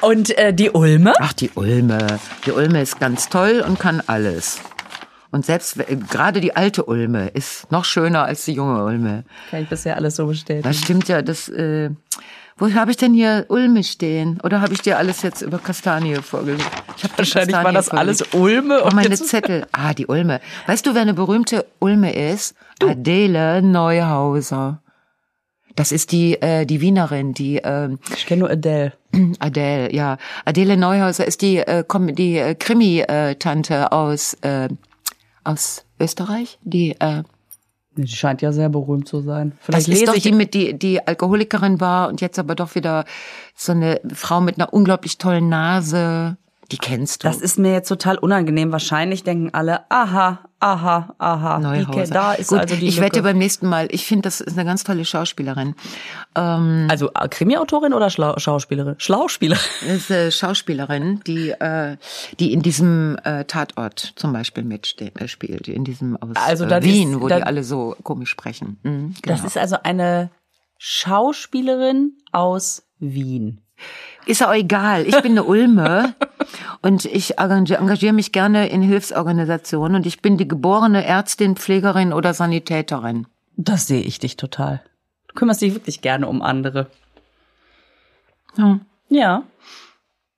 Und 0.01 0.35
äh, 0.37 0.53
die 0.53 0.71
Ulme? 0.71 1.13
Ach, 1.19 1.33
die 1.33 1.51
Ulme. 1.53 2.19
Die 2.45 2.51
Ulme 2.51 2.81
ist 2.81 2.99
ganz 2.99 3.29
toll 3.29 3.63
und 3.65 3.79
kann 3.79 4.01
alles. 4.07 4.59
Und 5.31 5.45
selbst 5.45 5.77
äh, 5.77 5.95
gerade 6.09 6.41
die 6.41 6.55
alte 6.55 6.83
Ulme 6.85 7.27
ist 7.29 7.71
noch 7.71 7.85
schöner 7.85 8.23
als 8.25 8.45
die 8.45 8.53
junge 8.53 8.83
Ulme. 8.83 9.23
Kann 9.51 9.63
ich 9.63 9.69
bisher 9.69 9.95
alles 9.95 10.15
so 10.15 10.25
bestätigen. 10.27 10.63
Das 10.63 10.77
stimmt 10.79 11.07
ja, 11.07 11.21
das 11.21 11.49
äh, 11.49 11.89
wo 12.57 12.73
habe 12.73 12.91
ich 12.91 12.97
denn 12.97 13.13
hier 13.13 13.45
Ulme 13.47 13.83
stehen? 13.85 14.39
Oder 14.43 14.59
habe 14.59 14.73
ich 14.73 14.81
dir 14.81 14.97
alles 14.97 15.21
jetzt 15.21 15.41
über 15.41 15.59
Kastanie 15.59 16.15
vorgelegt? 16.15 16.69
Ich 16.97 17.03
hab 17.05 17.17
Wahrscheinlich 17.17 17.55
war 17.55 17.71
das 17.71 17.87
vorgelegt. 17.87 18.21
alles 18.21 18.33
Ulme. 18.33 18.81
Oh, 18.81 18.87
und 18.87 18.95
meine 18.95 19.09
jetzt- 19.09 19.27
Zettel. 19.29 19.65
Ah, 19.71 19.93
die 19.93 20.07
Ulme. 20.07 20.41
Weißt 20.67 20.85
du, 20.85 20.93
wer 20.93 21.03
eine 21.03 21.13
berühmte 21.13 21.65
Ulme 21.79 22.11
ist? 22.13 22.55
Adele 22.83 23.61
Neuhauser. 23.61 24.81
Das 25.75 25.93
ist 25.93 26.11
die 26.11 26.41
äh, 26.41 26.65
die 26.65 26.81
Wienerin, 26.81 27.33
die 27.33 27.57
ähm, 27.63 27.99
Ich 28.13 28.25
kenne 28.25 28.41
nur 28.41 28.49
Adele. 28.49 28.91
Adele, 29.39 29.93
ja. 29.93 30.17
Adele 30.43 30.75
Neuhauser 30.75 31.25
ist 31.25 31.41
die, 31.41 31.57
äh, 31.59 31.83
die 32.13 32.37
äh, 32.39 32.55
Krimi-Tante 32.55 33.91
aus, 33.93 34.33
äh, 34.41 34.67
aus 35.49 35.85
Österreich. 35.99 36.59
Die, 36.63 36.99
äh, 36.99 37.23
Die 37.97 38.07
scheint 38.07 38.41
ja 38.41 38.51
sehr 38.51 38.69
berühmt 38.69 39.07
zu 39.07 39.21
sein. 39.21 39.51
das 39.51 39.65
Vielleicht 39.65 39.87
ist 39.87 39.99
lese 39.99 40.05
doch 40.05 40.21
die, 40.21 40.31
mit 40.31 40.53
die, 40.53 40.77
die 40.77 41.05
Alkoholikerin 41.05 41.79
war 41.81 42.07
und 42.07 42.21
jetzt 42.21 42.39
aber 42.39 42.55
doch 42.55 42.75
wieder 42.75 43.05
so 43.55 43.71
eine 43.71 43.99
Frau 44.13 44.41
mit 44.41 44.57
einer 44.57 44.73
unglaublich 44.73 45.17
tollen 45.17 45.49
Nase. 45.49 46.37
Die 46.71 46.77
kennst 46.77 47.23
du. 47.23 47.27
Das 47.27 47.37
ist 47.41 47.57
mir 47.57 47.71
jetzt 47.73 47.87
total 47.87 48.17
unangenehm. 48.19 48.71
Wahrscheinlich 48.71 49.23
denken 49.23 49.49
alle, 49.53 49.89
aha, 49.89 50.39
aha, 50.59 51.15
aha. 51.17 51.57
Die, 51.57 51.63
Neuhauser. 51.63 52.01
ke- 52.03 52.09
da 52.13 52.33
ist 52.33 52.49
Gut, 52.49 52.59
also 52.59 52.75
die 52.75 52.85
ich 52.87 52.97
Lücke. 52.97 53.07
wette 53.07 53.21
beim 53.23 53.37
nächsten 53.39 53.67
Mal. 53.67 53.87
Ich 53.89 54.05
finde, 54.05 54.23
das 54.23 54.39
ist 54.39 54.55
eine 54.57 54.65
ganz 54.65 54.83
tolle 54.83 55.03
Schauspielerin. 55.03 55.73
Ähm, 56.35 56.87
Also 56.91 57.09
äh, 57.13 57.27
Krimi-Autorin 57.27 57.93
oder 57.93 58.11
Schlau 58.11 58.37
Schauspielerin? 58.37 58.95
Schlauspielerin. 58.99 59.63
Das 59.87 59.95
ist 59.97 60.11
eine 60.11 60.31
Schauspielerin, 60.31 61.21
die, 61.25 61.49
äh, 61.49 61.97
die 62.39 62.53
in 62.53 62.61
diesem 62.61 63.17
äh, 63.23 63.45
Tatort 63.45 64.13
zum 64.15 64.31
Beispiel 64.31 64.63
mitspielt, 64.63 65.67
äh, 65.67 65.71
in 65.71 65.83
diesem 65.85 66.17
aus 66.17 66.35
Also 66.35 66.65
äh, 66.65 66.83
Wien, 66.83 67.13
ist- 67.13 67.19
wo 67.21 67.27
dann- 67.27 67.39
die 67.39 67.43
alle 67.47 67.63
so 67.63 67.95
komisch 68.03 68.29
sprechen. 68.29 68.77
Mhm, 68.83 69.15
genau. 69.21 69.35
Das 69.35 69.43
ist 69.43 69.57
also 69.57 69.77
eine 69.81 70.29
Schauspielerin 70.77 72.13
aus 72.31 72.83
Wien. 72.99 73.61
Ist 74.25 74.41
ja 74.41 74.49
auch 74.49 74.53
egal. 74.53 75.07
Ich 75.07 75.15
bin 75.21 75.31
eine 75.31 75.43
Ulme 75.43 76.13
und 76.81 77.05
ich 77.05 77.37
engagiere 77.39 78.13
mich 78.13 78.31
gerne 78.31 78.69
in 78.69 78.81
Hilfsorganisationen 78.81 79.95
und 79.95 80.05
ich 80.05 80.21
bin 80.21 80.37
die 80.37 80.47
geborene 80.47 81.05
Ärztin, 81.05 81.55
Pflegerin 81.55 82.13
oder 82.13 82.33
Sanitäterin. 82.33 83.27
Das 83.57 83.87
sehe 83.87 84.01
ich 84.01 84.19
dich 84.19 84.37
total. 84.37 84.81
Du 85.27 85.35
kümmerst 85.35 85.61
dich 85.61 85.73
wirklich 85.73 86.01
gerne 86.01 86.27
um 86.27 86.41
andere. 86.41 86.87
Ja. 88.57 88.79
Ja. 89.09 89.43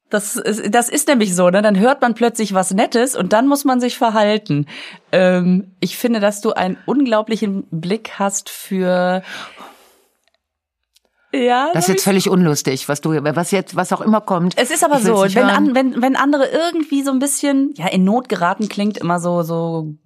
Das 0.10 0.36
ist, 0.36 0.76
das 0.76 0.90
ist 0.90 1.08
nämlich 1.08 1.34
so, 1.34 1.50
ne? 1.50 1.62
Dann 1.62 1.80
hört 1.80 2.02
man 2.02 2.16
plötzlich 2.16 2.54
was 2.54 2.74
Nettes 2.74 3.16
und 3.16 3.32
dann 3.32 3.48
muss 3.48 3.64
man 3.64 3.80
sich 3.80 3.98
verhalten. 3.98 4.66
Ähm, 5.14 5.72
ich 5.80 5.98
finde, 5.98 6.20
dass 6.20 6.42
du 6.42 6.52
einen 6.52 6.78
unglaublichen 6.86 7.64
Blick 7.72 8.20
hast 8.20 8.50
für. 8.50 9.24
Ja. 11.34 11.70
Das 11.74 11.86
ist 11.86 11.90
jetzt 11.90 12.04
völlig 12.04 12.30
unlustig, 12.30 12.90
was 12.90 13.02
du, 13.02 13.12
was 13.12 13.52
jetzt, 13.52 13.76
was 13.76 13.94
auch 13.94 14.02
immer 14.02 14.22
kommt. 14.22 14.58
Es 14.58 14.70
ist 14.70 14.84
aber 14.84 15.00
so, 15.00 15.24
wenn, 15.24 15.46
an, 15.46 15.76
wenn, 15.76 16.02
wenn 16.02 16.16
andere 16.16 16.48
irgendwie 16.48 17.04
so 17.04 17.12
ein 17.12 17.20
bisschen, 17.20 17.74
ja, 17.76 17.88
in 17.88 18.04
Not 18.04 18.28
geraten 18.28 18.68
klingt 18.68 18.98
immer 18.98 19.20
so, 19.20 19.44
so, 19.44 19.94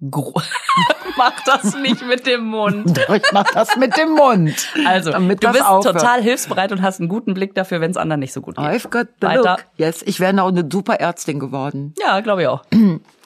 mach 1.16 1.40
das 1.44 1.76
nicht 1.76 2.06
mit 2.06 2.26
dem 2.26 2.44
Mund. 2.46 3.00
Ich 3.16 3.32
mach 3.32 3.50
das 3.52 3.76
mit 3.76 3.96
dem 3.96 4.10
Mund. 4.10 4.68
Also, 4.84 5.10
Damit 5.10 5.42
du 5.42 5.50
bist 5.50 5.64
aufhört. 5.64 5.96
total 5.96 6.22
hilfsbereit 6.22 6.70
und 6.72 6.82
hast 6.82 7.00
einen 7.00 7.08
guten 7.08 7.34
Blick 7.34 7.54
dafür, 7.54 7.80
wenn 7.80 7.90
es 7.90 7.96
anderen 7.96 8.20
nicht 8.20 8.32
so 8.32 8.40
gut 8.40 8.56
geht. 8.56 8.64
I've 8.64 8.88
got 8.90 9.08
the 9.20 9.26
Weiter. 9.26 9.56
look. 9.58 9.64
Yes, 9.76 10.02
ich 10.02 10.20
wäre 10.20 10.40
auch 10.42 10.48
eine 10.48 10.68
super 10.70 10.94
Ärztin 10.94 11.40
geworden. 11.40 11.94
Ja, 11.98 12.20
glaube 12.20 12.42
ich 12.42 12.48
auch. 12.48 12.62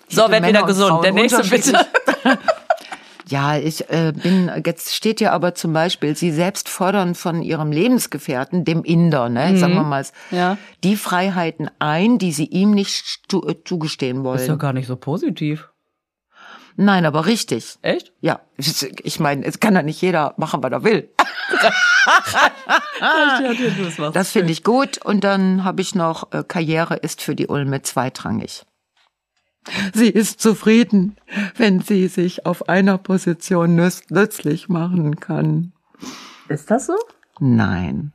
So, 0.08 0.22
werd 0.22 0.30
Männer 0.30 0.48
wieder 0.48 0.60
und 0.62 0.66
gesund. 0.66 1.04
Der 1.04 1.12
nächste 1.12 1.42
bitte. 1.42 1.86
Ja, 3.30 3.56
ich 3.56 3.88
äh, 3.90 4.12
bin, 4.14 4.50
jetzt 4.66 4.94
steht 4.94 5.20
ja 5.20 5.32
aber 5.32 5.54
zum 5.54 5.72
Beispiel, 5.72 6.16
sie 6.16 6.32
selbst 6.32 6.68
fordern 6.68 7.14
von 7.14 7.42
ihrem 7.42 7.70
Lebensgefährten, 7.72 8.64
dem 8.64 8.82
Inder, 8.84 9.28
ne, 9.28 9.56
sagen 9.56 9.74
wir 9.74 9.82
mal, 9.84 10.02
Mhm. 10.30 10.36
Ja. 10.36 10.58
die 10.84 10.96
Freiheiten 10.96 11.70
ein, 11.78 12.18
die 12.18 12.32
sie 12.32 12.46
ihm 12.46 12.72
nicht 12.72 13.20
äh, 13.32 13.54
zugestehen 13.64 14.24
wollen. 14.24 14.38
Ist 14.40 14.48
ja 14.48 14.56
gar 14.56 14.72
nicht 14.72 14.86
so 14.86 14.96
positiv. 14.96 15.68
Nein, 16.76 17.04
aber 17.04 17.26
richtig. 17.26 17.76
Echt? 17.82 18.12
Ja, 18.20 18.40
ich 18.56 19.20
meine, 19.20 19.44
es 19.44 19.60
kann 19.60 19.74
ja 19.74 19.82
nicht 19.82 20.00
jeder 20.00 20.34
machen, 20.38 20.62
was 20.62 20.72
er 20.72 20.82
will. 20.84 21.10
das 23.00 24.12
Das 24.14 24.30
finde 24.32 24.52
ich 24.52 24.64
gut. 24.64 24.98
Und 25.04 25.24
dann 25.24 25.64
habe 25.64 25.82
ich 25.82 25.94
noch, 25.94 26.32
äh, 26.32 26.42
Karriere 26.46 26.96
ist 26.96 27.20
für 27.22 27.34
die 27.34 27.48
Ulme 27.48 27.82
zweitrangig. 27.82 28.62
Sie 29.94 30.08
ist 30.08 30.40
zufrieden, 30.40 31.16
wenn 31.56 31.80
sie 31.80 32.08
sich 32.08 32.46
auf 32.46 32.68
einer 32.68 32.98
Position 32.98 33.74
nütz 33.76 34.02
nützlich 34.10 34.68
machen 34.68 35.16
kann. 35.20 35.72
Ist 36.48 36.70
das 36.70 36.86
so? 36.86 36.94
Nein. 37.38 38.12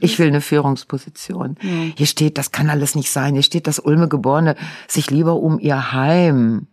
Ich 0.00 0.18
will 0.18 0.28
eine 0.28 0.40
Führungsposition. 0.40 1.56
Hier 1.96 2.06
steht, 2.06 2.38
das 2.38 2.52
kann 2.52 2.70
alles 2.70 2.94
nicht 2.94 3.10
sein. 3.10 3.34
Hier 3.34 3.42
steht, 3.42 3.66
dass 3.66 3.80
Ulme 3.80 4.08
Geborene 4.08 4.54
sich 4.86 5.10
lieber 5.10 5.34
um 5.36 5.58
ihr 5.58 5.92
Heim 5.92 6.68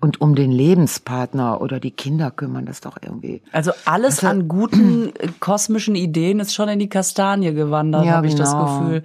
und 0.00 0.20
um 0.20 0.34
den 0.34 0.50
Lebenspartner 0.50 1.60
oder 1.60 1.80
die 1.80 1.90
Kinder 1.90 2.30
kümmern. 2.30 2.64
Das 2.66 2.80
doch 2.80 2.96
irgendwie. 3.02 3.42
Also 3.52 3.72
alles 3.84 4.18
Also- 4.24 4.28
an 4.28 4.48
guten 4.48 5.14
äh, 5.16 5.28
kosmischen 5.38 5.94
Ideen 5.96 6.40
ist 6.40 6.54
schon 6.54 6.68
in 6.70 6.78
die 6.78 6.88
Kastanie 6.88 7.52
gewandert, 7.52 8.06
Ja, 8.06 8.12
habe 8.12 8.26
ich 8.26 8.34
das 8.34 8.52
genau. 8.52 8.80
Gefühl. 8.80 9.04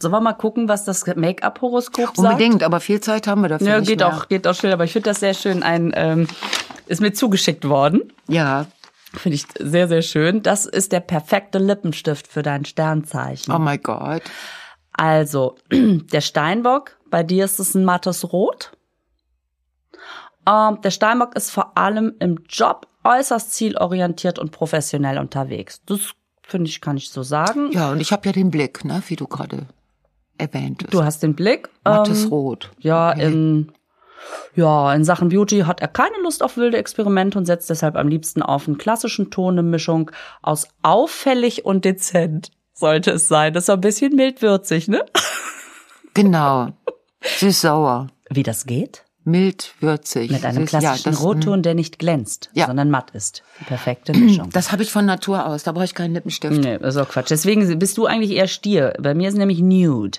Sollen 0.00 0.12
wir 0.12 0.20
mal 0.20 0.32
gucken, 0.34 0.68
was 0.68 0.84
das 0.84 1.04
Make-up-Horoskop 1.06 2.16
sagt? 2.16 2.18
Unbedingt, 2.18 2.62
aber 2.62 2.80
viel 2.80 3.00
Zeit 3.00 3.26
haben 3.26 3.42
wir 3.42 3.48
dafür 3.48 3.66
Ja, 3.66 3.78
nicht 3.80 3.88
geht 3.88 3.98
mehr. 3.98 4.08
auch, 4.08 4.28
geht 4.28 4.46
auch 4.46 4.54
schnell, 4.54 4.72
aber 4.72 4.84
ich 4.84 4.92
finde 4.92 5.10
das 5.10 5.20
sehr 5.20 5.34
schön. 5.34 5.62
Ein 5.62 5.92
ähm, 5.94 6.28
ist 6.86 7.00
mir 7.00 7.12
zugeschickt 7.12 7.68
worden. 7.68 8.12
Ja. 8.28 8.66
Finde 9.14 9.36
ich 9.36 9.46
sehr, 9.58 9.88
sehr 9.88 10.02
schön. 10.02 10.42
Das 10.42 10.66
ist 10.66 10.92
der 10.92 11.00
perfekte 11.00 11.58
Lippenstift 11.58 12.28
für 12.28 12.42
dein 12.42 12.64
Sternzeichen. 12.64 13.52
Oh 13.52 13.58
my 13.58 13.78
God. 13.78 14.22
Also, 14.92 15.56
der 15.72 16.20
Steinbock, 16.20 16.96
bei 17.10 17.22
dir 17.22 17.44
ist 17.44 17.58
es 17.58 17.74
ein 17.74 17.84
mattes 17.84 18.32
Rot. 18.32 18.72
Ähm, 20.46 20.80
der 20.82 20.90
Steinbock 20.90 21.34
ist 21.36 21.50
vor 21.50 21.76
allem 21.76 22.14
im 22.20 22.40
Job 22.48 22.86
äußerst 23.04 23.52
zielorientiert 23.52 24.38
und 24.38 24.52
professionell 24.52 25.18
unterwegs. 25.18 25.80
Das 25.86 26.00
finde 26.42 26.68
ich, 26.68 26.80
kann 26.80 26.96
ich 26.96 27.10
so 27.10 27.22
sagen. 27.22 27.72
Ja, 27.72 27.90
und 27.90 28.00
ich 28.00 28.12
habe 28.12 28.26
ja 28.26 28.32
den 28.32 28.50
Blick, 28.50 28.84
ne, 28.84 29.02
wie 29.08 29.16
du 29.16 29.26
gerade 29.26 29.66
erwähntest. 30.38 30.92
Du 30.94 31.04
hast 31.04 31.22
den 31.22 31.34
Blick. 31.34 31.68
Mattes 31.84 32.24
ähm, 32.24 32.30
Rot. 32.30 32.70
Ja, 32.78 33.10
Okay. 33.12 33.26
in, 33.26 33.72
ja, 34.54 34.92
in 34.94 35.04
Sachen 35.04 35.28
Beauty 35.28 35.60
hat 35.60 35.80
er 35.80 35.88
keine 35.88 36.16
Lust 36.22 36.42
auf 36.42 36.56
wilde 36.56 36.76
Experimente 36.78 37.38
und 37.38 37.44
setzt 37.46 37.70
deshalb 37.70 37.96
am 37.96 38.08
liebsten 38.08 38.42
auf 38.42 38.66
einen 38.66 38.78
klassischen 38.78 39.30
Ton, 39.30 39.54
eine 39.54 39.62
Mischung 39.62 40.10
aus 40.42 40.68
auffällig 40.82 41.64
und 41.64 41.84
dezent. 41.84 42.50
Sollte 42.74 43.10
es 43.12 43.28
sein. 43.28 43.52
Das 43.52 43.62
ist 43.62 43.66
so 43.66 43.72
ein 43.72 43.80
bisschen 43.80 44.14
mild-würzig, 44.14 44.88
ne? 44.88 45.04
Genau. 46.14 46.70
Süß-sauer. 47.22 48.08
Wie 48.30 48.42
das 48.42 48.66
geht? 48.66 49.04
Mild, 49.24 49.74
würzig. 49.80 50.30
Mit 50.30 50.44
einem 50.44 50.60
ja, 50.60 50.66
klassischen 50.66 51.12
das, 51.12 51.22
Rotton, 51.22 51.62
der 51.62 51.74
nicht 51.74 51.98
glänzt, 51.98 52.50
Ja. 52.54 52.66
sondern 52.66 52.90
matt 52.90 53.10
ist. 53.10 53.42
Die 53.60 53.64
perfekte 53.64 54.12
Mischung. 54.14 54.48
Das 54.50 54.72
habe 54.72 54.82
ich 54.82 54.90
von 54.90 55.04
Natur 55.04 55.46
aus. 55.46 55.64
Da 55.64 55.72
brauche 55.72 55.84
ich 55.84 55.94
keinen 55.94 56.14
Lippenstift. 56.14 56.56
nee, 56.60 56.78
das 56.78 56.94
ist 56.96 57.00
auch 57.00 57.08
Quatsch. 57.08 57.30
Deswegen 57.30 57.78
bist 57.78 57.98
du 57.98 58.06
eigentlich 58.06 58.30
eher 58.32 58.48
Stier. 58.48 58.94
Bei 59.00 59.14
mir 59.14 59.28
ist 59.28 59.36
nämlich 59.36 59.60
Nude. 59.60 60.18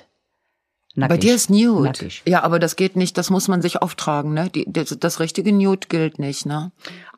Nackig. 1.00 1.16
Bei 1.16 1.18
dir 1.18 1.36
ist 1.36 1.50
Nude. 1.50 1.84
Nackig. 1.84 2.22
Ja, 2.26 2.44
aber 2.44 2.60
das 2.60 2.76
geht 2.76 2.96
nicht. 2.96 3.18
Das 3.18 3.30
muss 3.30 3.48
man 3.48 3.62
sich 3.62 3.82
auftragen, 3.82 4.34
ne? 4.34 4.50
Die, 4.50 4.66
das, 4.72 4.96
das 5.00 5.20
richtige 5.20 5.54
Nude 5.54 5.88
gilt 5.88 6.20
nicht, 6.20 6.46
ne? 6.46 6.72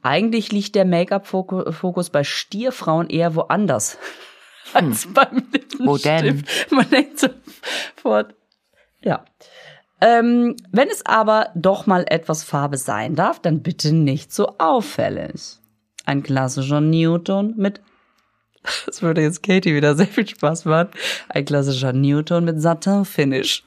Eigentlich 0.04 0.52
liegt 0.52 0.76
der 0.76 0.86
Make-up-Fokus 0.86 2.10
bei 2.12 2.24
Stierfrauen 2.24 3.10
eher 3.10 3.36
woanders 3.36 3.98
als 4.74 5.08
beim 5.12 5.44
Lippenstift. 5.52 5.80
Hm. 5.80 5.88
Wo 5.88 5.98
denn? 5.98 6.44
Man 6.70 6.90
denkt 6.90 7.20
sofort, 7.20 8.36
ja. 9.02 9.26
Ähm, 10.00 10.56
wenn 10.72 10.90
es 10.90 11.06
aber 11.06 11.50
doch 11.56 11.86
mal 11.86 12.06
etwas 12.08 12.44
Farbe 12.44 12.78
sein 12.78 13.16
darf, 13.16 13.40
dann 13.40 13.62
bitte 13.62 13.94
nicht 13.94 14.34
so 14.34 14.56
auffällig. 14.58 15.60
Ein 16.06 16.24
klassischer 16.24 16.82
Newton 16.82 17.54
mit, 17.58 17.82
das 18.86 19.02
würde 19.02 19.22
jetzt 19.22 19.44
Katie 19.44 19.76
wieder 19.76 19.96
sehr 19.96 20.08
viel 20.08 20.28
Spaß 20.28 20.66
machen, 20.66 20.90
ein 21.30 21.46
klassischer 21.46 21.94
Newton 21.94 22.46
mit 22.46 22.62
Satin-Finish. 22.62 23.64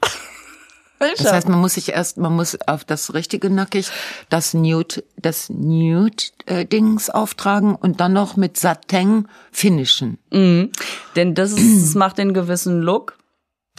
Das 0.99 1.31
heißt, 1.31 1.49
man 1.49 1.59
muss 1.59 1.73
sich 1.73 1.89
erst, 1.89 2.17
man 2.17 2.33
muss 2.33 2.57
auf 2.67 2.85
das 2.85 3.13
richtige 3.13 3.49
nackig 3.49 3.89
das 4.29 4.53
Nude, 4.53 5.03
das 5.17 5.49
Nude-Dings 5.49 7.09
auftragen 7.09 7.75
und 7.75 7.99
dann 7.99 8.13
noch 8.13 8.37
mit 8.37 8.57
Satin 8.57 9.27
finishen. 9.51 10.17
Denn 11.15 11.35
das, 11.35 11.51
ist, 11.51 11.83
das 11.83 11.95
macht 11.95 12.17
den 12.17 12.33
gewissen 12.33 12.81
Look. 12.81 13.17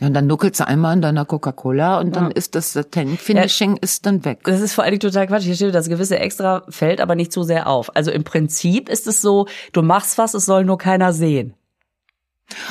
Und 0.02 0.12
dann 0.12 0.26
nuckelst 0.26 0.60
du 0.60 0.66
einmal 0.66 0.94
in 0.94 1.00
deiner 1.00 1.24
Coca-Cola 1.24 1.98
und 2.00 2.16
dann 2.16 2.30
ist 2.30 2.54
das 2.54 2.74
Satin-Finishing 2.74 3.78
ist 3.78 4.04
dann 4.04 4.26
weg. 4.26 4.40
Das 4.44 4.60
ist 4.60 4.74
vor 4.74 4.84
allen 4.84 4.92
Dingen 4.92 5.00
total 5.00 5.26
Quatsch. 5.26 5.44
Hier 5.44 5.54
steht, 5.54 5.74
das 5.74 5.88
gewisse 5.88 6.18
Extra 6.18 6.64
fällt 6.68 7.00
aber 7.00 7.14
nicht 7.14 7.32
zu 7.32 7.44
sehr 7.44 7.66
auf. 7.66 7.96
Also 7.96 8.10
im 8.10 8.22
Prinzip 8.22 8.90
ist 8.90 9.06
es 9.06 9.22
so, 9.22 9.46
du 9.72 9.80
machst 9.80 10.18
was, 10.18 10.34
es 10.34 10.44
soll 10.44 10.64
nur 10.64 10.76
keiner 10.76 11.14
sehen. 11.14 11.54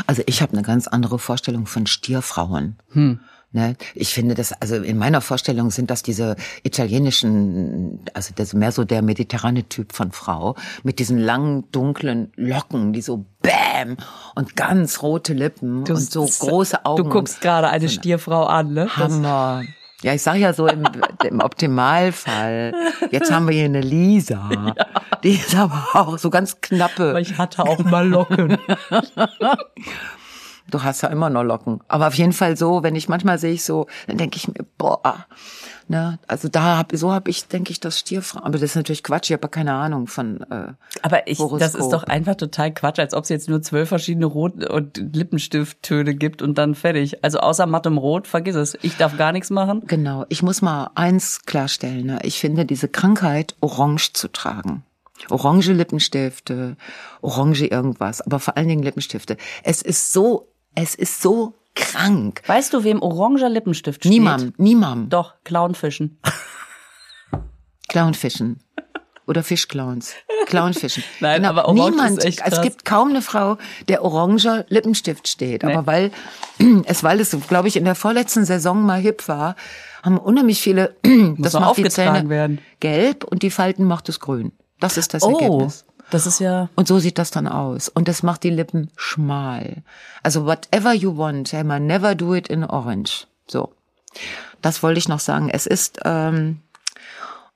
Also 0.05 0.21
ich 0.28 0.43
habe 0.43 0.53
eine 0.53 0.61
ganz 0.61 0.88
andere 0.88 1.17
Vorstellung 1.17 1.65
von 1.65 1.88
Stierfrauen. 1.88 2.78
Hm. 2.91 3.19
Ne? 3.51 3.76
Ich 3.93 4.13
finde 4.13 4.36
das, 4.36 4.51
also 4.61 4.76
in 4.76 4.97
meiner 4.97 5.21
Vorstellung 5.21 5.71
sind 5.71 5.89
das 5.89 6.03
diese 6.03 6.36
italienischen, 6.63 8.01
also 8.13 8.34
das 8.36 8.49
ist 8.49 8.53
mehr 8.53 8.73
so 8.73 8.84
der 8.84 9.01
mediterrane 9.01 9.63
Typ 9.69 9.93
von 9.93 10.11
Frau, 10.11 10.55
mit 10.84 10.99
diesen 10.99 11.17
langen, 11.17 11.63
dunklen 11.71 12.34
Locken, 12.36 12.91
die 12.91 13.01
so 13.01 13.26
bäm 13.76 13.97
und 14.36 14.55
ganz 14.55 15.01
rote 15.01 15.34
Lippen 15.34 15.80
und 15.80 15.95
so 15.95 16.26
große 16.26 16.86
Augen. 16.86 17.03
Du 17.03 17.09
guckst 17.09 17.41
gerade 17.41 17.69
eine 17.69 17.89
Stierfrau 17.89 18.45
an, 18.45 18.73
ne? 18.73 18.95
Hammer. 18.95 19.63
Ja, 20.01 20.13
ich 20.13 20.21
sag 20.21 20.36
ja 20.36 20.53
so 20.53 20.67
im, 20.67 20.84
im 21.23 21.39
Optimalfall. 21.39 22.73
Jetzt 23.11 23.32
haben 23.32 23.47
wir 23.47 23.55
hier 23.55 23.65
eine 23.65 23.82
Lisa. 23.82 24.49
Die 25.23 25.32
ist 25.32 25.55
aber 25.55 25.88
auch 25.93 26.17
so 26.17 26.30
ganz 26.30 26.61
knappe. 26.61 27.09
Aber 27.09 27.21
ich 27.21 27.38
hatte 27.38 27.63
auch 27.63 27.80
mal 27.80 28.07
Locken. 28.07 28.57
Du 30.71 30.82
hast 30.82 31.03
ja 31.03 31.09
immer 31.09 31.30
noch 31.30 31.43
Locken. 31.43 31.82
Aber 31.88 32.07
auf 32.07 32.15
jeden 32.15 32.34
Fall 32.34 32.57
so, 32.57 32.82
wenn 32.82 32.95
ich 32.95 33.07
manchmal 33.07 33.38
sehe 33.38 33.53
ich 33.53 33.63
so, 33.63 33.86
dann 34.07 34.17
denke 34.17 34.38
ich 34.38 34.47
mir, 34.47 34.65
boah, 34.80 35.28
ne, 35.88 36.20
also 36.28 36.48
da 36.50 36.78
hab, 36.78 36.92
so 36.96 37.12
habe 37.12 37.30
ich, 37.30 37.48
denke 37.48 37.72
ich, 37.72 37.80
das 37.80 38.00
Stierfrau. 38.00 38.40
Aber 38.40 38.54
das 38.54 38.64
ist 38.64 38.76
natürlich 38.76 39.04
Quatsch, 39.04 39.30
ich 39.30 39.34
habe 39.34 39.48
keine 39.48 39.74
Ahnung 39.74 40.08
von. 40.08 40.42
Äh, 40.50 40.74
Aber 41.02 41.28
ich, 41.28 41.40
das 41.60 41.76
ist 41.76 41.90
doch 41.90 42.04
einfach 42.04 42.36
total 42.36 42.74
Quatsch, 42.74 43.00
als 43.00 43.14
ob 43.14 43.24
es 43.24 43.30
jetzt 43.30 43.50
nur 43.50 43.62
zwölf 43.62 43.90
verschiedene 43.90 44.26
Rot- 44.26 44.70
und 44.70 44.98
Lippenstifttöne 45.16 46.16
gibt 46.16 46.42
und 46.42 46.58
dann 46.58 46.76
fertig. 46.76 47.24
Also 47.24 47.40
außer 47.40 47.66
mattem 47.66 47.98
Rot, 47.98 48.28
vergiss 48.28 48.56
es. 48.56 48.78
Ich 48.82 48.98
darf 48.98 49.18
gar 49.18 49.32
nichts 49.32 49.50
machen. 49.50 49.84
genau. 49.86 50.26
Ich 50.30 50.44
muss 50.44 50.62
mal 50.62 50.92
eins 50.96 51.42
klarstellen. 51.46 52.06
Ne? 52.06 52.20
Ich 52.24 52.40
finde 52.40 52.66
diese 52.66 52.88
Krankheit, 52.88 53.56
orange 53.62 54.14
zu 54.14 54.28
tragen. 54.32 54.84
Orange 55.30 55.72
Lippenstifte, 55.72 56.76
orange 57.22 57.68
irgendwas, 57.68 58.22
aber 58.22 58.40
vor 58.40 58.58
allen 58.58 58.68
Dingen 58.68 58.84
Lippenstifte. 58.84 59.38
Es 59.64 59.82
ist 59.82 60.12
so, 60.12 60.50
es 60.76 60.94
ist 60.94 61.22
so 61.22 61.54
krank. 61.76 62.41
Weißt 62.47 62.73
du, 62.73 62.84
wem 62.84 63.01
oranger 63.01 63.49
Lippenstift 63.49 64.01
steht? 64.01 64.11
Niemand, 64.11 64.57
niemand. 64.59 65.11
Doch, 65.13 65.34
Clownfischen. 65.43 66.19
Clownfischen. 67.88 68.59
Oder 69.28 69.41
Fischclowns. 69.41 70.13
Clownfischen. 70.45 71.03
Nein, 71.19 71.45
aber 71.45 71.65
Orange 71.67 71.89
niemand, 71.91 72.17
ist 72.19 72.26
echt 72.26 72.41
es 72.45 72.53
krass. 72.53 72.61
gibt 72.61 72.86
kaum 72.86 73.09
eine 73.09 73.23
Frau, 73.23 73.57
der 73.88 74.03
oranger 74.03 74.65
Lippenstift 74.69 75.28
steht. 75.28 75.63
Aber 75.65 75.88
weil 75.88 76.11
es, 76.86 77.03
weil 77.03 77.19
es, 77.19 77.36
glaube 77.47 77.67
ich, 77.67 77.76
in 77.76 77.86
der 77.86 77.95
vorletzten 77.95 78.45
Saison 78.45 78.84
mal 78.84 78.99
hip 78.99 79.28
war, 79.28 79.55
haben 80.03 80.19
unheimlich 80.19 80.61
viele, 80.61 80.95
das 81.39 81.53
noch 81.53 81.61
macht 81.61 81.78
die 81.78 81.89
Zähne 81.89 82.30
werden. 82.30 82.59
gelb 82.80 83.23
und 83.23 83.41
die 83.41 83.49
Falten 83.49 83.86
macht 83.86 84.09
es 84.09 84.19
grün. 84.19 84.51
Das 84.80 84.97
ist 84.97 85.13
das 85.15 85.23
Oh, 85.23 85.32
Ergebnis. 85.32 85.86
Das 86.12 86.26
ist 86.26 86.39
ja 86.39 86.70
Und 86.76 86.88
so 86.88 86.99
sieht 86.99 87.18
das 87.18 87.32
dann 87.32 87.47
aus. 87.47 87.89
Und 87.89 88.08
das 88.08 88.24
macht 88.24 88.43
die 88.43 88.49
Lippen 88.49 88.91
schmal. 88.95 89.84
Also 90.24 90.45
whatever 90.45 90.93
you 90.93 91.18
want, 91.18 91.53
Emma, 91.53 91.80
never 91.80 92.16
do 92.16 92.36
it 92.36 92.47
in 92.47 92.64
orange. 92.64 93.28
So. 93.47 93.74
Das 94.62 94.84
wollte 94.84 94.99
ich 94.99 95.08
noch 95.08 95.20
sagen. 95.20 95.49
Es 95.49 95.66
ist, 95.66 95.99
ähm, 96.06 96.62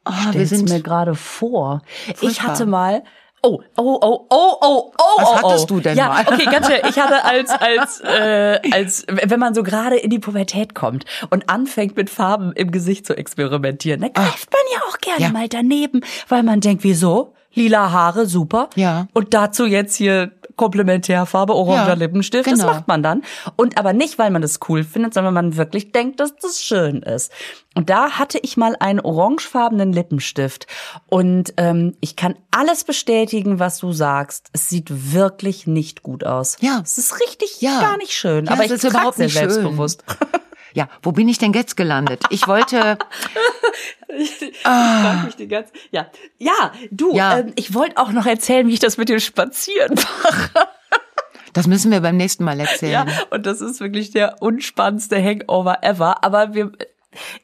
oh, 0.06 0.34
wir 0.34 0.47
sind, 0.47 0.70
mir 0.70 0.82
gerade 0.82 1.16
vor. 1.16 1.82
Ich 2.08 2.18
Furchtbar. 2.18 2.47
hatte 2.47 2.66
mal. 2.66 3.04
Oh, 3.41 3.62
oh, 3.78 3.97
oh, 4.02 4.26
oh, 4.30 4.58
oh, 4.60 4.91
oh, 4.97 5.22
Was 5.22 5.30
oh, 5.30 5.36
hattest 5.38 5.72
oh. 5.72 5.76
du 5.76 5.80
denn 5.80 5.97
ja, 5.97 6.10
mal? 6.10 6.26
Okay, 6.28 6.43
ganz 6.43 6.66
schnell. 6.66 6.82
Ich 6.89 7.00
hatte 7.00 7.24
als, 7.24 7.50
als, 7.52 8.02
äh, 8.02 8.60
als, 8.74 9.06
wenn 9.08 9.39
man 9.39 9.56
so 9.56 9.64
gerade 9.64 9.95
in 9.95 10.10
die 10.10 10.20
Pubertät 10.20 10.76
kommt 10.76 11.06
und 11.30 11.50
anfängt 11.50 11.95
mit 11.95 12.10
Farben 12.10 12.52
im 12.52 12.72
Gesicht 12.72 13.06
zu 13.06 13.18
experimentieren, 13.18 14.02
dann 14.02 14.12
greift 14.12 14.52
man 14.52 14.62
ja 14.74 14.80
auch 14.89 14.97
gerne 14.97 15.22
Ja. 15.22 15.30
mal 15.30 15.47
daneben, 15.47 16.02
weil 16.28 16.43
man 16.43 16.60
denkt, 16.60 16.84
wieso? 16.84 17.34
Lila 17.60 17.91
Haare, 17.91 18.26
super. 18.26 18.70
Ja. 18.76 19.07
Und 19.14 19.34
dazu 19.34 19.66
jetzt 19.66 19.95
hier 19.95 20.32
Komplementärfarbe, 20.55 21.53
oranger 21.55 21.88
Ja, 21.88 21.93
Lippenstift. 21.93 22.45
Das 22.45 22.60
genau. 22.60 22.74
macht 22.74 22.88
man 22.88 23.01
dann. 23.01 23.24
Und 23.55 23.78
aber 23.78 23.93
nicht, 23.93 24.20
weil 24.20 24.30
man 24.30 24.41
das 24.41 24.60
cool 24.68 24.84
findet, 24.84 25.14
sondern 25.14 25.34
weil 25.34 25.43
man 25.43 25.55
wirklich 25.57 25.91
denkt, 25.93 26.20
dass 26.20 26.36
das 26.36 26.62
schön 26.62 27.01
ist. 27.01 27.32
Und 27.76 27.89
da 27.89 28.12
hatte 28.12 28.39
ich 28.41 28.57
mal 28.57 28.76
einen 28.80 28.99
orangefarbenen 28.99 29.93
Lippenstift. 29.93 30.68
Und 31.07 31.53
ähm, 31.55 31.95
ich 32.01 32.18
kann 32.18 32.36
alles 32.51 32.84
bestätigen, 32.84 33.60
was 33.60 33.78
du 33.78 33.93
sagst. 33.93 34.49
Es 34.51 34.68
sieht 34.68 35.14
wirklich 35.14 35.66
nicht 35.66 36.03
gut 36.03 36.26
aus. 36.26 36.57
Ja. 36.60 36.82
Es 36.84 36.97
ist 36.97 37.20
richtig 37.22 37.62
Ja. 37.62 37.80
gar 37.80 37.97
nicht 37.97 38.12
schön. 38.12 38.45
Ja, 38.45 38.51
aber 38.51 38.66
es 38.66 38.72
ich 38.72 38.76
ist 38.76 38.82
trag's 38.82 38.93
überhaupt 38.95 39.16
sehr 39.18 39.26
nicht 39.28 39.36
selbstbewusst. 39.36 40.03
ja, 40.74 40.88
wo 41.01 41.11
bin 41.11 41.28
ich 41.28 41.38
denn 41.38 41.53
jetzt 41.53 41.78
gelandet? 41.78 42.24
Ich 42.30 42.47
wollte, 42.47 42.97
Ich 44.17 44.53
frag 44.63 45.26
mich 45.26 45.36
die 45.36 45.47
ganze. 45.47 45.72
Ja, 45.91 46.07
ja, 46.39 46.72
du. 46.89 47.15
Ja. 47.15 47.39
Ähm, 47.39 47.53
ich 47.55 47.74
wollte 47.74 47.97
auch 47.97 48.11
noch 48.11 48.26
erzählen, 48.26 48.67
wie 48.67 48.74
ich 48.74 48.80
das 48.80 48.97
mit 48.97 49.09
dem 49.09 49.20
Spazieren 49.20 49.95
mache. 49.95 50.67
das 51.53 51.67
müssen 51.67 51.91
wir 51.91 52.01
beim 52.01 52.17
nächsten 52.17 52.43
Mal 52.43 52.59
erzählen. 52.59 53.07
Ja, 53.07 53.07
und 53.30 53.45
das 53.45 53.61
ist 53.61 53.80
wirklich 53.80 54.11
der 54.11 54.41
unspannendste 54.41 55.24
Hangover 55.24 55.84
ever. 55.84 56.24
Aber 56.24 56.55
wir 56.55 56.72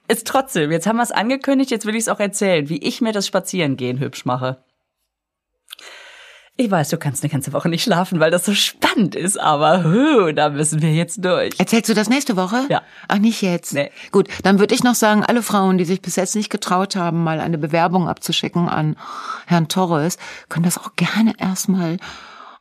ist 0.08 0.28
trotzdem, 0.28 0.72
jetzt 0.72 0.88
haben 0.88 0.98
wir 0.98 1.04
es 1.04 1.12
angekündigt, 1.12 1.72
jetzt 1.72 1.86
will 1.86 1.96
ich 1.96 2.02
es 2.02 2.10
auch 2.10 2.20
erzählen, 2.20 2.68
wie 2.70 2.78
ich 2.78 3.02
mir 3.02 3.14
das 3.14 3.28
Spazierengehen 3.28 4.00
hübsch 4.00 4.26
mache. 4.26 4.64
Ich 6.58 6.72
weiß, 6.72 6.88
du 6.88 6.98
kannst 6.98 7.22
eine 7.22 7.30
ganze 7.30 7.52
Woche 7.52 7.68
nicht 7.68 7.84
schlafen, 7.84 8.22
weil 8.22 8.32
das 8.32 8.46
so 8.46 8.54
spannend 8.54 9.14
ist, 9.14 9.38
aber 9.38 9.84
huh, 9.84 10.32
da 10.32 10.50
müssen 10.50 10.82
wir 10.82 10.94
jetzt 10.94 11.24
durch. 11.24 11.54
Erzählst 11.60 11.90
du 11.90 11.94
das 11.94 12.08
nächste 12.08 12.38
Woche? 12.38 12.66
Ja. 12.70 12.82
Ach, 13.10 13.18
nicht 13.18 13.42
jetzt. 13.42 13.74
Nee. 13.74 13.92
Gut, 14.14 14.30
dann 14.44 14.58
würde 14.58 14.74
ich 14.74 14.82
noch 14.82 14.96
sagen, 14.96 15.26
alle 15.26 15.42
Frauen, 15.42 15.78
die 15.78 15.84
sich 15.84 16.02
bis 16.02 16.16
jetzt 16.16 16.34
nicht 16.34 16.50
getraut 16.50 16.96
haben, 16.96 17.26
mal 17.26 17.42
eine 17.42 17.58
Bewerbung 17.58 18.08
abzuschicken 18.08 18.70
an 18.70 18.96
Herrn 19.48 19.68
Torres, 19.68 20.18
können 20.48 20.64
das 20.64 20.78
auch 20.78 20.96
gerne 20.96 21.34
erstmal 21.38 21.98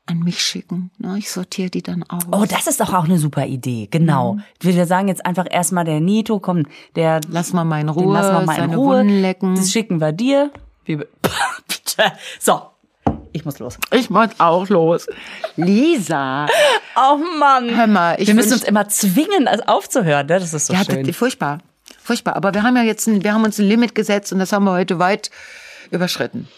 an 0.06 0.18
mich 0.18 0.40
schicken. 0.40 0.90
Ne? 0.98 1.16
Ich 1.18 1.30
sortiere 1.30 1.70
die 1.70 1.82
dann 1.82 2.02
aus. 2.02 2.24
Oh, 2.32 2.44
das 2.48 2.66
ist 2.66 2.80
doch 2.80 2.92
auch 2.92 3.04
eine 3.04 3.18
super 3.18 3.46
Idee. 3.46 3.86
Genau. 3.90 4.38
Wir 4.58 4.86
sagen 4.86 5.06
jetzt 5.06 5.24
einfach 5.24 5.46
erstmal 5.48 5.84
der 5.84 6.00
Nito, 6.00 6.40
komm, 6.40 6.64
der 6.96 7.20
Lass 7.28 7.52
mal 7.52 7.64
mal 7.64 7.80
in 7.80 7.88
Ruhe, 7.88 8.12
lassen 8.12 8.34
wir 8.34 8.44
mal 8.44 8.58
in 8.58 8.74
Ruhe. 8.74 8.98
Wunden 8.98 9.20
lecken. 9.20 9.54
Das 9.54 9.70
schicken 9.70 10.00
wir 10.00 10.10
dir. 10.10 10.50
So, 12.40 12.60
ich 13.34 13.44
muss 13.44 13.58
los. 13.58 13.78
Ich 13.92 14.08
muss 14.08 14.30
auch 14.38 14.68
los. 14.68 15.06
Lisa, 15.56 16.46
Oh 16.96 17.18
Mann. 17.38 17.76
hör 17.76 17.86
mal, 17.86 18.14
ich 18.20 18.28
wir 18.28 18.34
müssen 18.34 18.52
uns 18.54 18.62
immer 18.64 18.88
zwingen, 18.88 19.48
aufzuhören. 19.66 20.26
Ne? 20.26 20.38
Das 20.38 20.54
ist 20.54 20.66
so 20.66 20.72
ja, 20.72 20.84
schön. 20.84 21.04
das- 21.04 21.16
furchtbar, 21.16 21.58
furchtbar. 22.02 22.36
Aber 22.36 22.54
wir 22.54 22.62
haben 22.62 22.76
ja 22.76 22.82
jetzt, 22.82 23.06
ein, 23.08 23.22
wir 23.24 23.34
haben 23.34 23.44
uns 23.44 23.58
ein 23.58 23.66
Limit 23.66 23.94
gesetzt 23.94 24.32
und 24.32 24.38
das 24.38 24.52
haben 24.52 24.64
wir 24.64 24.72
heute 24.72 24.98
weit 24.98 25.30
überschritten. 25.90 26.48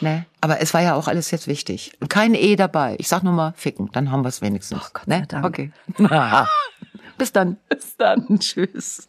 Ne? 0.00 0.26
Aber 0.42 0.60
es 0.60 0.74
war 0.74 0.82
ja 0.82 0.94
auch 0.94 1.08
alles 1.08 1.30
jetzt 1.30 1.48
wichtig. 1.48 1.92
Und 2.00 2.08
kein 2.10 2.34
E 2.34 2.54
dabei. 2.56 2.96
Ich 2.98 3.08
sag 3.08 3.22
nur 3.22 3.32
mal 3.32 3.54
ficken, 3.56 3.88
dann 3.92 4.12
haben 4.12 4.22
wir 4.22 4.28
es 4.28 4.42
wenigstens. 4.42 4.78
Oh 4.82 4.88
Gott 4.92 5.08
ne? 5.08 5.24
Dank. 5.26 5.44
Okay. 5.46 5.72
Bis 7.18 7.32
dann. 7.32 7.56
Bis 7.70 7.96
dann. 7.96 8.26
Tschüss. 8.38 9.08